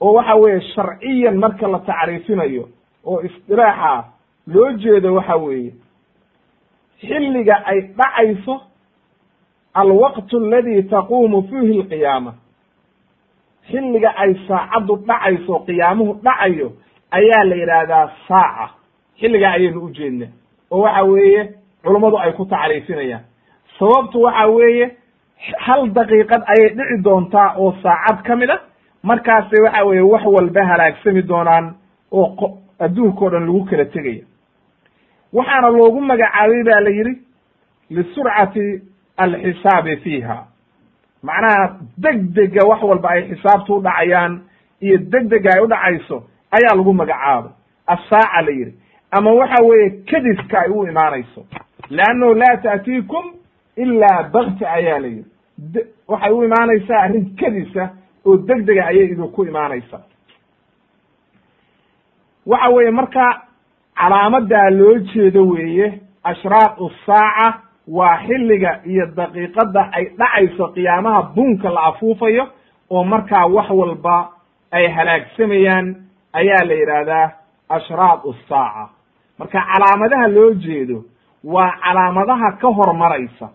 [0.00, 2.68] oo waxa weeye sharciyan marka la tacriifinayo
[3.06, 4.04] oo isdilaaxa
[4.46, 5.72] loo jeedo waxa weeye
[7.00, 8.60] xilliga ay dhacayso
[9.74, 12.32] alwaqtu aladi taquumu fiihi alqiyaama.
[13.70, 16.72] Xilliga ay saacaddu dhacayso qiyaamuhu dhacayo
[17.10, 18.66] ayaa la yidhaahdaa saaca.
[19.20, 20.28] Xilligaa ayaynu u jeednaa
[20.70, 21.42] oo waxa weeye
[21.84, 23.22] culummadu ay ku tacriifinayaan.
[23.78, 24.86] Sababtu waxa weeye
[25.58, 28.58] hal daqiiqad ayay dhici doontaa oo saacad ka mid a
[29.02, 31.74] markaase waxa weeye wax walba halaagsami doonaan
[32.12, 34.24] oo adduunkao dhan lagu kala tegaya.
[35.32, 37.14] Waxaana loogu magacaabay ba la yidhi
[37.90, 38.82] lisurcati
[39.16, 40.44] alxisaabi fiiha.
[41.22, 44.40] Macnaha degdega wax walba ay xisaabtu u dhacayaan
[44.80, 47.50] iyo degdega ay u dhacayso ayaa lagu magacaabay.
[47.86, 48.74] Assaaca la yidhi
[49.10, 51.46] ama waxa weeye kediska ay u imaanayso.
[51.90, 53.24] Leannahu laa ta'tiikum
[53.76, 55.30] ilaa bakti ayaa la yidhi.
[56.08, 57.90] Waxay u imaanaysaa arrin kedisa
[58.26, 60.02] oo degdega ayay idinku imaanaysaa.
[62.46, 63.42] Waxa weeye marka
[63.94, 71.80] calaamadaa loo jeedo weeye ashraatu saaca waa xilliga iyo daqiiqadda ay dhacayso qiyaamaha buunka la
[71.90, 72.44] afuufayo
[72.90, 74.16] oo markaa wax walba
[74.70, 75.86] ay halaagsamayaan
[76.32, 77.26] ayaa la yidhaahdaa
[77.68, 78.88] ashraatu saaca.
[79.38, 81.04] Marka calaamadaha loo jeedo
[81.44, 83.48] waa calaamadaha ka hormaraysa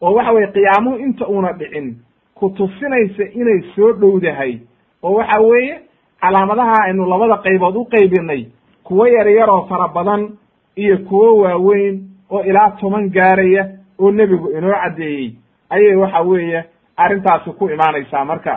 [0.00, 1.96] oo waxa weye qiyaamuhu inta uuna dhicin
[2.42, 4.58] ku tusinaysa inay soo dhowdahay.
[5.02, 5.74] Oo waxa weeye
[6.20, 8.46] calaamadaha aynu labada qaybood u qaybinay
[8.84, 10.22] kuwo yaryaroo fara badan
[10.76, 15.34] iyo kuwo waaweyn oo ilaa toban gaaraya oo nebigu inoo caddeeyey.
[15.70, 16.64] Ayay waxa weeye
[16.96, 18.54] arrintaasi ku imaanaysaa marka.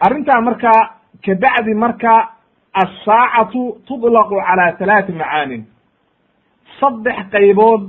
[0.00, 0.80] Arrintaa markaa
[1.24, 2.28] kabacdi marka
[2.72, 5.62] assaacatu tudlaqu calaa halaati macaanin.
[6.80, 7.84] Saddex qaybood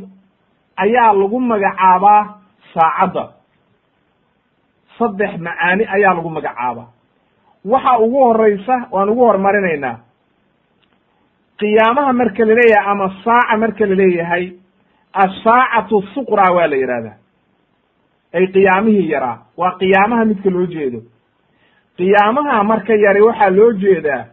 [0.84, 2.41] ayaa lagu magacaabaa
[2.74, 3.24] saacadda.
[4.98, 6.88] Saddex macaani ayaa lagu magacaabaa
[7.66, 9.98] waxa ugu horeysa waan ugu hormarinaynaa.
[11.60, 14.52] Qiyaamaha marka la leeyahay ama saaca marka la leeyahay
[15.14, 17.18] assaacatu suqraa waa la yidhahdaa
[18.34, 19.38] ay qiyaamihii yaraa.
[19.58, 21.02] Waa qiyaamaha midka loo jeedo.
[21.98, 24.26] Qiyaamaha marka yari waxaa loo jeedaa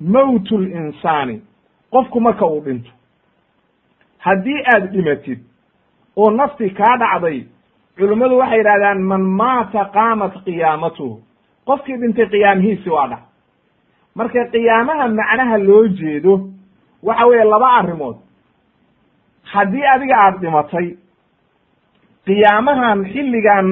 [0.00, 1.42] mowtu linsaani
[1.90, 2.90] qofku marka uu dhinto.
[4.18, 5.40] Haddii aad dhimatid
[6.16, 7.44] oo nafti kaa dhacday
[7.98, 11.14] culimmadu waxay yidhahdaan man maata qaamat qiyaamatuhu.
[11.66, 13.22] Qofkii dhintay qiyaamihiisi waa dhac
[14.14, 16.34] marka qiyaamaha macnaha loo jeedo
[17.02, 18.16] waxa weeye laba arrimood.
[19.52, 20.86] Haddii adiga aada dhimatay
[22.26, 23.66] qiyaamahan xilligan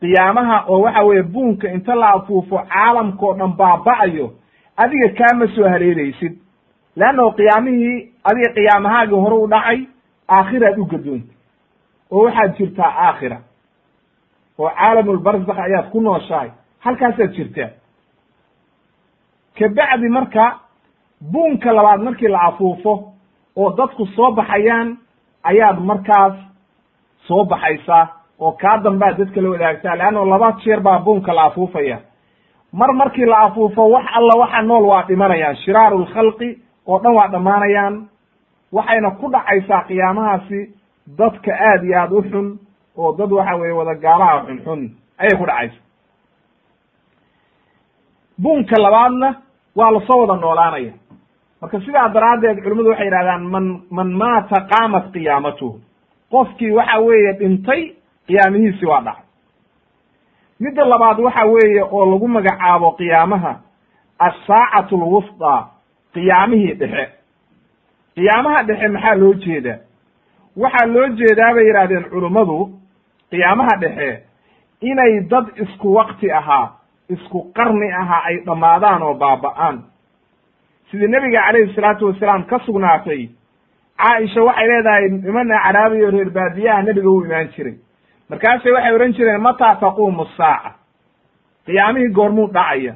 [0.00, 4.26] qiyaamaha oo waxa weeye buunka inta la afuufo caalamkao dhan baaba'ayo
[4.76, 6.32] adiga kaama soo haleelaysid.
[6.96, 9.78] Leannahu qiyaamihii adiga qiyaamahaagii hore u dhacay
[10.28, 11.36] aakhiraad u gadoontay.
[12.10, 13.38] Oo waxaad jirtaa aakhira
[14.58, 16.50] oo caalamulbarzakh ayaad ku nooshahay
[16.84, 17.70] halkaasaad jirtaa.
[19.58, 20.58] Kabacdi marka
[21.32, 23.12] buunka labaad markii la afuufo
[23.56, 24.96] oo dadku soo baxayaan
[25.42, 26.34] ayaad markaas
[27.26, 28.06] soo baxaysaa
[28.40, 31.98] oo kaa dambaad dadka la wadaagtaa leanno laba jeer baa buunka la afuufaya.
[32.72, 37.28] Mar markii la afuufo wax alla waxa nool waa dhimanayaan shiraaru lkhalqi oo dhan waa
[37.28, 38.08] dhammaanayaan.
[38.72, 40.60] Waxayna ku dhacaysaa qiyaamahaasi
[41.18, 42.58] dadka aad iyo aad u xun
[42.98, 44.80] oo dad waxa weeye wada gaalaha xunxun
[45.18, 45.80] ayay ku dhacaysa
[48.42, 49.34] buunka labaadna
[49.76, 50.92] waa la soo wada noolaanaya.
[51.60, 55.80] Marka sidaa daraaddeed culimmadu waxay yidhahdaan man man maata qaamat qiyaamatuhu
[56.32, 57.82] qofkii waxa weeye dhintay
[58.26, 59.24] qiyaamihiisi waa dhacay.
[60.60, 63.52] Midda labaad waxa weeye oo lagu magacaabo qiyaamaha
[64.18, 65.60] assaacatu alwusdaa
[66.14, 67.04] qiyaamihii dhexe.
[68.14, 69.78] Qiyaamaha dhexe maxaa loo jeedaa?
[70.56, 72.70] Waxaa loo jeedaa bay yidhahdeen culummadu
[73.30, 74.22] qiyaamaha dhexe
[74.80, 76.72] inay dad isku wakti ahaa
[77.08, 79.82] isku qarni ahaa ay dhammaadaan oo baaba'aan.
[80.90, 83.28] Sidii nebiga calayhi salaatu wasalaam ka sugnaatay
[83.98, 87.74] caaisha waxay leedahay niman acraabi oo reer baadiyaha nebiga u imaan jiray.
[88.30, 90.70] Markaasay waxay odhan jireen mataa taquumu saaca?
[91.66, 92.94] Qiyaamihii goormuu dhacaya.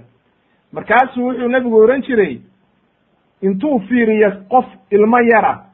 [0.73, 2.41] Markaasuu wuxuu nebigu odhan jiray
[3.43, 5.65] intuu fiiriyo qof ilmo yara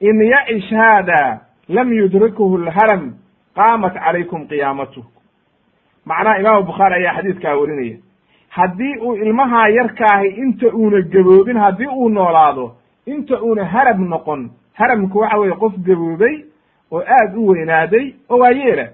[0.00, 3.12] in yacish haada lam yudrikuhu lharam
[3.58, 5.04] qaamat calaykum qiyaamatuh
[6.06, 7.96] macnaha imaamu bukhaari ayaa xadiidkaa warinaya.
[8.48, 12.76] Haddii uu ilmahaa yarkaahi inta uuna gaboobin haddii uu noolaado
[13.06, 16.44] inta uuna harab noqon haramku waxa weeye qof gaboobay
[16.92, 18.86] oo aad u weynaaday oo waa yeela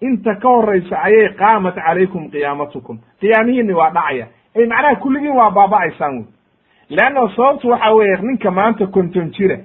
[0.00, 2.98] inta ka horraysa ayay qaamat calaykum qiyaamatukum.
[3.20, 4.26] Qiyaamihiinni waa dhacaya.
[4.56, 6.24] Ay macnaha kulligiin waa baaba'aysaan wey.
[6.90, 9.58] Leanna sababtu waxa weeye ninka maanta konton jira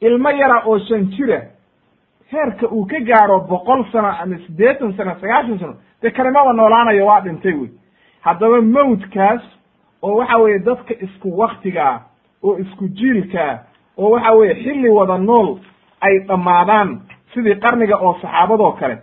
[0.00, 1.42] ilmo yara oo shan jira
[2.32, 7.20] heerka uu ka gaaro boqol sano ama siddeetan sano sagaashan sano dee kalimada noolaanayo waa
[7.20, 7.70] dhintay wey.
[8.20, 9.42] Haddaba mawdkaas
[10.02, 12.00] oo waxa weeye dadka isku waktigaa
[12.42, 13.58] oo isku jiilkaa
[13.98, 15.58] oo waxa weeye xilli wada nool
[16.00, 17.00] ay dhammaadaan
[17.34, 18.98] sidii qarniga oo saxaabadoo kale.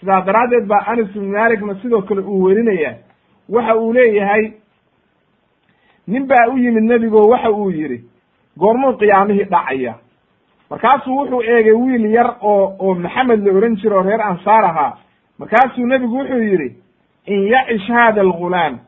[0.00, 2.94] Sidaa daraaddeed baa anas ibn malikna sidoo kale uu werinaya
[3.48, 4.52] waxa uu leeyahay
[6.06, 8.04] nin baa u yimid nebigo waxa uu yidhi
[8.58, 9.94] goormuu qiyaamihii dhacaya
[10.70, 14.96] markaasuu wuxuu eegay wiil yar oo oo maxamed la ohan jiro oo reer ansaar ahaa.
[15.38, 16.76] Markaasuu nebigu wuxuu yidhi
[17.26, 18.78] in yacish hada algulaam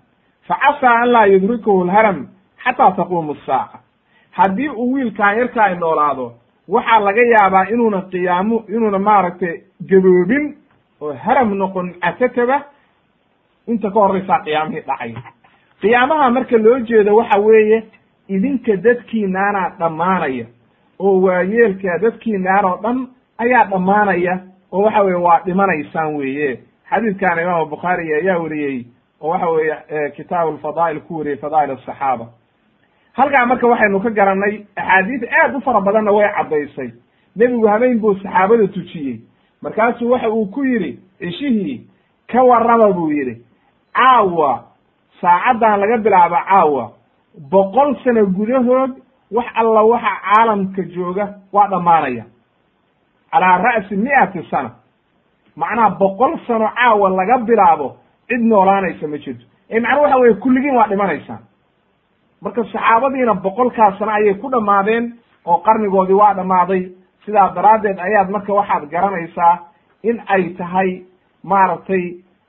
[0.49, 2.27] facasaa an laa yudrikuhu lharam
[2.65, 3.79] xataa taquumu asaaca
[4.31, 6.33] haddii uu wiilkaan yarka ay noolaado
[6.69, 9.55] waxaa laga yaabaa inuuna qiyaamu inuuna maaragtay
[9.91, 10.57] gaboobin
[11.01, 12.63] oo haram noqon catataba
[13.67, 15.15] inta ka horraysaa qiyaamihii dhacay.
[15.81, 17.83] Qiyaamaha marka loo jeedo waxa weeye
[18.29, 20.47] idinka dadkiinaanaa dhammaanaya
[21.03, 22.99] oo waayeelka dadkiinaan oo dhan
[23.39, 24.35] ayaa dhammaanaya
[24.73, 26.51] oo waxa weye waa dhimanaysaan weeye.
[26.91, 28.85] Xadiidkan imaamu bukhaari ayaa weriyey
[29.21, 29.77] oo waxa weeye
[30.17, 32.27] kitaabu alfadaa'il ku weriyey fadaa'il asaxaaba
[33.13, 36.91] halkaa marka waxaynu ka garannay axaadiis aad u fara badanna way caddaysay.
[37.37, 39.21] Nebigu habeen buu saxaabada tujiyey.
[39.63, 41.87] Markaasuu waxa uu ku yidhi cishihii
[42.33, 43.37] ka warrama buu yidhi.
[43.95, 44.65] Caawa
[45.21, 46.85] saacaddan laga bilaabo caawa.
[47.51, 48.91] Boqol sano gudahood
[49.33, 52.25] wax alla waxa caalamka jooga waa dhammaanaya.
[53.33, 54.71] Calaa ra'si mi'ati sana.
[55.57, 57.97] Macnaha boqol sano caawa laga bilaabo
[58.29, 59.45] cid noolaanaysa ma jirto.
[59.71, 61.43] Ee macnuu waxa weye kulligiin waa dhimanaysaan.
[62.43, 65.13] Marka saxaabadiina boqolkaas sano ayay ku dhammaadeen
[65.47, 66.83] oo qarnigoodii waa dhammaaday.
[67.25, 69.59] Sidaa daraaddeed ayaad marka waxaad garanaysaa
[70.03, 71.03] in ay tahay
[71.43, 72.05] maaragtay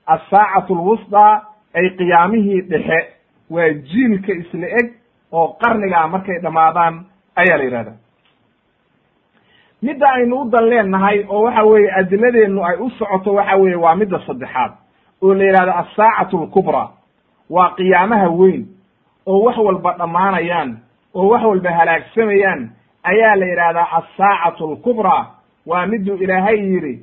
[0.06, 1.42] assaacatu alwusdaa
[1.74, 2.98] ay qiyaamihii dhexe
[3.50, 4.92] waa jiilka isla eg
[5.38, 6.94] oo qarnigaa markay dhammaadaan
[7.40, 7.96] ayaa la yidhahdaa.
[9.82, 13.94] Midda aynu u dan leenahay oo waxa weeye adiladeennu ay u socoto waxa weeye waa
[14.00, 14.72] midda saddexaad
[15.22, 16.88] oo la yidhahdo assaacatu alkubraa
[17.50, 18.62] waa qiyaamaha weyn
[19.26, 20.70] oo wax walba dhammaanayaan
[21.14, 22.70] oo wax walba halaagsamayaan
[23.10, 25.24] ayaa la yidhahdaa assaacatu alkubraa
[25.66, 26.94] waa miduu ilaahay yidhi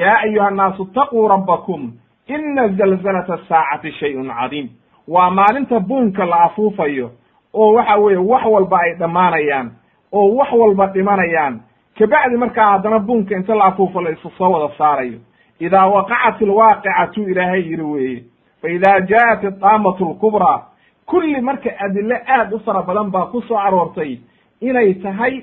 [0.00, 1.92] yaa ayuha annaasu itaquu rabbakum
[2.26, 4.68] ina zalzalata asaacati shayun cadiim
[5.10, 7.10] waa maalinta buunka la afuufayo
[7.54, 9.70] oo waxa weeye wax walba ay dhammaanayaan
[10.12, 11.60] oo wax walba dhimanayaan.
[11.98, 15.18] Kabacdi markaa haddana buunka inta la afuufo la isu soo wada saarayo.
[15.60, 18.24] Idaa waqacat alwaaqicatu ilaahay yidhi weeye
[18.62, 20.62] fa idaa ja'at idaamatu alkubraa
[21.06, 24.18] kulli marka adilo aad u fara badan baa ku soo aroortay
[24.60, 25.42] inay tahay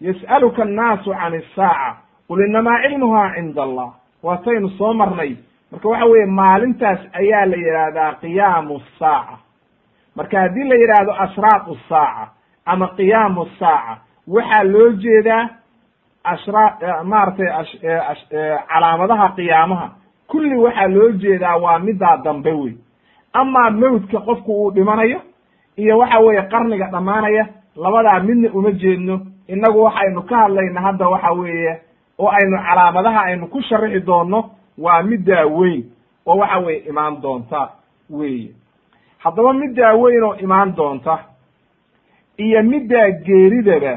[0.00, 1.96] yas'aluka annaasu can isaaca
[2.28, 3.88] qul inamaa cilmuhaa cinda allah.
[4.22, 5.36] Waataynu soo marnay
[5.72, 9.36] marka waxa weeye maalintaas ayaa la yidhaahdaa qiyaamu saaca.
[10.16, 12.24] Marka haddii la yidhaahdo ashraaqu saaca
[12.66, 13.94] ama qiyaamu saaca
[14.34, 15.48] waxaa loo jeedaa
[16.24, 17.48] ashraa maaragtay
[18.68, 19.86] calaamadaha qiyaamaha.
[20.30, 22.74] Kulli waxaa loo jeedaa waa middaa dambe wey
[23.32, 25.20] amaa mawdka qofku uu dhimanayo
[25.76, 27.46] iyo waxa weeye qarniga dhammaanaya
[27.76, 29.20] labadaa midna uma jeedno.
[29.48, 31.80] Innagu waxaynu ka hadlayna hadda waxa weeye
[32.18, 34.40] oo aynu calaamadaha aynu ku sharixi doonno
[34.84, 35.82] waa middaa weyn
[36.26, 37.60] oo waxa weeye imaan doonta
[38.10, 38.50] weeye.
[39.18, 41.18] Haddaba middaa weyn oo imaan doonta
[42.38, 43.94] iyo middaa geeridaba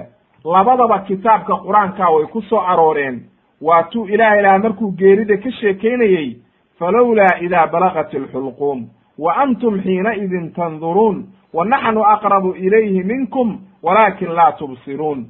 [0.54, 3.22] labadaba kitaabka qur'aanka way ku soo arooreen.
[3.62, 6.38] Waatuu ilaah ilaah markuu geerida ka sheekaynayey
[6.80, 8.88] falowlaa idaa balagat alxulquum
[9.18, 15.26] wa antum xiinaidin tanduruun wa naxnu aqrabu ilayhi minkum walaakin laa tubsiruun.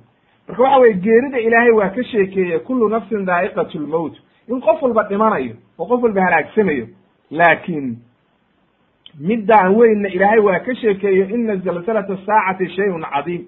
[0.47, 4.15] Marka waxa weye geerida ilaahay waa ka sheekeeye kullu nafsin daa'iqatu lmowt
[4.47, 6.87] in qof walba dhimanayo oo qof walba halaagsamayo
[7.31, 7.97] laakiin
[9.19, 13.45] middaan weynna ilaahay waa ka sheekeeyo ina zalzalata saacati shayun cadiim.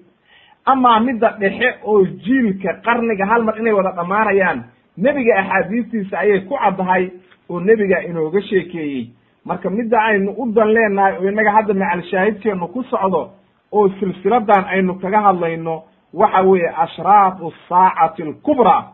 [0.64, 4.64] Amaa midda dhexe oo jiilka qarniga hal mar inay wada dhammaanayaan
[4.96, 7.10] nebiga axaadiistiisa ayay ku caddahay
[7.50, 9.10] oo nebiga inooga sheekeeyey.
[9.44, 13.30] Marka midda aynu u dan leenahay oo innaga hadda macalshaahidkeennu ku socdo
[13.72, 15.82] oo silsiladan aynu kaga hadlayno
[16.14, 18.84] waxa weeye ashraatu saacati alkubraa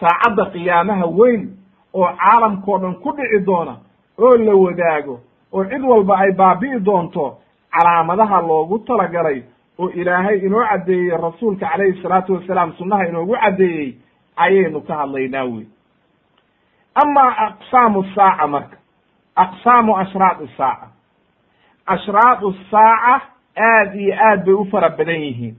[0.00, 1.42] saacadda qiyaamaha weyn
[1.94, 3.76] oo caalamkao dhan ku dhici doona
[4.18, 5.20] oo la wadaago
[5.52, 7.38] oo cid walba ay baabi'i doonto
[7.70, 9.42] calaamadaha loogu talagalay
[9.78, 13.94] oo ilaahay inoo caddeeyey rasuulka calayhi salaatu wasalaam sunnaha inoogu caddeeyey
[14.36, 15.66] ayaynu ka hadlaynaa wey
[16.94, 18.76] amaa aqsaamu saaca marka.
[19.36, 20.86] Aqsaamu ashraadi saaca.
[21.86, 23.20] Ashraadu saaca
[23.58, 25.56] aad iyo aad bay u fara badan yihiin.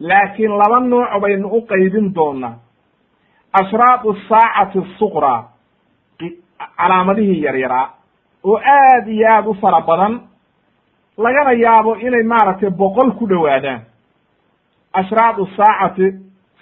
[0.00, 2.54] Laakiin laba nooc baynu u qaybin doonaa
[3.60, 5.40] ashraadu saacati suqraa
[6.78, 7.88] calaamadihii yaryaraa
[8.44, 10.20] oo aad iyo aad u fara badan.
[11.18, 13.80] Lagana yaabo inay maaragtay boqol ku dhowaadaan.
[14.92, 16.06] Ashraadu saacati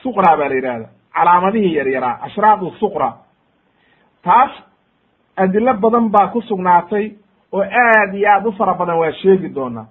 [0.02, 3.12] suqraa baa la yidhahda calaamadihii yaryaraa ashraadu suqra.
[4.24, 4.50] Taas
[5.36, 7.12] adilo badan baa ku sugnaatay
[7.52, 9.86] oo aad iyo aad u fara badan waa sheegi doonaa.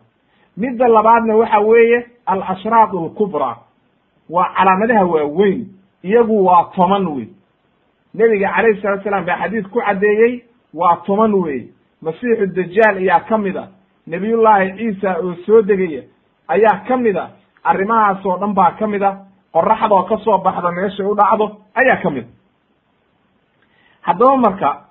[0.58, 3.58] Midda labaadna waxa weeye alashraad alkubraa
[4.30, 5.68] waa calaamadaha waaweyn
[6.04, 7.28] iyagu waa toban wey.
[8.14, 11.70] Nebiga calayhi salatu salaam baa xadiid ku caddeeyey waa toban wey.
[12.02, 13.68] Masiixu dajaal ayaa ka mid a.
[14.08, 16.04] Nebiyullaahi ciisa oo soo degaya
[16.48, 17.30] ayaa ka mid a.
[17.64, 19.12] Arrimahaas oo dhan baa ka mid a.
[19.54, 22.32] Qoraxdoo ka soo baxda meeshay u dhacdo ayaa ka mid a.
[24.02, 24.82] Haddaba marka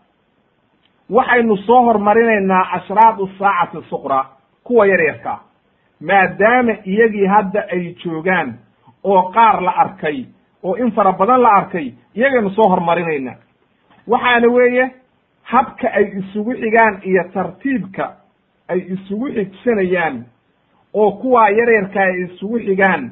[1.10, 4.26] waxaynu soo hormarinaynaa ashraadu saacati suqra
[4.64, 5.40] kuwa yaryarka ah
[6.00, 8.54] maadaama iyagii hadda ay joogaan
[9.04, 10.24] oo qaar la arkay
[10.64, 13.36] oo in fara badan la arkay iyagaynu soo hormarinaynaa
[14.08, 14.90] waxaana weeye
[15.42, 18.16] habka ay isugu xigaan iyo tartiibka
[18.68, 20.24] ay isugu xigsanayaan
[20.94, 23.10] oo kuwaa yaryarka ay isugu xigaan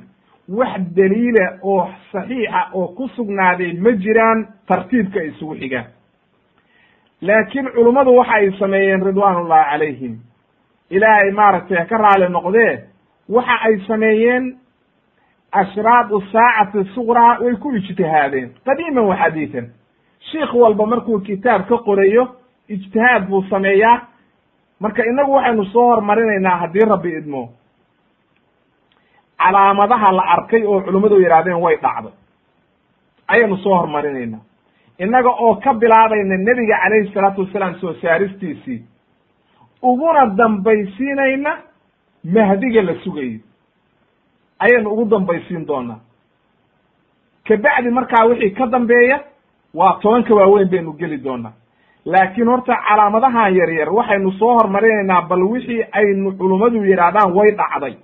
[0.48, 5.86] wax daliila oo saxiixa oo ku sugnaaday ma jiraan tartiibka ay isugu xigaan.
[7.22, 10.14] Laakiin culummadu waxa ay sameeyeen ridwaanullahi calayhim.
[10.90, 12.78] Ilaahay maaragtay ka raali noqdee
[13.28, 14.56] waxa ay sameeyeen
[15.52, 19.66] ashraadu saacati suqraa way ku ijtihaadeen qadiiman wa xadiidan
[20.30, 22.28] shiikh walba markuu kitaab ka qorayo
[22.68, 24.00] ijtihaad buu sameeyaa
[24.80, 27.48] marka inagu waxaynu soo hormarinaynaa haddii rabbi idmo
[29.38, 32.12] calaamadaha la arkay oo culimmadu yidhahdeen way dhacday
[33.28, 34.40] ayaynu soo hormarinaynaa
[34.98, 38.82] innaga oo ka bilaabayna nebiga calayhi salaatu wasalaam soo saaristiisii
[39.82, 41.56] uguna dambaysiinayna
[42.24, 43.38] mahdiga la sugayo
[44.58, 46.00] ayaynu ugu dambaysiin doonaa
[47.48, 49.20] kabacdi markaa wixii ka dambeeya
[49.74, 51.52] waa tobanka waaweyn baynu geli doonaa
[52.04, 57.94] laakiin horta calaamadahan yar yar waxaynu soo hormarinaynaa bal wixii aynu culummadu yidhaahdaan way dhacday.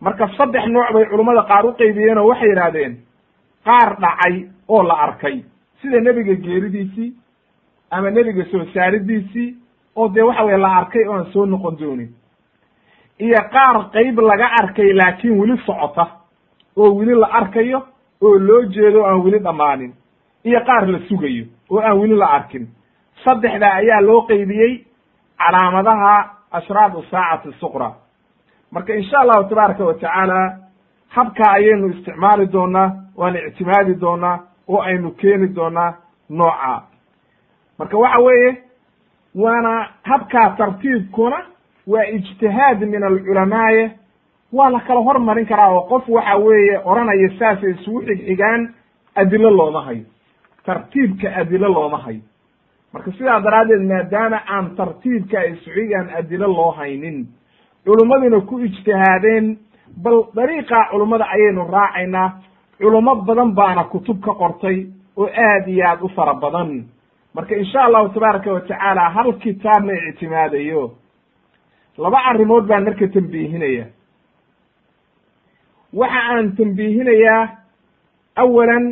[0.00, 2.96] Marka saddex nooc bay culummada qaar u qeybiyeen oo waxay yidhahdeen
[3.64, 5.42] qaar dhacay oo la arkay.
[5.82, 7.12] Sida nebiga geeridiisii
[7.90, 9.54] ama nebiga soo saaridiisii
[9.96, 12.10] oo dee waxa weye la arkay oo aan soo noqon doonin
[13.18, 16.06] iyo qaar qeyb laga arkay laakiin weli socota
[16.76, 17.82] oo weli la arkayo
[18.22, 19.92] oo loo jeedo o aan weli dhammaanin
[20.44, 22.68] iyo qaar la sugayo oo aan weli la arkin.
[23.24, 24.84] Saddexdaa ayaa loo qeybiyey
[25.38, 27.92] calaamadaha ashraadu saacati suqra.
[28.70, 30.58] Marka insha allahu tabaaraka wa tacaala
[31.08, 34.38] habkaa ayaynu isticmaali doonaa waan ictimaadi doonaa
[34.68, 35.92] oo aynu keeni doonaa
[36.28, 36.82] nooca.
[37.78, 38.62] Marka waxa weeye
[39.34, 41.38] waana habkaa tartiibkuna
[41.86, 43.90] waa ijtihaad min alculamaaye
[44.52, 48.74] waa la kala hormarin karaa oo qof waxa weeye odhanaya saasay isugu xigxigaan
[49.14, 50.04] adilo looma hayo.
[50.66, 52.20] Tartiibka adilo looma hayo.
[52.92, 57.26] Marka sidaa daraaddeed maadaama aan tartiibka isuxigaan adilo loo haynin
[57.84, 59.58] culummaduna ku ijtihaadeen
[60.02, 62.30] bal dariiqa culummada ayaynu raacaynaa
[62.78, 64.86] culummo badan baana kutub ka qortay
[65.16, 66.84] oo aad iyo aad u fara badan.
[67.34, 70.90] Marka insha allahu tabaaraka wa tacaala hal kitaab ma ictimaadayo
[71.98, 73.86] laba arrimood baan marka tembiihinaya
[76.00, 77.48] waxa aan tembiihinayaa
[78.42, 78.84] awalan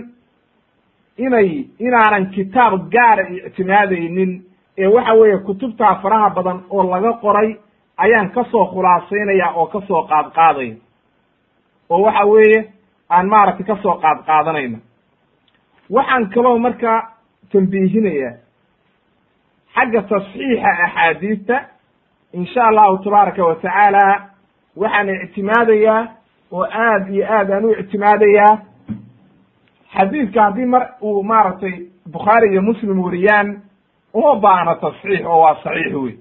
[1.18, 1.48] inay
[1.86, 4.30] inaanan kitaab gaara ictimaadaynin
[4.78, 7.50] ee waxa weeye kutubtaa faraha badan oo laga qoray
[7.96, 10.74] ayaan ka soo khulaasaynaya oo ka soo qaad qaadaya
[11.90, 12.58] oo waxa weeye
[13.10, 14.78] aan maaragtay ka soo qaad qaadanayna
[15.90, 16.92] waxaan kaloo marka
[17.52, 18.34] tambiihinayaa
[19.74, 21.56] xagga tasxiixa axaadiista
[22.32, 24.28] insha allahu tabaaraka wa tacaala
[24.76, 26.08] waxaan ictimaadayaa
[26.52, 28.58] oo aad iyo aad aan u ictimaadayaa
[29.96, 31.74] xadiidka haddii mar uu maaragtay
[32.12, 33.60] bukhaari iyo muslim weriyaan
[34.14, 36.14] uma baana tasxiix oo waa saxiix wey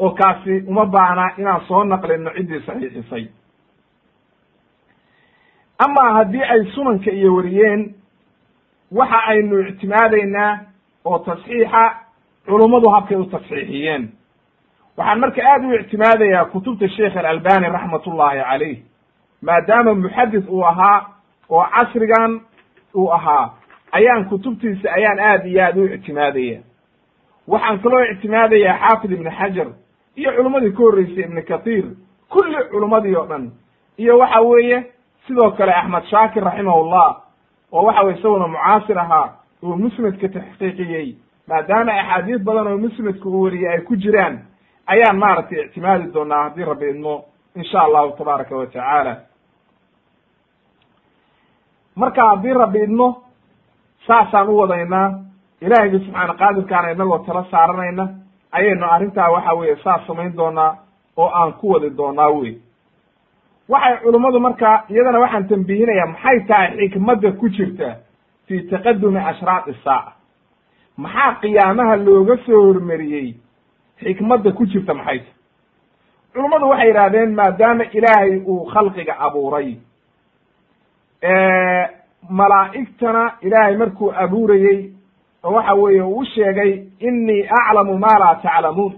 [0.00, 3.28] oo kaasi uma baana inaan soo naqlino ciddii saxiixisay.
[5.78, 7.94] Ama haddii ay sunanka iyo wariyeen
[8.92, 10.58] waxa aynu ictimaadaynaa
[11.04, 11.82] oo tasxiixa
[12.46, 14.08] culummadu habkay u tasxiixiyeen
[14.96, 18.78] waxaan marka aad u ictimaadayaa kutubta sheikh alalbani raxmat ullahi calayh
[19.42, 21.06] maadaama muxadis uu ahaa
[21.50, 22.40] oo casrigan
[22.94, 23.50] uu ahaa
[23.92, 26.60] ayaan kutubtiisa ayaan aad iyo aad u ictimaadaya
[27.48, 29.68] waxaan kaloo ictimaadayaa xaafid ibni xajar
[30.16, 31.84] iyo culummadii ka horreysay ibni kathiir
[32.28, 33.50] kulli culummadii oo dhan.
[33.98, 34.84] Iyo waxa weeye
[35.26, 37.16] sidoo kale axmed shaakir raximahullah
[37.72, 39.28] oo waxa weye isaguna mucaasir ahaa
[39.62, 41.16] oo musnadka taxqiiqiyey
[41.48, 44.38] maadaama axaadiis badan oo musnadka uu wariyey ay ku jiraan
[44.86, 47.24] ayaan maaragtay ictimaadi doonaa haddii rabbi idmo
[47.56, 49.14] insha allahu tabaaraka wa tacaala.
[51.96, 53.22] Marka haddii rabbi idmo
[54.06, 55.08] saasaan u wadaynaa
[55.60, 58.08] ilaahiyga subxaana qaadirkaana inagoo tala saaranayna
[58.52, 60.76] ayaynu arrintaa waxa weeye saas samayn doonaa
[61.16, 62.54] oo aan ku wadi doonaa wey.
[63.68, 67.96] Waxay culummadu marka iyadana waxaan tambiihinayaa maxay tahay xikmadda ku jirta
[68.46, 70.12] fii taqadumi ashraaq isaaca
[70.96, 73.34] maxaa qiyaamaha looga soo hormariyey
[74.04, 75.18] xikmadda ku jirta maxay?
[75.18, 75.32] Tahay
[76.34, 79.76] culummadu waxay yidhahdeen maadaama ilaahay uu khalqiga abuuray
[82.30, 84.90] malaa'igtana ilaahay markuu abuurayey
[85.44, 88.94] oo waxa weeye uu u sheegay innii aclamu maa laa taclamuun.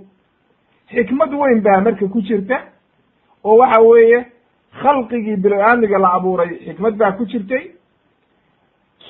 [0.90, 2.60] Xikmad weyn baa marka ku jirta
[3.44, 4.26] oo waxa weeye
[4.82, 7.70] khalqigii bilo-aadmiga la abuuray xikmad baa ku jirtay.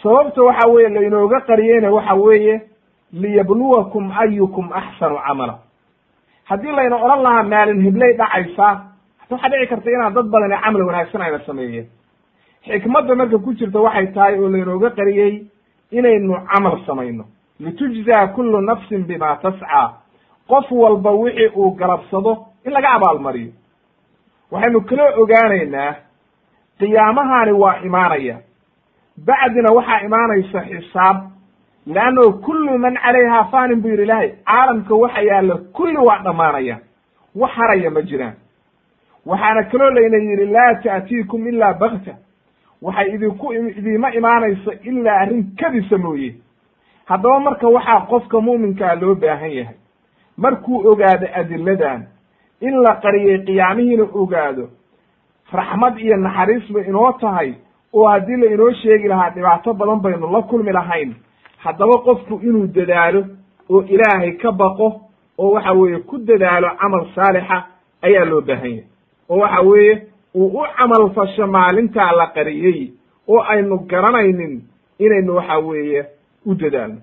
[0.03, 2.61] Sababta waxa weeye lainooga qariyeyna waxa weeye
[3.13, 5.59] liyabluwakum ayukum axsanu camala
[6.49, 8.73] haddii layna odhan lahaa maalin hibley dhacaysaa
[9.19, 11.87] hata waxaa dhici karta inaan dad badani camal wanaagsan ayna sameeyeen
[12.67, 15.35] xikmadda marka ku jirta waxay tahay oo laynooga qariyey
[15.91, 17.25] inaynu camal samayno.
[17.61, 19.93] Litujzaa kullu nafsin bima tascaa.
[20.49, 22.33] Qof walba wixii uu galabsado
[22.67, 23.53] in laga abaalmariyo.
[24.53, 25.95] Waxaynu kala ogaanaynaa
[26.79, 28.37] qiyaamahani waa imaanaya.
[29.27, 31.17] Bacdina waxaa imaanaysa xisaab
[31.87, 36.79] leanno kullu man calayhaa fanin buu yidhi ilaahay caalamka waxa yaalla kulli waa dhammaanaya
[37.35, 38.35] wax haraya ma jiraan
[39.27, 42.15] waxaana kaloo layna yidhi laa ta'tiikum ilaa bakta
[42.83, 46.35] waxay idinku idiima imaanayso ilaa arrin kadisa mooye
[47.05, 49.77] haddaba marka waxaa qofka mu'minkaa loo baahan yahay
[50.37, 52.07] markuu ogaado adiladan
[52.61, 54.69] in la qariyey qiyaamihiina ogaado
[55.53, 57.55] raxmad iyo naxariis bay inoo tahay
[57.93, 61.15] oo haddii la inoo sheegi lahaa dhibaato badan baynu la kulmi lahayn
[61.65, 63.21] haddaba qofku inuu dadaalo
[63.71, 65.01] oo ilaahay ka baqo
[65.39, 67.57] oo waxa weeye ku dadaalo camal saalixa
[68.03, 68.85] ayaa loo baahan yahay.
[69.29, 69.95] oo waxa weeye
[70.35, 72.93] uu u camal fasho maalintaa la qariyey
[73.29, 74.63] oo aynu garanaynin
[74.99, 76.07] inaynu waxa weeye
[76.47, 77.01] u dadaalno.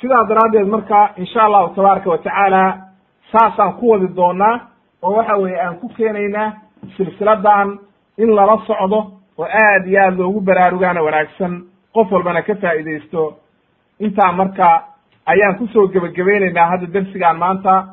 [0.00, 2.62] Sidaa daraaddeed marka insha allahu tabaaraka wa tacaala
[3.32, 4.60] saasaan ku wadi doonaa
[5.02, 6.52] oo waxa weeye aan ku keenaynaa
[6.96, 7.78] silsiladan
[8.18, 9.00] in lala socdo
[9.38, 11.62] oo aad iyo aad loogu baraarugaana wanaagsan
[11.94, 13.36] qof walbana ka faa'iidaysto.
[14.00, 14.82] Intaa marka
[15.26, 17.86] ayaan ku soo gebagabaynaynaa hadda dersigaan maanta.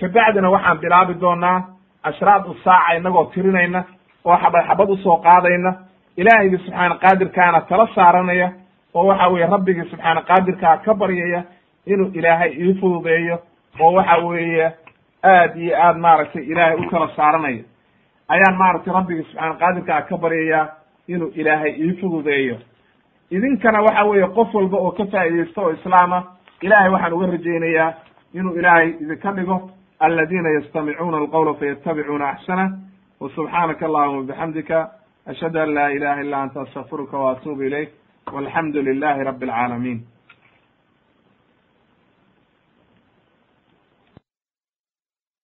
[0.00, 1.62] Kabacdina waxaan bilaabi doonaa
[2.02, 3.84] ashraad u saaca inagoo tirinayna
[4.24, 5.74] oo xabad xabad u soo qaadayna.
[6.16, 8.52] Ilaahaygi subxaana qaadirkaana tala saaranaya
[8.94, 11.42] oo waxa weeye rabbigii subxaana qaadirkaa ka baryaya
[11.86, 13.38] inuu ilaahay ii fududeeyo
[13.80, 14.72] oo waxa weeye
[15.24, 17.64] aad iyo aad maaragtay ilaahay u tala saaranaya.
[18.28, 20.68] Ayaan maaragtay rabbigii subxaana qaadirkaa ka baryaya
[21.08, 22.56] inuu ilaahay ii fududeeyo.
[23.30, 26.24] Idinkana waxa weeye qof walba oo ka faa'iidaysto oo islaama
[26.62, 27.94] ilahay waxaan uga rajaynayaa
[28.34, 32.78] inuu ilaahay idinka dhigo aladiina yastamicuuna alqawla fayatabicuuna axsana
[33.20, 34.90] wa subxaanaka allahuma bixamdika
[35.26, 37.90] ashhadu an laa ilaha illa anta astaqfiruka wa ilayk
[38.32, 40.00] walxamdu lilahi rabi alcaalamiin